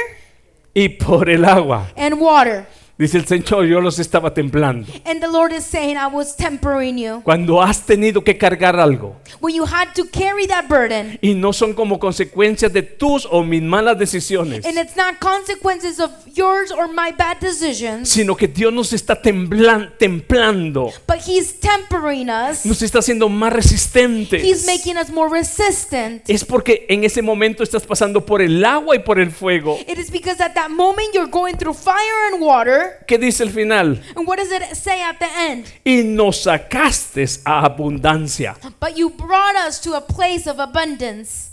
y 0.74 0.88
por 0.88 1.28
el 1.28 1.44
agua. 1.44 1.88
and 1.96 2.20
water. 2.20 2.66
Dice 2.96 3.18
el 3.18 3.26
Señor, 3.26 3.64
yo 3.66 3.80
los 3.80 3.98
estaba 3.98 4.32
templando. 4.32 4.86
And 5.04 5.20
the 5.20 5.26
Lord 5.26 5.52
is 5.52 5.64
saying, 5.64 5.96
I 5.96 6.06
was 6.06 6.36
tempering 6.36 6.96
you. 6.96 7.22
Cuando 7.24 7.60
has 7.60 7.84
tenido 7.84 8.22
que 8.22 8.38
cargar 8.38 8.78
algo 8.78 9.16
When 9.40 9.52
you 9.56 9.64
had 9.64 9.94
to 9.96 10.04
carry 10.12 10.46
that 10.46 10.68
burden, 10.68 11.18
y 11.20 11.34
no 11.34 11.52
son 11.52 11.74
como 11.74 11.98
consecuencias 11.98 12.72
de 12.72 12.82
tus 12.82 13.26
o 13.28 13.42
mis 13.42 13.62
malas 13.62 13.98
decisiones, 13.98 14.64
and 14.64 14.78
it's 14.78 14.94
not 14.96 15.18
consequences 15.18 15.98
of 15.98 16.12
yours 16.36 16.70
or 16.70 16.86
my 16.86 17.10
bad 17.10 17.38
decisions, 17.40 18.08
sino 18.08 18.36
que 18.36 18.46
Dios 18.46 18.72
nos 18.72 18.92
está 18.92 19.20
temblan- 19.20 19.92
templando, 19.98 20.92
but 21.08 21.16
He's 21.26 21.58
tempering 21.58 22.30
us. 22.30 22.64
nos 22.64 22.80
está 22.80 23.00
haciendo 23.00 23.28
más 23.28 23.52
resistentes. 23.52 24.40
He's 24.44 24.66
making 24.66 24.96
us 24.98 25.10
more 25.10 25.28
resistant. 25.28 26.22
Es 26.30 26.44
porque 26.44 26.86
en 26.88 27.02
ese 27.02 27.22
momento 27.22 27.64
estás 27.64 27.82
pasando 27.84 28.24
por 28.24 28.40
el 28.40 28.64
agua 28.64 28.94
y 28.94 29.00
por 29.00 29.18
el 29.18 29.32
fuego. 29.32 29.78
It 29.88 29.98
is 29.98 30.12
because 30.12 30.40
at 30.40 30.54
that 30.54 30.68
moment 30.70 31.08
you're 31.12 31.30
going 31.30 31.56
through 31.56 31.74
fire 31.74 32.32
and 32.32 32.40
water. 32.40 32.83
¿Qué 33.06 33.18
dice 33.18 33.42
el 33.42 33.50
final? 33.50 34.02
And 34.16 34.26
what 34.26 34.38
does 34.38 34.50
it 34.50 34.74
say 34.74 35.00
at 35.02 35.18
the 35.18 35.28
end? 35.50 35.66
Y 35.84 36.02
nos 36.04 36.42
sacaste 36.42 37.24
a 37.44 37.64
abundancia. 37.64 38.56
But 38.80 38.96
you 38.96 39.10
brought 39.10 39.56
us 39.68 39.80
to 39.82 39.94
a 39.94 40.00
place 40.00 40.48
of 40.48 40.58
abundance. 40.58 41.50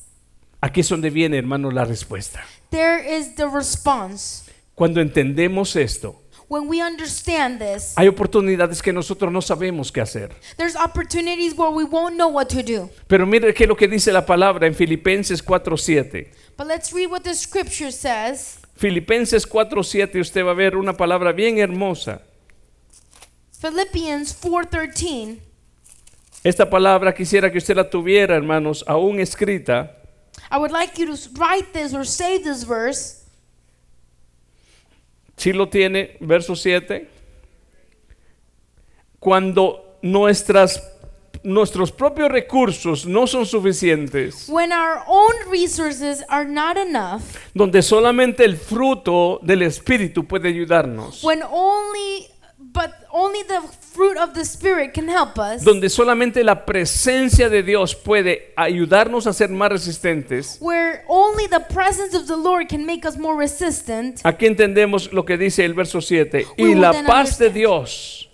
Aquí 0.61 0.81
es 0.81 0.89
donde 0.89 1.09
viene, 1.09 1.37
hermano, 1.37 1.71
la 1.71 1.85
respuesta. 1.85 2.41
There 2.69 2.99
is 2.99 3.35
the 3.35 3.47
response. 3.47 4.43
Cuando 4.75 5.01
entendemos 5.01 5.75
esto, 5.75 6.17
When 6.47 6.67
we 6.67 6.81
understand 6.81 7.59
this, 7.59 7.93
hay 7.95 8.09
oportunidades 8.09 8.81
que 8.81 8.91
nosotros 8.91 9.31
no 9.31 9.41
sabemos 9.41 9.89
qué 9.89 10.01
hacer. 10.01 10.31
there's 10.57 10.75
opportunities 10.75 11.53
where 11.57 11.71
we 11.71 11.85
won't 11.85 12.17
know 12.17 12.27
what 12.27 12.49
to 12.49 12.61
do. 12.61 12.89
Pero 13.07 13.25
mire 13.25 13.53
qué 13.53 13.63
es 13.63 13.69
lo 13.69 13.75
que 13.77 13.87
dice 13.87 14.11
la 14.11 14.25
palabra 14.25 14.67
en 14.67 14.75
Filipenses 14.75 15.41
4:7. 15.41 16.29
But 16.57 16.67
let's 16.67 16.91
read 16.91 17.09
what 17.09 17.21
the 17.23 17.33
scripture 17.35 17.89
says. 17.89 18.57
Filipenses 18.81 19.45
4:7 19.45 20.19
usted 20.19 20.43
va 20.43 20.51
a 20.51 20.55
ver 20.55 20.75
una 20.75 20.93
palabra 20.93 21.31
bien 21.31 21.59
hermosa. 21.59 22.23
Philippians 23.61 24.33
4:13. 24.33 25.37
Esta 26.43 26.67
palabra 26.67 27.13
quisiera 27.13 27.51
que 27.51 27.59
usted 27.59 27.75
la 27.75 27.87
tuviera, 27.87 28.35
hermanos, 28.35 28.83
aún 28.87 29.19
escrita. 29.19 29.95
I 30.49 30.57
would 30.57 30.71
like 30.71 30.99
you 30.99 31.05
to 31.05 31.29
write 31.37 31.71
this 31.73 31.93
or 31.93 32.03
save 32.03 32.39
this 32.43 32.65
verse. 32.67 33.23
Si 35.37 35.53
lo 35.53 35.69
tiene, 35.69 36.17
verso 36.19 36.55
7. 36.55 37.07
Cuando 39.19 39.99
nuestras 40.01 40.81
nuestros 41.43 41.91
propios 41.91 42.29
recursos 42.31 43.05
no 43.05 43.25
son 43.27 43.45
suficientes, 43.45 44.47
when 44.49 44.71
our 44.71 45.01
own 45.07 45.33
resources 45.51 46.23
are 46.29 46.45
not 46.45 46.77
enough, 46.77 47.21
donde 47.53 47.81
solamente 47.81 48.45
el 48.45 48.57
fruto 48.57 49.39
del 49.41 49.61
Espíritu 49.63 50.25
puede 50.27 50.49
ayudarnos, 50.49 51.23
when 51.23 51.41
only 51.43 52.27
but 52.73 52.91
only 53.11 53.43
the 53.43 53.59
fruit 53.81 54.15
of 54.17 54.33
the 54.33 54.45
spirit 54.45 54.93
can 54.93 55.09
help 55.09 55.37
us, 55.37 55.63
donde 55.65 55.89
solamente 55.89 56.43
la 56.43 56.63
presencia 56.65 57.49
de 57.49 57.63
Dios 57.63 57.95
puede 57.95 58.53
ayudarnos 58.55 59.27
a 59.27 59.33
ser 59.33 59.49
más 59.49 59.69
resistentes. 59.71 60.57
where 60.61 61.03
only 61.09 61.47
the 61.47 61.59
presence 61.73 62.15
of 62.15 62.27
the 62.27 62.37
Lord 62.37 62.69
can 62.69 62.85
make 62.85 63.05
us 63.05 63.17
more 63.17 63.35
resistant, 63.37 64.21
Aquí 64.23 64.45
entendemos 64.45 65.11
lo 65.11 65.25
que 65.25 65.37
dice 65.37 65.65
el 65.65 65.73
verso 65.73 65.99
7. 66.01 66.45
We 66.57 66.63
Y 66.63 66.67
will 66.69 66.81
la 66.81 66.91
then 66.91 67.05
paz 67.05 67.37
de 67.39 67.47
understand. 67.47 67.53
Dios, 67.55 68.29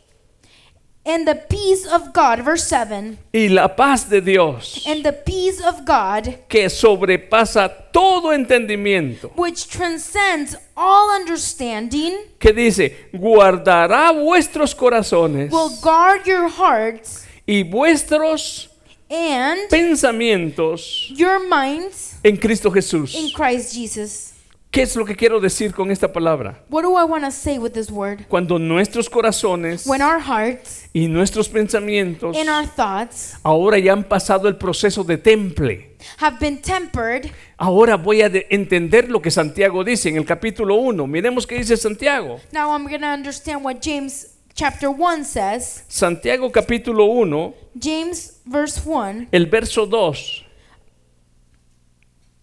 and 1.07 1.25
the 1.25 1.35
peace 1.35 1.85
of 1.87 2.11
God, 2.13 2.41
verse 2.43 2.65
7, 2.65 3.17
y 3.33 3.47
la 3.47 3.69
paz 3.75 4.09
de 4.09 4.19
Dios, 4.19 4.83
and 4.85 5.03
the 5.03 5.13
peace 5.13 5.61
of 5.65 5.85
God 5.85 6.37
que 6.49 6.69
sobrepasa 6.69 7.69
todo 7.93 8.33
entendimiento, 8.33 9.31
which 9.37 9.69
transcends 9.69 10.57
all 10.75 11.09
understanding 11.09 12.17
que 12.37 12.51
dice, 12.51 13.09
guardará 13.13 14.11
vuestros 14.11 14.75
corazones 14.75 15.49
will 15.51 15.71
guard 15.81 16.27
your 16.27 16.49
hearts 16.49 17.25
y 17.47 17.63
vuestros 17.63 18.69
and 19.09 19.69
pensamientos 19.69 21.09
your 21.15 21.39
minds 21.47 22.15
en 22.23 22.35
Cristo 22.35 22.69
Jesús. 22.69 23.15
in 23.15 23.31
Christ 23.31 23.73
Jesus. 23.73 24.33
¿Qué 24.69 24.81
es 24.83 24.95
lo 24.97 25.05
que 25.05 25.15
quiero 25.15 25.39
decir 25.39 25.73
con 25.73 25.89
esta 25.91 26.11
palabra? 26.11 26.61
What 26.69 26.83
do 26.83 26.99
I 26.99 27.03
want 27.03 27.23
to 27.23 27.31
say 27.31 27.57
with 27.57 27.71
this 27.71 27.89
word? 27.89 28.25
Cuando 28.27 28.59
nuestros 28.59 29.09
corazones 29.09 29.87
When 29.87 30.01
our 30.01 30.19
hearts 30.19 30.89
y 30.93 31.07
nuestros 31.07 31.47
pensamientos 31.47 32.35
and 32.37 32.49
our 32.49 32.67
thoughts 32.67 33.37
ahora 33.43 33.79
ya 33.79 33.93
han 33.93 34.03
pasado 34.03 34.47
el 34.49 34.57
proceso 34.57 35.03
de 35.05 35.17
temple, 35.17 35.95
have 36.17 36.37
been 36.39 36.61
tempered, 36.61 37.31
ahora 37.57 37.95
voy 37.95 38.21
a 38.21 38.29
de- 38.29 38.45
entender 38.49 39.09
lo 39.09 39.21
que 39.21 39.31
Santiago 39.31 39.83
dice 39.85 40.09
en 40.09 40.17
el 40.17 40.25
capítulo 40.25 40.75
1. 40.75 41.07
Miremos 41.07 41.47
qué 41.47 41.55
dice 41.55 41.77
Santiago. 41.77 42.39
now 42.51 42.69
I'm 42.75 42.85
going 42.85 43.01
to 43.01 43.07
understand 43.07 43.63
what 43.63 43.77
James 43.81 44.35
chapter 44.53 44.89
1 44.91 45.23
says. 45.23 45.85
Santiago 45.87 46.51
capítulo 46.51 47.05
1, 47.05 47.53
James 47.79 48.41
verse 48.45 48.81
1, 48.85 49.29
el 49.31 49.45
verso 49.45 49.85
2. 49.85 50.43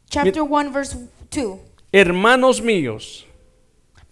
chapter 0.09 0.43
1 0.43 0.73
verse 0.73 0.97
2. 1.31 1.59
Hermanos 1.97 2.61
míos, 2.61 3.25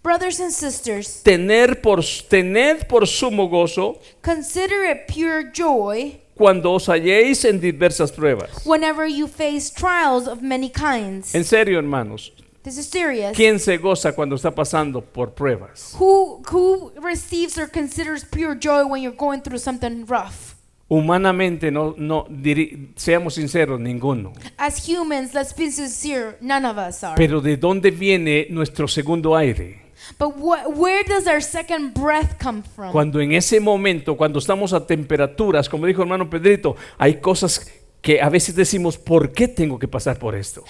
Brothers 0.01 0.39
and 0.39 0.51
sisters, 0.53 1.21
tener 1.21 1.81
por, 1.81 2.01
tened 2.29 2.87
por 2.87 3.05
sumo 3.05 3.49
gozo 3.49 3.99
consider 4.21 4.85
it 4.89 5.05
pure 5.07 5.51
joy 5.51 6.21
cuando 6.35 6.71
os 6.71 6.87
halléis 6.87 7.43
en 7.43 7.59
diversas 7.59 8.09
pruebas. 8.13 8.65
whenever 8.65 9.05
you 9.05 9.27
face 9.27 9.69
trials 9.69 10.27
of 10.29 10.41
many 10.41 10.69
kinds. 10.69 11.35
En 11.35 11.43
serio, 11.43 11.77
hermanos, 11.77 12.31
This 12.63 12.77
is 12.77 12.87
serious. 12.87 13.35
¿quién 13.35 13.59
se 13.59 13.75
goza 13.77 14.13
cuando 14.13 14.37
está 14.37 14.55
pasando 14.55 15.01
por 15.01 15.31
pruebas? 15.33 15.93
Who 15.99 16.41
who 16.49 16.93
receives 17.01 17.57
or 17.57 17.67
considers 17.67 18.23
pure 18.23 18.55
joy 18.55 18.85
when 18.85 19.01
you're 19.01 19.11
going 19.17 19.41
through 19.41 19.59
something 19.59 20.05
rough? 20.05 20.52
Humanamente, 20.89 21.71
no, 21.71 21.95
no, 21.97 22.25
diri- 22.29 22.89
seamos 22.95 23.35
sinceros, 23.35 23.79
ninguno. 23.79 24.33
As 24.57 24.87
humans, 24.87 25.33
let's 25.33 25.55
be 25.55 25.71
sincere, 25.71 26.37
none 26.41 26.67
of 26.67 26.77
us 26.77 27.03
are. 27.03 27.15
Pero 27.15 27.41
¿de 27.41 27.57
dónde 27.57 27.89
viene 27.89 28.47
nuestro 28.49 28.87
segundo 28.87 29.35
aire? 29.35 29.81
But 30.19 30.35
wh- 30.35 30.67
where 30.77 31.03
does 31.07 31.25
our 31.27 31.41
second 31.41 31.93
breath 31.93 32.37
come 32.43 32.61
from? 32.75 32.91
Cuando 32.91 33.21
en 33.21 33.31
ese 33.31 33.59
momento, 33.61 34.15
cuando 34.17 34.37
estamos 34.39 34.73
a 34.73 34.85
temperaturas, 34.85 35.69
como 35.69 35.87
dijo 35.87 36.01
hermano 36.01 36.29
Pedrito, 36.29 36.75
hay 36.97 37.15
cosas 37.15 37.71
que 38.03 38.19
a 38.21 38.27
veces 38.27 38.53
decimos, 38.53 38.97
¿por 38.97 39.31
qué 39.31 39.47
tengo 39.47 39.79
que 39.79 39.87
pasar 39.87 40.19
por 40.19 40.35
esto? 40.35 40.65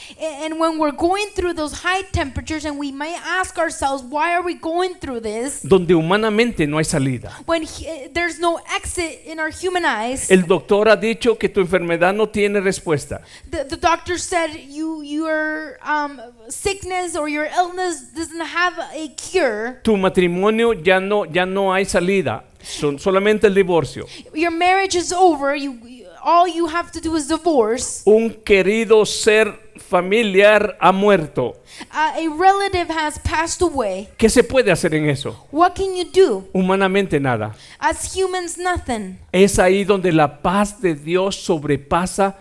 And 0.46 0.60
when 0.60 0.78
we're 0.78 0.96
going 0.96 1.30
through 1.34 1.56
those 1.56 1.74
high 1.84 2.04
temperatures 2.12 2.64
and 2.64 2.78
we 2.78 2.94
ask 3.26 3.58
ourselves, 3.58 4.04
why 4.08 4.34
are 4.36 4.44
we 4.46 4.54
going 4.54 4.94
through 5.02 5.20
this? 5.22 5.62
Donde 5.64 5.96
humanamente 5.96 6.68
no 6.68 6.78
hay 6.78 6.86
salida. 6.86 7.32
When 7.48 7.64
he- 7.64 8.08
there's 8.14 8.40
no 8.40 8.60
exit 8.76 9.22
in 9.26 9.40
our 9.40 9.50
human 9.50 9.84
eyes. 9.84 10.30
El 10.30 10.46
doctor 10.46 10.88
ha 10.90 10.96
dicho 10.96 11.40
que 11.40 11.50
tu 11.50 11.60
enfermedad 11.62 12.14
no 12.14 12.30
tiene 12.30 12.62
respuesta. 12.62 13.22
The, 13.50 13.66
the 13.66 13.78
doctor 13.78 14.20
said 14.20 14.52
you 14.70 15.02
your 15.02 15.80
um, 15.84 16.22
sickness 16.50 17.16
or 17.16 17.28
your 17.28 17.46
illness 17.58 18.14
doesn't 18.14 18.46
have 18.46 18.76
a 18.94 19.08
cure. 19.16 19.80
Tu 19.84 19.98
matrimonio 19.98 20.74
ya 20.74 21.00
no, 21.00 21.26
ya 21.26 21.48
no 21.48 21.74
hay 21.74 21.86
salida, 21.86 22.44
son 22.62 23.00
solamente 23.00 23.48
el 23.48 23.56
divorcio. 23.56 24.06
Your 24.36 24.52
marriage 24.52 24.96
is 24.96 25.12
over. 25.12 25.56
You 25.56 25.80
all 26.24 26.48
you 26.48 26.68
have 26.68 26.92
to 26.92 27.02
do 27.02 27.16
is 27.16 27.28
divorce. 27.28 28.02
Un 28.06 28.30
querido 28.30 29.06
ser 29.06 29.60
familiar 29.78 30.78
ha 30.80 30.92
muerto. 30.92 31.56
Uh, 31.92 32.12
a 32.16 32.30
relative 32.30 32.90
has 32.90 33.20
passed 33.20 33.62
away. 33.62 34.08
¿Qué 34.18 34.30
se 34.30 34.44
puede 34.44 34.72
hacer 34.72 34.94
en 34.96 35.10
eso? 35.10 35.48
What 35.52 35.76
can 35.76 35.96
you 35.96 36.06
do? 36.06 36.48
Humanamente 36.54 37.20
nada. 37.20 37.54
As 37.80 38.16
humans, 38.16 38.58
nothing. 38.58 39.20
Es 39.32 39.60
ahí 39.60 39.84
donde 39.84 40.12
la 40.12 40.42
paz 40.42 40.82
de 40.82 40.96
Dios 40.96 41.36
sobrepasa 41.36 42.38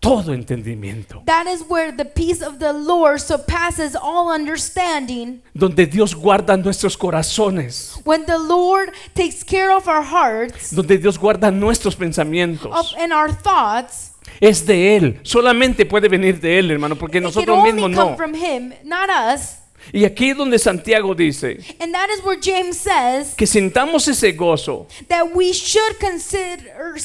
todo 0.00 0.32
entendimiento. 0.32 1.22
That 1.26 1.46
is 1.46 1.62
where 1.68 1.92
the 1.94 2.04
peace 2.06 2.42
of 2.42 2.58
the 2.58 2.72
Lord 2.72 3.20
surpasses 3.20 3.94
all 3.94 4.32
understanding. 4.32 5.42
Donde 5.54 5.86
Dios 5.86 6.14
guarda 6.14 6.56
nuestros 6.56 6.96
corazones. 6.96 8.00
When 8.04 8.24
the 8.26 8.38
Lord 8.38 8.92
takes 9.14 9.44
care 9.44 9.70
of 9.70 9.86
our 9.86 10.02
hearts 10.02 10.70
Donde 10.74 10.98
Dios 10.98 11.18
guarda 11.18 11.50
nuestros 11.50 11.94
of, 11.94 12.00
pensamientos. 12.00 12.94
and 12.98 13.12
our 13.12 13.30
thoughts, 13.30 14.12
Es 14.40 14.64
de 14.66 14.96
Él. 14.96 15.20
Solamente 15.22 15.84
puede 15.84 16.08
venir 16.08 16.40
de 16.40 16.58
Él, 16.58 16.70
hermano, 16.70 16.96
porque 16.96 17.20
nosotros 17.20 17.62
mismos 17.62 17.90
no. 17.90 18.16
from 18.16 18.34
Him, 18.34 18.72
not 18.84 19.10
us. 19.10 19.59
Y 19.92 20.04
aquí 20.04 20.30
es 20.30 20.36
donde 20.36 20.58
Santiago 20.58 21.14
dice 21.14 21.58
And 21.80 21.92
that 21.94 22.08
is 22.16 22.22
where 22.24 22.38
James 22.40 22.76
says 22.76 23.34
que 23.36 23.46
sintamos 23.46 24.06
ese 24.08 24.32
gozo. 24.32 24.86
that 25.08 25.24
we 25.34 25.52
should 25.52 25.96
consider 25.98 26.58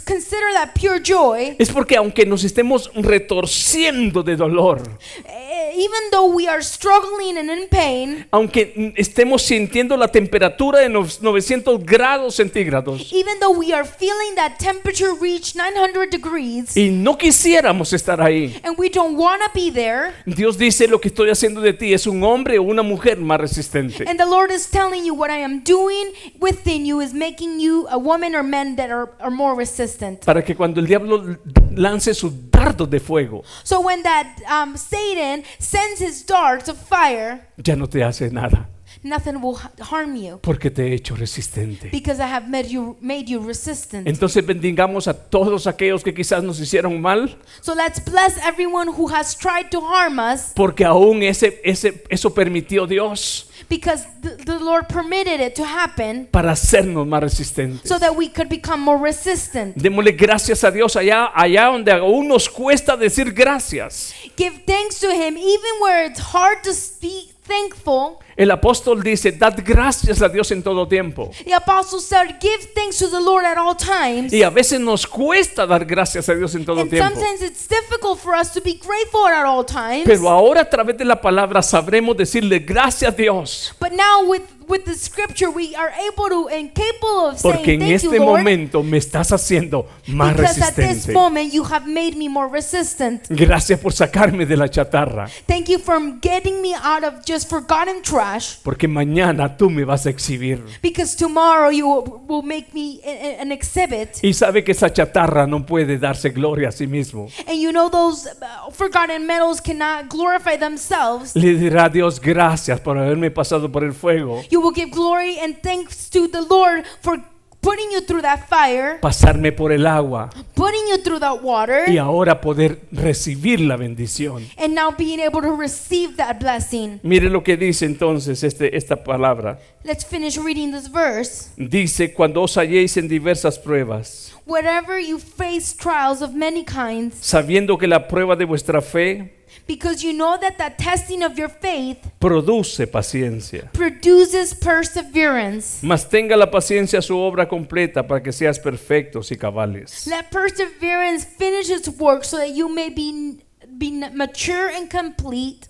consider 0.05 0.51
that 0.53 0.73
pure 0.79 0.99
joy, 1.01 1.55
Es 1.59 1.69
porque 1.71 1.95
aunque 1.95 2.25
nos 2.25 2.43
estemos 2.43 2.89
retorciendo 2.95 4.23
de 4.23 4.35
dolor, 4.35 4.81
eh, 5.25 5.71
even 5.75 6.09
though 6.11 6.25
we 6.33 6.47
are 6.47 6.61
struggling 6.61 7.37
and 7.37 7.49
in 7.49 7.67
pain, 7.69 8.25
aunque 8.31 8.93
estemos 8.97 9.41
sintiendo 9.41 9.97
la 9.97 10.07
temperatura 10.07 10.79
de 10.79 10.89
nos- 10.89 11.21
900 11.21 11.83
grados 11.85 12.35
centígrados 12.35 13.11
even 13.13 13.39
though 13.39 13.51
we 13.57 13.73
are 13.73 13.85
feeling 13.85 14.35
that 14.35 14.57
temperature 14.57 15.13
reach 15.19 15.55
900 15.55 16.09
degrees, 16.09 16.75
y 16.77 16.89
no 16.89 17.17
quisiéramos 17.17 17.93
estar 17.93 18.21
ahí, 18.21 18.59
and 18.63 18.77
we 18.77 18.89
don't 18.89 19.17
want 19.17 19.41
to 19.41 19.49
be 19.53 19.71
there, 19.71 20.13
Dios 20.25 20.57
dice 20.57 20.87
lo 20.87 20.99
que 20.99 21.09
estoy 21.09 21.29
haciendo 21.29 21.61
de 21.61 21.73
ti 21.73 21.93
es 21.93 22.07
un 22.07 22.23
hombre 22.23 22.57
o 22.59 22.63
una 22.65 22.83
mujer 22.83 23.17
más 23.17 23.39
resistente. 23.39 24.03
and 24.07 24.19
the 24.19 24.25
Lord 24.25 24.51
is 24.51 24.67
telling 24.69 25.05
you 25.05 25.13
what 25.13 25.29
I 25.29 25.37
am 25.43 25.61
doing 25.63 26.11
within 26.39 26.85
you 26.85 27.01
is 27.01 27.13
making 27.13 27.59
you 27.59 27.87
a 27.89 27.97
woman 27.97 28.35
or 28.35 28.43
men 28.43 28.75
that 28.75 28.89
are, 28.91 29.09
are 29.19 29.31
more 29.31 29.55
resistant. 29.55 30.25
Para 30.25 30.43
que 30.43 30.55
cuando 30.55 30.79
el 30.81 30.87
diablo 30.87 31.37
lance 31.71 32.13
sus 32.13 32.31
dardos 32.51 32.89
de 32.89 32.99
fuego, 32.99 33.43
So 33.63 33.81
when 33.81 34.03
that 34.03 34.37
um, 34.49 34.75
Satan 34.77 35.43
sends 35.59 35.99
his 35.99 36.23
darts 36.25 36.67
of 36.69 36.77
fire, 36.77 37.47
ya 37.63 37.75
no 37.75 37.85
te 37.87 38.01
hace 38.03 38.29
nada, 38.31 38.67
nothing 39.03 39.35
will 39.41 39.55
ha- 39.55 39.71
harm 39.81 40.15
you 40.15 40.39
porque 40.41 40.69
te 40.71 40.83
he 40.87 40.93
hecho 40.95 41.15
resistente. 41.15 41.89
because 41.91 42.19
I 42.19 42.27
have 42.27 42.47
made 42.47 42.67
you 42.69 42.97
made 43.01 43.25
you 43.25 43.39
resistant. 43.45 44.07
Entonces 44.07 44.45
bendigamos 44.45 45.07
a 45.07 45.13
todos 45.13 45.67
aquellos 45.67 46.03
que 46.03 46.13
quizás 46.13 46.43
nos 46.43 46.59
hicieron 46.59 46.99
mal, 47.01 47.37
So 47.61 47.73
let's 47.75 47.99
bless 48.03 48.37
everyone 48.45 48.89
who 48.91 49.07
has 49.13 49.35
tried 49.35 49.69
to 49.71 49.81
harm 49.81 50.19
us 50.19 50.51
porque 50.55 50.85
aún 50.85 51.23
ese, 51.23 51.59
ese, 51.63 52.03
eso 52.09 52.33
permitió 52.33 52.85
Dios 52.87 53.49
because 53.69 54.05
the, 54.21 54.31
the 54.45 54.59
Lord 54.59 54.87
permitted 54.87 55.39
it 55.41 55.55
to 55.55 55.63
happen 55.63 56.27
para 56.31 56.51
hacernos 56.51 57.07
más 57.07 57.21
resistentes. 57.21 57.87
so 57.87 57.97
that 57.99 58.15
we 58.15 58.29
could 58.29 58.49
become 58.49 58.81
more 58.81 58.97
resistant. 59.01 59.75
Démosle 59.75 60.11
gracias 60.11 60.63
a 60.63 60.71
Dios 60.71 60.95
allá, 60.95 61.31
allá 61.33 61.65
donde 61.65 61.91
aún 61.91 62.27
nos 62.27 62.47
cuesta 62.49 62.95
decir 62.97 63.31
gracias. 63.33 64.13
Give 64.37 64.57
thanks 64.65 64.99
to 64.99 65.09
Him 65.11 65.37
even 65.37 65.81
where 65.81 66.05
it's 66.05 66.19
hard 66.33 66.61
to 66.63 66.73
speak 66.73 67.34
thankful. 67.47 68.17
El 68.37 68.51
apóstol 68.51 69.01
dice, 69.01 69.31
dad 69.31 69.57
gracias 69.63 70.21
a 70.21 70.27
Dios 70.27 70.51
en 70.51 70.61
todo 70.61 70.87
tiempo. 70.87 71.31
The 71.45 71.53
apostle 71.53 72.01
said, 72.01 72.37
Give 72.41 72.67
thanks 72.75 72.97
to 72.97 73.09
the 73.09 73.21
Lord 73.21 73.45
at 73.45 73.57
all 73.57 73.75
times. 73.75 74.33
Y 74.33 74.43
a 74.43 74.49
veces 74.49 74.79
nos 74.81 75.07
cuesta 75.07 75.65
dar 75.65 75.85
gracias 75.85 76.27
a 76.27 76.35
Dios 76.35 76.53
en 76.55 76.65
todo 76.65 76.81
And 76.81 76.89
tiempo. 76.89 77.07
sometimes 77.15 77.41
it's 77.41 77.65
difficult 77.67 78.19
for 78.19 78.35
us 78.35 78.51
to 78.51 78.59
be 78.61 78.73
grateful 78.73 79.25
at 79.27 79.45
all 79.45 79.63
times. 79.65 80.03
Pero 80.05 80.27
ahora 80.29 80.61
a 80.61 80.69
través 80.69 80.97
de 80.97 81.05
la 81.05 81.21
palabra 81.21 81.61
sabremos 81.61 82.17
decirle 82.17 82.59
gracias 82.59 83.13
a 83.13 83.15
Dios. 83.15 83.73
But 83.79 83.91
now 83.93 84.25
with 84.29 84.41
with 84.67 84.83
the 84.85 84.93
scripture, 84.95 85.49
we 85.49 85.75
are 85.75 85.91
able 86.11 86.29
to 86.29 86.47
and 86.49 86.71
capable 86.73 87.29
of 87.29 87.41
Porque 87.41 87.65
saying, 87.65 87.81
en 87.81 87.87
Thank 87.89 88.03
you, 88.03 88.09
este 88.11 88.19
Lord. 88.19 88.37
momento 88.39 88.83
me 88.83 88.97
estás 88.97 89.31
haciendo 89.31 89.87
más 90.07 90.35
Because 90.35 90.61
at 90.61 90.75
this 90.75 90.85
resistente. 90.87 91.13
moment 91.13 91.53
you 91.53 91.63
have 91.63 91.85
made 91.87 92.15
me 92.15 92.27
more 92.29 92.47
resistant. 92.49 93.25
Gracias 93.29 93.79
por 93.79 93.93
sacarme 93.93 94.45
de 94.45 94.57
la 94.57 94.67
chatarra. 94.69 95.27
Thank 95.47 95.67
you 95.69 95.79
for 95.79 95.99
getting 96.21 96.61
me 96.61 96.73
out 96.75 97.03
of 97.03 97.23
just 97.25 97.49
forgotten 97.49 98.01
trash. 98.01 98.55
Porque 98.63 98.87
mañana 98.87 99.57
tú 99.57 99.69
me 99.69 99.83
vas 99.83 100.05
a 100.05 100.09
exhibir. 100.09 100.63
Because 100.81 101.15
tomorrow 101.15 101.69
you 101.71 101.87
will, 101.87 102.21
will 102.27 102.43
make 102.43 102.67
me 102.73 102.99
a- 103.05 103.39
a- 103.39 103.41
an 103.41 103.51
exhibit. 103.51 104.17
Y 104.23 104.33
sabe 104.33 104.63
que 104.63 104.71
esa 104.71 104.91
chatarra 104.91 105.45
no 105.47 105.65
puede 105.65 105.97
darse 105.97 106.29
gloria 106.29 106.69
a 106.69 106.71
sí 106.71 106.87
mismo. 106.87 107.27
And 107.47 107.59
you 107.59 107.71
know 107.71 107.89
those 107.89 108.27
uh, 108.41 108.71
forgotten 108.71 109.25
metals 109.25 109.61
cannot 109.61 110.09
glorify 110.09 110.57
themselves. 110.57 111.35
Le 111.35 111.55
dirá 111.55 111.85
a 111.85 111.89
Dios 111.89 112.19
gracias 112.19 112.79
por 112.79 112.97
haberme 112.97 113.31
pasado 113.31 113.71
por 113.71 113.83
el 113.83 113.93
fuego, 113.93 114.41
You 114.55 114.61
will 114.61 114.71
give 114.71 114.89
glory 114.91 115.37
and 115.37 115.61
thanks 115.61 116.09
to 116.11 116.29
the 116.29 116.41
Lord 116.41 116.85
for 117.01 117.21
putting 117.59 117.91
you 117.91 117.99
through 117.99 118.21
that 118.21 118.47
fire, 118.47 118.99
pasarme 119.01 119.51
por 119.51 119.73
el 119.73 119.85
agua 119.85 120.29
putting 120.53 120.87
you 120.87 120.97
through 120.99 121.19
that 121.19 121.43
water, 121.43 121.83
y 121.89 121.97
ahora 121.97 122.39
poder 122.39 122.79
recibir 122.89 123.59
la 123.59 123.75
bendición. 123.75 124.47
and 124.57 124.73
now 124.73 124.91
being 124.91 125.19
able 125.19 125.41
to 125.41 125.51
receive 125.51 126.15
that 126.15 126.39
blessing. 126.39 127.01
Mire 127.03 127.29
lo 127.29 127.43
que 127.43 127.57
dice 127.57 127.85
entonces 127.85 128.45
este, 128.45 128.77
esta 128.77 129.03
palabra. 129.03 129.59
Let's 129.83 130.05
finish 130.05 130.37
reading 130.37 130.71
this 130.71 130.89
verse. 130.89 131.49
Dice, 131.57 132.13
cuando 132.13 132.41
os 132.43 132.55
halléis 132.55 132.95
en 132.95 133.09
diversas 133.09 133.59
pruebas, 133.59 134.31
Wherever 134.45 134.97
you 134.97 135.19
face 135.19 135.75
trials 135.75 136.21
of 136.21 136.33
many 136.33 136.63
kinds, 136.63 137.15
sabiendo 137.19 137.77
que 137.77 137.87
la 137.87 138.07
prueba 138.07 138.37
de 138.37 138.45
vuestra 138.45 138.81
fe 138.81 139.34
because 139.67 140.03
you 140.03 140.13
know 140.13 140.37
that 140.39 140.57
the 140.57 140.71
testing 140.83 141.23
of 141.23 141.37
your 141.37 141.49
faith 141.49 141.97
produce 142.19 142.85
paciencia. 142.85 143.71
produces 143.73 144.53
perseverance. 144.53 145.79
Mas 145.83 146.07
tenga 146.09 146.35
la 146.37 146.49
paciencia 146.51 147.01
su 147.01 147.17
obra 147.17 147.47
completa 147.47 148.07
para 148.07 148.21
que 148.21 148.31
seas 148.31 148.59
perfectos 148.59 149.31
y 149.31 149.37
cabales. 149.37 150.07
Let 150.07 150.29
perseverance 150.31 151.25
finish 151.25 151.69
its 151.69 151.87
work 151.99 152.23
so 152.23 152.37
that 152.37 152.49
you 152.55 152.69
may 152.69 152.89
be, 152.89 153.37
be 153.77 153.91
mature 154.13 154.69
and 154.69 154.89
complete. 154.89 155.67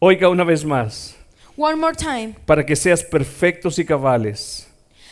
Oiga 0.00 0.28
una 0.28 0.44
vez 0.44 0.64
más, 0.64 1.14
One 1.56 1.76
more 1.78 1.94
time. 1.94 2.34
para 2.46 2.64
que 2.66 2.76
seas 2.76 3.02
perfectos 3.04 3.78
y 3.78 3.84
cabales, 3.84 4.66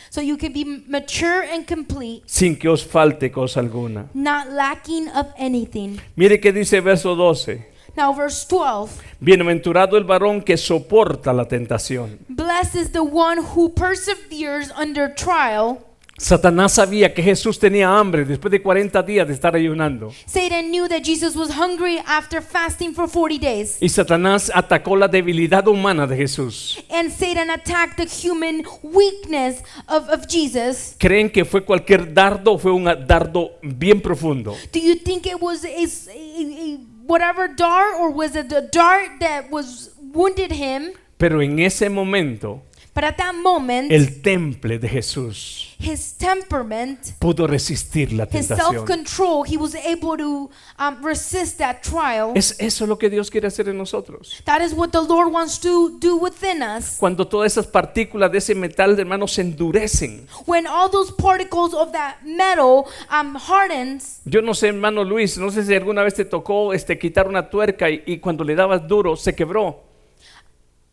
So 0.09 0.21
you 0.21 0.37
can 0.37 0.53
be 0.53 0.63
mature 0.87 1.41
and 1.41 1.65
complete, 1.65 2.21
sin 2.27 2.55
que 2.55 2.69
os 2.69 2.83
falte 2.83 3.31
cosa 3.31 3.59
alguna. 3.61 4.09
not 4.13 4.51
lacking 4.51 5.07
of 5.09 5.27
anything. 5.39 5.99
Mire 6.15 6.39
que 6.39 6.51
dice 6.51 6.79
verso 6.81 7.15
12. 7.15 7.72
Now, 7.95 8.13
verse 8.13 8.45
12 8.49 9.01
Bienaventurado 9.19 9.97
el 9.97 10.03
varón 10.03 10.41
que 10.41 10.57
soporta 10.57 11.31
la 11.33 11.47
tentación. 11.47 12.19
Blessed 12.27 12.75
is 12.75 12.91
the 12.91 12.99
one 13.01 13.39
who 13.55 13.69
perseveres 13.73 14.71
under 14.79 15.13
trial. 15.13 15.77
Satanás 16.15 16.73
sabía 16.73 17.11
que 17.13 17.23
Jesús 17.23 17.57
tenía 17.57 17.89
hambre 17.97 18.23
después 18.23 18.51
de 18.51 18.61
40 18.61 19.01
días 19.01 19.27
de 19.27 19.33
estar 19.33 19.55
ayunando. 19.55 20.13
Satan 20.27 20.69
knew 20.69 20.87
that 20.87 21.01
Jesus 21.03 21.35
was 21.35 21.49
hungry 21.57 21.97
after 22.05 22.39
fasting 22.41 22.93
for 22.93 23.09
40 23.09 23.39
days. 23.39 23.77
Y 23.81 23.89
Satanás 23.89 24.51
atacó 24.53 24.95
la 24.95 25.07
debilidad 25.07 25.67
humana 25.67 26.05
de 26.05 26.15
Jesús. 26.15 26.83
And 26.91 27.09
Satan 27.11 27.49
attacked 27.49 27.97
the 27.97 28.05
human 28.07 28.63
weakness 28.83 29.63
of, 29.87 30.07
of 30.09 30.27
Jesus. 30.27 30.95
¿Creen 30.99 31.31
que 31.31 31.45
fue 31.45 31.65
cualquier 31.65 32.13
dardo 32.13 32.53
o 32.53 32.57
fue 32.59 32.71
un 32.71 32.83
dardo 33.07 33.53
bien 33.63 33.99
profundo? 33.99 34.55
Do 34.71 34.79
you 34.79 34.95
think 34.95 35.25
it 35.25 35.41
was 35.41 35.65
a, 35.65 35.67
a- 35.67 36.73
a 36.75 36.77
whatever 37.05 37.47
dart 37.47 37.95
or 37.99 38.09
was 38.09 38.35
it 38.35 38.49
the 38.49 38.61
dart 38.61 39.19
that 39.19 39.51
was 39.51 39.91
wounded 40.13 40.51
him? 40.51 40.93
Pero 41.17 41.41
en 41.41 41.59
ese 41.59 41.89
momento, 41.89 42.61
But 42.93 43.05
at 43.05 43.17
that 43.17 43.33
moment, 43.33 43.91
el 43.91 44.21
temple 44.21 44.79
de 44.79 44.87
Jesús 44.87 45.73
his 45.83 46.13
temperament, 46.17 46.99
pudo 47.19 47.47
resistir 47.47 48.13
la 48.13 48.23
his 48.23 48.47
tentación. 48.47 48.71
self-control, 48.73 49.43
he 49.45 49.57
was 49.57 49.75
able 49.75 50.17
to 50.17 50.49
um, 50.79 51.03
resist 51.03 51.57
that 51.57 51.81
trial. 51.81 52.31
Es 52.35 52.55
eso 52.59 52.87
lo 52.87 52.97
que 52.97 53.09
Dios 53.09 53.29
quiere 53.29 53.47
hacer 53.47 53.67
en 53.69 53.77
nosotros. 53.77 54.41
That 54.45 54.61
is 54.61 54.73
what 54.73 54.91
the 54.91 55.01
Lord 55.01 55.31
wants 55.31 55.59
to 55.59 55.97
do 55.99 56.15
within 56.17 56.61
us. 56.61 56.97
Cuando 56.99 57.27
todas 57.27 57.51
esas 57.51 57.67
partículas 57.67 58.31
de 58.31 58.37
ese 58.37 58.55
metal, 58.55 58.97
hermanos, 58.97 59.33
se 59.33 59.41
endurecen. 59.41 60.27
When 60.45 60.65
all 60.67 60.89
those 60.89 61.11
particles 61.11 61.73
of 61.73 61.91
that 61.91 62.21
metal 62.23 62.85
um, 63.11 63.35
hardens, 63.35 64.21
Yo 64.25 64.41
no 64.41 64.53
sé, 64.53 64.69
hermano 64.69 65.03
Luis, 65.03 65.37
no 65.37 65.51
sé 65.51 65.63
si 65.63 65.73
alguna 65.75 66.03
vez 66.03 66.13
te 66.13 66.25
tocó 66.25 66.73
este, 66.73 66.97
quitar 66.97 67.27
una 67.27 67.49
tuerca 67.49 67.89
y, 67.89 68.03
y 68.05 68.19
cuando 68.19 68.43
le 68.43 68.55
dabas 68.55 68.87
duro 68.87 69.15
se 69.15 69.35
quebró. 69.35 69.92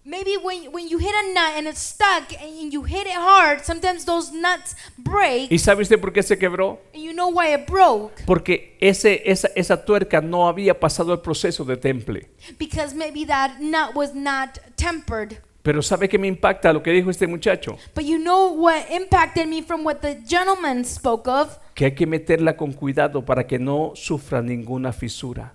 Maybe 0.05 0.37
when, 0.37 0.73
when 0.73 0.89
you 0.89 0.99
hit 0.99 1.13
a 1.13 1.33
nut 1.33 1.53
and 1.57 1.67
it's 1.67 1.81
stuck 1.81 2.33
and 2.43 2.73
you 2.73 2.83
hit 2.83 3.07
it 3.07 3.15
hard, 3.15 3.65
sometimes 3.65 4.05
those 4.05 4.33
nuts 4.33 4.75
break. 4.99 5.51
¿Y 5.51 5.59
sabe 5.59 5.83
usted 5.83 6.01
por 6.01 6.13
qué 6.13 6.23
se 6.23 6.37
quebró? 6.37 6.79
And 6.95 7.03
you 7.03 7.13
know 7.13 7.29
why 7.29 7.55
it 7.55 7.67
broke? 7.67 8.25
Porque 8.27 8.77
ese, 8.81 9.23
esa, 9.25 9.49
esa 9.55 9.85
tuerca 9.85 10.21
no 10.21 10.49
había 10.49 10.79
pasado 10.79 11.13
el 11.13 11.21
proceso 11.21 11.65
de 11.65 11.77
temple. 11.77 12.29
Because 12.59 12.95
maybe 12.95 13.25
that 13.27 13.61
nut 13.61 13.95
was 13.95 14.15
not 14.15 14.59
tempered. 14.77 15.39
Pero 15.63 15.83
¿sabe 15.83 16.09
qué 16.09 16.19
me 16.19 16.27
impacta 16.27 16.73
lo 16.73 16.83
que 16.83 16.91
dijo 16.91 17.11
este 17.11 17.27
muchacho? 17.27 17.77
But 17.95 18.05
you 18.05 18.19
know 18.19 18.55
what 18.55 18.91
impacted 18.91 19.47
me 19.47 19.63
from 19.63 19.85
what 19.85 19.97
the 20.01 20.17
gentleman 20.27 20.85
spoke 20.85 21.29
of? 21.29 21.59
Que 21.75 21.87
hay 21.87 21.95
que 21.95 22.07
meterla 22.07 22.57
con 22.57 22.73
cuidado 22.73 23.25
para 23.25 23.47
que 23.47 23.59
no 23.59 23.93
sufra 23.95 24.41
ninguna 24.41 24.93
fisura. 24.93 25.55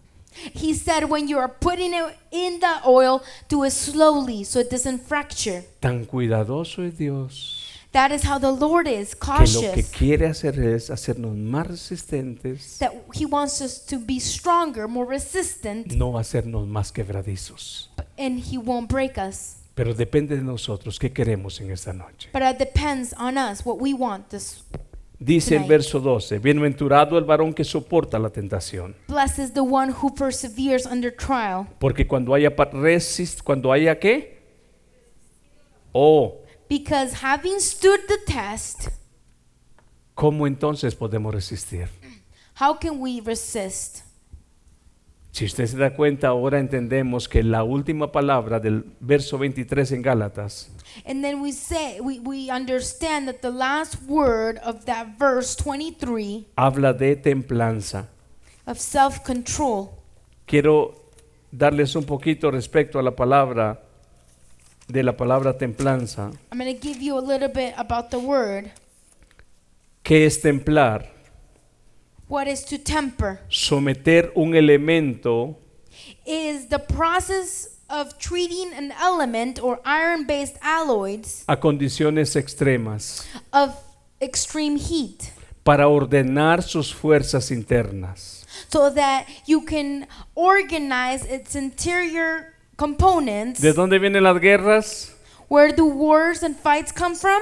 He 0.54 0.74
said 0.74 1.06
when 1.10 1.28
you 1.28 1.38
are 1.40 1.48
putting 1.60 1.94
it 1.94 2.16
in 2.32 2.60
the 2.60 2.82
oil, 2.88 3.22
do 3.48 3.64
it 3.64 3.72
slowly 3.72 4.44
so 4.44 4.60
it 4.60 4.70
doesn't 4.70 5.02
fracture. 5.08 5.64
Tan 5.80 6.06
cuidadoso 6.06 6.84
es 6.84 6.98
Dios 6.98 7.62
That 7.92 8.12
is 8.12 8.24
how 8.26 8.38
the 8.38 8.52
Lord 8.52 8.88
is, 8.90 9.16
cautious. 9.16 9.56
que 9.62 9.68
lo 9.70 9.74
que 9.74 9.84
quiere 9.84 10.28
hacer 10.28 10.60
es 10.60 10.90
hacernos 10.90 11.34
más 11.38 11.66
resistentes, 11.66 12.78
That 12.80 12.92
He 13.14 13.26
wants 13.26 13.62
us 13.62 13.86
to 13.86 13.98
be 14.00 14.20
stronger, 14.20 14.86
more 14.90 15.06
resistant, 15.10 15.94
no 15.94 16.18
hacernos 16.18 16.68
más 16.68 16.92
quebradizos. 16.92 17.90
and 18.18 18.40
He 18.52 18.58
won't 18.58 18.90
break 18.90 19.18
us. 19.18 19.56
Pero 19.76 19.94
depende 19.94 20.36
de 20.38 20.42
nosotros 20.42 21.00
qué 21.00 21.12
queremos 21.14 21.60
en 21.62 21.72
esta 21.72 21.94
noche. 21.94 22.30
But 22.34 22.42
it 22.44 22.58
depends 22.58 23.14
on 23.18 23.38
us 23.38 23.66
what 23.66 23.78
we 23.80 23.94
want. 23.94 24.30
This 24.30 24.64
Dice 25.20 25.56
el 25.56 25.64
verso 25.64 26.00
12, 26.00 26.40
bienaventurado 26.40 27.18
el 27.18 27.24
varón 27.24 27.54
que 27.54 27.64
soporta 27.64 28.20
la 28.20 28.30
tentación, 28.30 28.96
blessed 29.08 29.44
is 29.44 29.54
the 29.54 29.62
one 29.62 29.92
who 29.92 30.14
perseveres 30.14 30.86
under 30.86 31.16
trial, 31.16 31.68
porque 31.80 32.06
cuando 32.06 32.34
haya 32.34 32.50
resist, 32.74 33.42
cuando 33.42 33.72
haya 33.72 33.98
qué? 33.98 34.40
Oh, 35.94 36.42
because 36.70 37.16
having 37.24 37.60
stood 37.60 38.00
the 38.08 38.18
test, 38.26 38.90
¿cómo 40.14 40.48
entonces 40.48 40.96
podemos 40.96 41.34
resistir? 41.34 41.88
how 42.56 42.74
can 42.74 43.00
we 43.00 43.22
resist? 43.22 44.05
Si 45.36 45.44
usted 45.44 45.66
se 45.66 45.76
da 45.76 45.94
cuenta, 45.94 46.30
ahora 46.30 46.60
entendemos 46.60 47.28
que 47.28 47.44
la 47.44 47.62
última 47.62 48.10
palabra 48.10 48.62
del 48.62 48.86
verso 49.02 49.38
23 49.38 49.92
en 49.92 50.02
Gálatas 50.02 50.72
And 51.06 51.22
then 51.22 51.42
we 51.42 51.52
say 51.52 52.00
we, 52.00 52.20
we 52.20 52.50
understand 52.50 53.28
that 53.28 53.42
the 53.42 53.52
last 53.52 53.98
word 54.08 54.60
of 54.64 54.86
that 54.86 55.20
verse 55.20 55.54
23 55.62 56.46
habla 56.56 56.94
de 56.94 57.18
templanza. 57.18 58.08
of 58.66 58.80
self-control. 58.80 59.90
Quiero 60.46 61.12
darles 61.52 61.98
un 61.98 62.06
poquito 62.06 62.50
respecto 62.50 62.98
a 62.98 63.04
la 63.04 63.14
palabra 63.14 63.84
de 64.88 65.04
la 65.04 65.18
palabra 65.18 65.58
templanza. 65.58 66.32
I'm 66.50 66.58
going 66.58 66.74
to 66.74 66.80
give 66.80 67.02
you 67.02 67.18
a 67.18 67.20
little 67.20 67.50
bit 67.50 67.74
about 67.76 68.10
the 68.10 68.20
word. 68.20 68.72
¿Qué 70.02 70.26
es 70.26 70.40
templar? 70.40 71.15
What 72.28 72.48
is 72.48 72.64
to 72.66 72.78
temper? 72.78 73.40
Someter 73.50 74.32
un 74.36 74.54
elemento 74.56 75.58
Is 76.26 76.68
the 76.68 76.80
process 76.80 77.70
of 77.90 78.18
treating 78.18 78.74
an 78.74 78.92
element 79.00 79.60
or 79.62 79.80
iron-based 79.86 80.58
alloys 80.62 81.46
a 81.48 81.56
condiciones 81.56 82.36
extremas 82.36 83.26
of 83.54 83.76
extreme 84.20 84.76
heat 84.78 85.32
para 85.64 85.88
ordenar 85.88 86.64
sus 86.64 86.92
fuerzas 86.92 87.52
internas. 87.52 88.44
so 88.70 88.90
that 88.90 89.28
you 89.46 89.62
can 89.62 90.08
organize 90.34 91.24
its 91.26 91.56
interior 91.56 92.54
components. 92.78 93.62
¿De 93.62 93.72
dónde 93.74 94.00
vienen 94.00 94.24
las 94.24 94.40
guerras? 94.40 95.12
Where 95.48 95.72
do 95.72 95.86
wars 95.86 96.42
and 96.42 96.56
fights 96.58 96.92
come 96.92 97.16
from? 97.16 97.40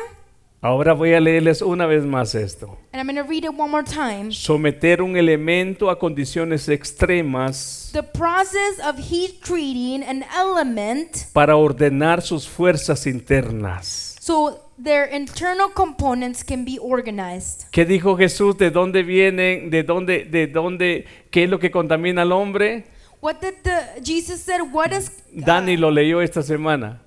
Ahora 0.66 0.94
voy 0.94 1.14
a 1.14 1.20
leerles 1.20 1.62
una 1.62 1.86
vez 1.86 2.06
más 2.06 2.36
esto. 2.36 2.78
And 2.94 3.10
I'm 3.10 3.28
read 3.28 3.44
it 3.44 3.50
one 3.50 3.70
more 3.70 3.84
time. 3.84 4.32
Someter 4.32 5.02
un 5.02 5.18
elemento 5.18 5.90
a 5.90 6.00
condiciones 6.00 6.70
extremas 6.70 7.90
The 7.92 8.02
process 8.02 8.80
of 8.82 8.98
heat 8.98 9.42
treating 9.42 10.04
an 10.04 10.24
element 10.34 11.26
para 11.34 11.58
ordenar 11.58 12.22
sus 12.22 12.48
fuerzas 12.48 13.06
internas. 13.08 14.16
so 14.22 14.58
their 14.82 15.14
internal 15.14 15.70
components 15.74 16.46
can 16.46 16.64
be 16.64 16.80
organized. 16.80 17.70
¿Qué 17.70 17.84
dijo 17.84 18.16
Jesús? 18.16 18.58
¿De 18.58 18.72
dónde 18.72 19.04
vienen? 19.04 19.70
¿De 19.70 19.84
dónde? 19.84 20.24
¿De 20.24 20.48
dónde? 20.48 21.06
¿Qué 21.30 21.44
es 21.44 21.50
lo 21.50 21.60
que 21.60 21.72
contamina 21.72 22.22
al 22.22 22.32
hombre? 22.32 22.86
What 23.20 23.42
did 23.42 23.56
the 23.64 24.02
Jesus 24.02 24.40
said? 24.40 24.62
What 24.72 24.94
is 24.94 25.12
Dani 25.34 25.76
lo 25.76 25.92
leyó 25.92 26.22
esta 26.22 26.42
semana. 26.42 27.02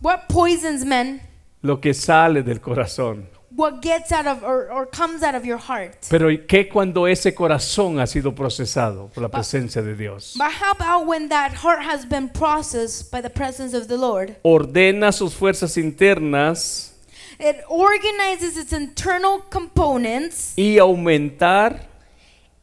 What 0.00 0.28
poisons 0.28 0.84
men? 0.84 1.27
Lo 1.62 1.80
que 1.80 1.94
sale 1.94 2.42
del 2.42 2.60
corazón. 2.60 3.26
What 3.50 3.80
gets 3.80 4.12
out 4.12 4.26
of 4.26 4.44
or, 4.44 4.70
or 4.70 4.86
comes 4.86 5.22
out 5.22 5.34
of 5.34 5.44
your 5.44 5.58
heart. 5.58 6.06
Pero 6.10 6.30
¿y 6.30 6.46
qué 6.46 6.68
cuando 6.68 7.06
ese 7.06 7.34
corazón 7.34 7.98
ha 7.98 8.06
sido 8.06 8.34
procesado 8.34 9.08
por 9.08 9.22
la 9.22 9.28
presencia 9.28 9.82
de 9.82 9.96
Dios? 9.96 10.34
But 10.36 10.52
how 10.60 10.72
about 10.72 11.08
when 11.08 11.28
that 11.30 11.54
heart 11.64 11.80
has 11.80 12.06
been 12.08 12.28
processed 12.28 13.10
by 13.10 13.20
the 13.20 13.30
presence 13.30 13.74
of 13.74 13.88
the 13.88 13.96
Lord? 13.96 14.36
Ordena 14.42 15.12
sus 15.12 15.34
fuerzas 15.34 15.76
internas 15.76 16.94
It 17.40 17.58
organizes 17.68 18.56
its 18.56 18.72
internal 18.72 19.44
components 19.48 20.54
y 20.56 20.78
aumentar 20.78 21.86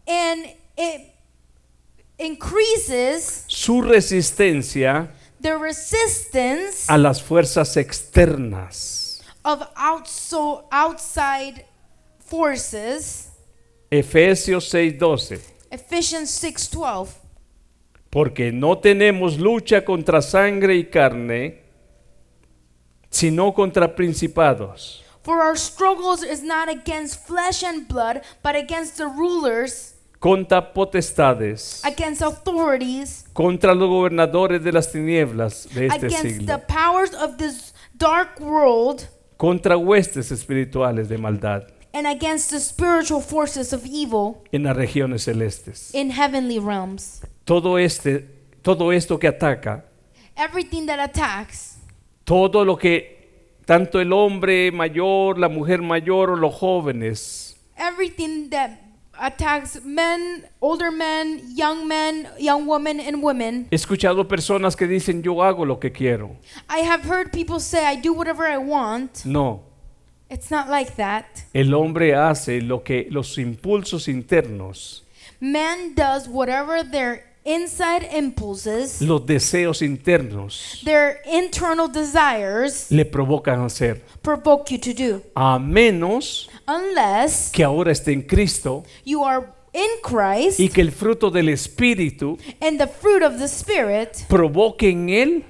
and 0.06 0.48
it 0.76 1.14
increases 2.18 3.46
su 3.48 3.82
resistencia 3.82 5.12
the 5.46 5.56
resistance 5.58 6.90
a 6.90 6.98
las 6.98 7.22
fuerzas 7.22 7.78
externas. 7.78 9.22
of 9.44 9.62
outso- 9.76 10.66
outside 10.72 11.66
forces. 12.20 13.30
Efesios 13.92 14.68
6:12. 14.70 15.40
Ephesians 15.70 16.32
6:12. 16.32 17.20
Porque 18.10 18.52
no 18.52 18.80
tenemos 18.80 19.38
lucha 19.38 19.86
contra 19.86 20.22
sangre 20.22 20.76
y 20.78 20.86
carne, 20.86 21.62
sino 23.12 23.54
contra 23.54 23.94
principados, 23.96 25.04
For 25.22 25.42
our 25.42 25.58
struggles 25.58 26.24
is 26.24 26.42
not 26.44 26.70
against 26.70 27.26
flesh 27.28 27.64
and 27.64 27.88
blood, 27.88 28.22
but 28.44 28.56
against 28.56 28.98
the 28.98 29.06
rulers, 29.06 29.95
contra 30.26 30.74
potestades, 30.74 31.86
against 31.86 32.24
authorities, 32.24 33.26
contra 33.32 33.76
los 33.76 33.88
gobernadores 33.88 34.64
de 34.64 34.72
las 34.72 34.92
tinieblas 34.92 35.70
de 35.76 35.86
este 35.86 36.08
against 36.08 36.48
the 36.48 36.58
powers 36.58 37.14
of 37.14 37.38
this 37.38 37.76
dark 37.94 38.40
world, 38.40 39.08
contra 39.38 39.78
huestes 39.78 40.32
espirituales 40.32 41.10
de 41.10 41.20
maldad 41.20 41.68
and 41.94 42.08
against 42.08 42.50
the 42.50 42.60
spiritual 42.60 43.22
forces 43.22 43.72
of 43.72 43.86
evil 43.86 44.42
en 44.52 44.64
las 44.64 44.76
regiones 44.76 45.22
celestes. 45.26 45.94
in 45.94 46.10
heavenly 46.10 46.58
realms. 46.58 47.22
Todo 47.44 47.78
este 47.78 48.26
todo 48.64 48.92
esto 48.92 49.20
que 49.20 49.28
ataca, 49.28 49.86
Everything 50.36 50.88
that 50.88 51.00
attacks, 51.00 51.78
todo 52.24 52.66
lo 52.66 52.76
que 52.78 53.60
tanto 53.66 54.02
el 54.02 54.12
hombre 54.12 54.72
mayor, 54.72 55.38
la 55.38 55.50
mujer 55.50 55.84
mayor 55.84 56.32
o 56.32 56.36
los 56.36 56.56
jóvenes 56.56 57.52
everything 57.78 58.50
that 58.50 58.85
attacks 59.20 59.80
men, 59.84 60.46
older 60.62 60.92
men, 60.92 61.42
young 61.56 61.88
men, 61.88 62.28
young 62.40 62.68
women, 62.68 63.00
and 63.00 63.24
women. 63.24 63.68
He 63.72 63.76
escuchado 63.76 64.28
personas 64.28 64.76
que 64.76 64.88
dicen 64.88 65.22
yo 65.24 65.42
hago 65.44 65.66
lo 65.66 65.80
que 65.80 65.92
quiero. 65.92 66.38
I 66.70 66.80
have 66.80 67.04
heard 67.04 67.32
people 67.32 67.60
say, 67.60 67.86
I 67.86 67.96
do 67.96 68.14
whatever 68.14 68.46
I 68.46 68.58
want. 68.58 69.26
No, 69.26 69.64
It's 70.30 70.50
not 70.50 70.70
like 70.70 70.96
that. 70.96 71.26
el 71.54 71.74
hombre 71.76 72.16
hace 72.16 72.60
lo 72.62 72.84
que 72.84 73.08
los 73.12 73.38
impulsos 73.38 74.08
internos, 74.08 75.04
Man 75.40 75.94
does 75.96 76.28
whatever 76.28 76.82
their 76.84 77.26
inside 77.46 78.10
impulses, 78.18 79.02
los 79.02 79.26
deseos 79.26 79.82
internos 79.82 80.82
their 80.84 81.22
internal 81.32 81.88
desires 81.88 82.88
le 82.90 83.06
provocan 83.06 83.62
a 83.62 83.66
hacer. 83.66 84.02
provoke 84.22 84.72
you 84.72 84.80
to 84.80 84.94
do. 84.94 85.22
A 85.36 85.60
menos 85.60 86.50
Unless 86.68 87.52
que 87.52 87.64
ahora 87.64 87.92
esté 87.92 88.12
en 88.12 88.24
Cristo 88.24 88.84
you 89.06 89.24
are 89.24 89.46
in 89.74 90.02
Christ 90.02 90.60
y 90.60 90.70
que 90.70 90.82
el 90.82 90.92
fruto 90.92 91.30
del 91.30 91.50
Espíritu 91.50 92.38
and 92.60 92.80
the 92.80 92.88
fruit 92.88 93.22
of 93.24 93.38
the 93.38 93.48
Spirit 93.48 94.26
provoque 94.28 94.90
en 94.90 95.10
él 95.10 95.44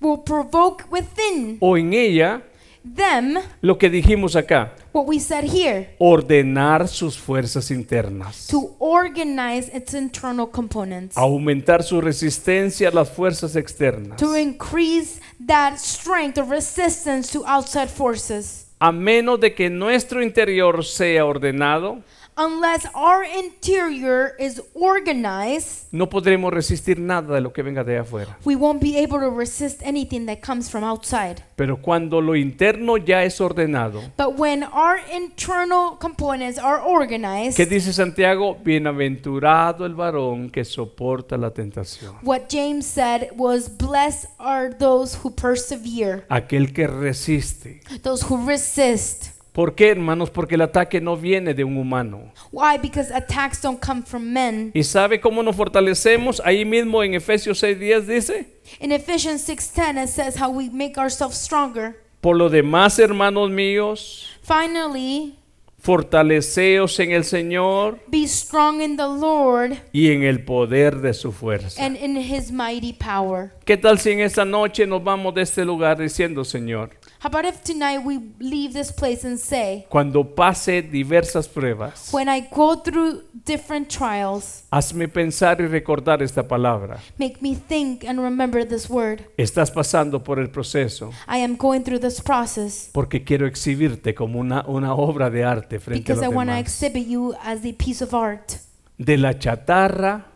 will 0.00 0.18
provoke 0.18 0.84
within 0.90 1.58
o 1.60 1.76
en 1.76 1.92
ella 1.92 2.42
them 2.84 3.38
lo 3.62 3.78
que 3.78 3.88
dijimos 3.88 4.36
acá, 4.36 4.72
what 4.92 5.06
we 5.06 5.18
said 5.18 5.44
here 5.44 5.94
ordenar 5.98 6.86
sus 6.86 7.16
fuerzas 7.16 7.70
internas, 7.70 8.46
to 8.46 8.74
organize 8.78 9.70
its 9.74 9.94
internal 9.94 10.46
components, 10.50 11.16
aumentar 11.16 11.82
su 11.82 12.00
resistencia 12.00 12.88
a 12.88 12.92
las 12.92 13.10
fuerzas 13.10 13.56
externas. 13.56 14.16
to 14.18 14.36
increase 14.36 15.20
that 15.44 15.76
strength 15.78 16.38
or 16.38 16.44
resistance 16.48 17.32
to 17.32 17.44
outside 17.46 17.88
forces. 17.88 18.66
A 18.80 18.92
menos 18.92 19.40
de 19.40 19.54
que 19.54 19.70
nuestro 19.70 20.22
interior 20.22 20.84
sea 20.84 21.24
ordenado, 21.24 22.02
Unless 22.36 22.86
our 22.94 23.22
interior 23.24 24.34
is 24.40 24.60
organized, 24.74 25.86
no 25.92 26.08
podremos 26.08 26.52
resistir 26.52 26.98
nada 26.98 27.34
de 27.34 27.40
lo 27.40 27.52
que 27.52 27.62
venga 27.62 27.84
de 27.84 27.98
afuera. 27.98 28.36
we 28.44 28.56
won't 28.56 28.80
be 28.80 28.96
able 28.98 29.20
to 29.20 29.30
resist 29.30 29.80
anything 29.84 30.26
that 30.26 30.40
comes 30.40 30.68
from 30.68 30.82
outside. 30.82 31.42
Pero 31.56 31.76
cuando 31.80 32.20
lo 32.20 32.34
interno 32.34 32.96
ya 32.96 33.22
es 33.22 33.40
ordenado, 33.40 34.02
But 34.16 34.36
when 34.38 34.64
our 34.64 34.98
internal 35.12 35.96
components 36.00 36.58
are 36.58 36.80
organized, 36.82 37.56
¿qué 37.56 37.66
dice 37.66 37.92
Santiago? 37.92 38.56
Bienaventurado 38.64 39.86
el 39.86 39.94
varón 39.94 40.50
que 40.50 40.64
soporta 40.64 41.36
la 41.36 41.50
tentación. 41.52 42.16
what 42.22 42.48
James 42.50 42.84
said 42.84 43.30
was, 43.36 43.68
Blessed 43.78 44.26
are 44.38 44.70
those 44.76 45.16
who 45.22 45.30
persevere, 45.30 46.24
Aquel 46.28 46.72
que 46.72 46.88
resiste. 46.88 47.80
those 48.02 48.24
who 48.28 48.44
resist. 48.44 49.33
¿Por 49.54 49.76
qué, 49.76 49.90
hermanos? 49.90 50.30
Porque 50.30 50.56
el 50.56 50.62
ataque 50.62 51.00
no 51.00 51.16
viene 51.16 51.54
de 51.54 51.62
un 51.62 51.76
humano. 51.76 52.32
Why? 52.50 52.76
Because 52.82 53.14
attacks 53.14 53.62
don't 53.62 53.78
come 53.80 54.02
from 54.02 54.24
men. 54.32 54.72
¿Y 54.74 54.82
sabe 54.82 55.20
cómo 55.20 55.44
nos 55.44 55.54
fortalecemos? 55.54 56.42
Ahí 56.44 56.64
mismo 56.64 57.04
en 57.04 57.14
Efesios 57.14 57.62
6:10 57.62 58.00
dice, 58.04 58.46
In 58.80 58.90
Ephesians 58.90 59.48
6:10 59.48 60.02
it 60.02 60.08
says 60.08 60.36
how 60.42 60.50
we 60.50 60.70
make 60.72 60.98
ourselves 60.98 61.36
stronger. 61.36 61.94
por 62.20 62.36
lo 62.36 62.48
demás, 62.50 62.98
hermanos 62.98 63.48
míos, 63.48 64.28
Finally, 64.42 65.36
fortaleceos 65.78 66.98
en 66.98 67.12
el 67.12 67.22
Señor 67.22 68.00
be 68.08 68.26
strong 68.26 68.80
in 68.82 68.96
the 68.96 69.04
Lord 69.04 69.76
y 69.92 70.10
en 70.10 70.24
el 70.24 70.42
poder 70.44 70.96
de 70.96 71.14
su 71.14 71.30
fuerza. 71.30 71.80
and 71.80 71.96
in 71.96 72.16
his 72.16 72.50
mighty 72.50 72.92
power. 72.92 73.52
¿Qué 73.64 73.76
tal 73.76 74.00
si 74.00 74.10
en 74.10 74.20
esta 74.20 74.44
noche 74.44 74.84
nos 74.84 75.04
vamos 75.04 75.32
de 75.34 75.42
este 75.42 75.64
lugar 75.64 75.98
diciendo, 75.98 76.44
Señor, 76.44 76.90
How 77.24 77.28
about 77.28 77.46
if 77.46 77.62
tonight 77.64 78.04
we 78.04 78.20
leave 78.38 78.74
this 78.74 78.92
place 78.92 79.24
and 79.24 79.38
say, 79.40 79.86
cuando 79.88 80.22
pase 80.24 80.82
diversas 80.82 81.48
pruebas, 81.48 82.12
when 82.12 82.28
I 82.28 82.40
go 82.40 82.76
through 82.76 83.22
different 83.46 83.88
trials, 83.88 84.64
hazme 84.70 85.08
pensar 85.08 85.58
y 85.62 85.66
recordar 85.66 86.20
esta 86.20 86.46
palabra? 86.46 87.00
make 87.18 87.40
me 87.40 87.54
think 87.54 88.04
and 88.04 88.20
remember 88.20 88.62
this 88.68 88.90
word. 88.90 89.22
Estás 89.38 89.70
pasando 89.70 90.22
por 90.22 90.38
el 90.38 90.50
proceso 90.50 91.12
I 91.26 91.38
am 91.38 91.56
going 91.56 91.80
through 91.80 92.00
this 92.00 92.20
process 92.20 92.90
porque 92.92 93.24
quiero 93.24 93.46
exhibirte 93.46 94.14
como 94.14 94.38
una, 94.38 94.62
una 94.66 94.92
obra 94.94 95.30
de 95.30 95.44
arte 95.44 95.80
frente 95.80 96.12
a 96.12 96.14
because 96.14 96.22
I 96.22 96.26
los 96.26 96.34
want 96.34 96.50
to 96.50 96.56
demás. 96.56 96.82
exhibit 96.82 97.06
you 97.06 97.32
as 97.42 97.64
a 97.64 97.72
piece 97.72 98.04
of 98.04 98.12
art. 98.12 98.52
De 98.98 99.16
la 99.16 99.38
chatarra 99.38 100.26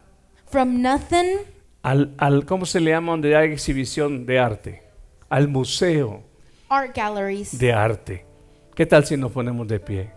From 0.47 0.81
nothing 0.81 1.41
al, 1.83 2.15
al, 2.17 2.47
¿cómo 2.47 2.65
se 2.65 2.81
le 2.81 2.93
llama 2.93 3.13
donde 3.13 3.37
hay 3.37 3.53
exhibición 3.53 4.25
de 4.25 4.39
arte? 4.39 4.83
Al 5.29 5.49
museo 5.49 6.28
art 6.69 6.95
galleries. 6.95 7.59
de 7.59 7.73
arte. 7.73 8.25
¿Qué 8.75 8.87
tal 8.87 9.05
si 9.05 9.17
nos 9.17 9.33
ponemos 9.33 9.67
de 9.67 9.81
pie? 9.81 10.11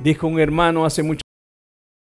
Dijo 0.00 0.26
un 0.26 0.38
hermano 0.40 0.84
hace 0.84 1.02
mucho 1.02 1.23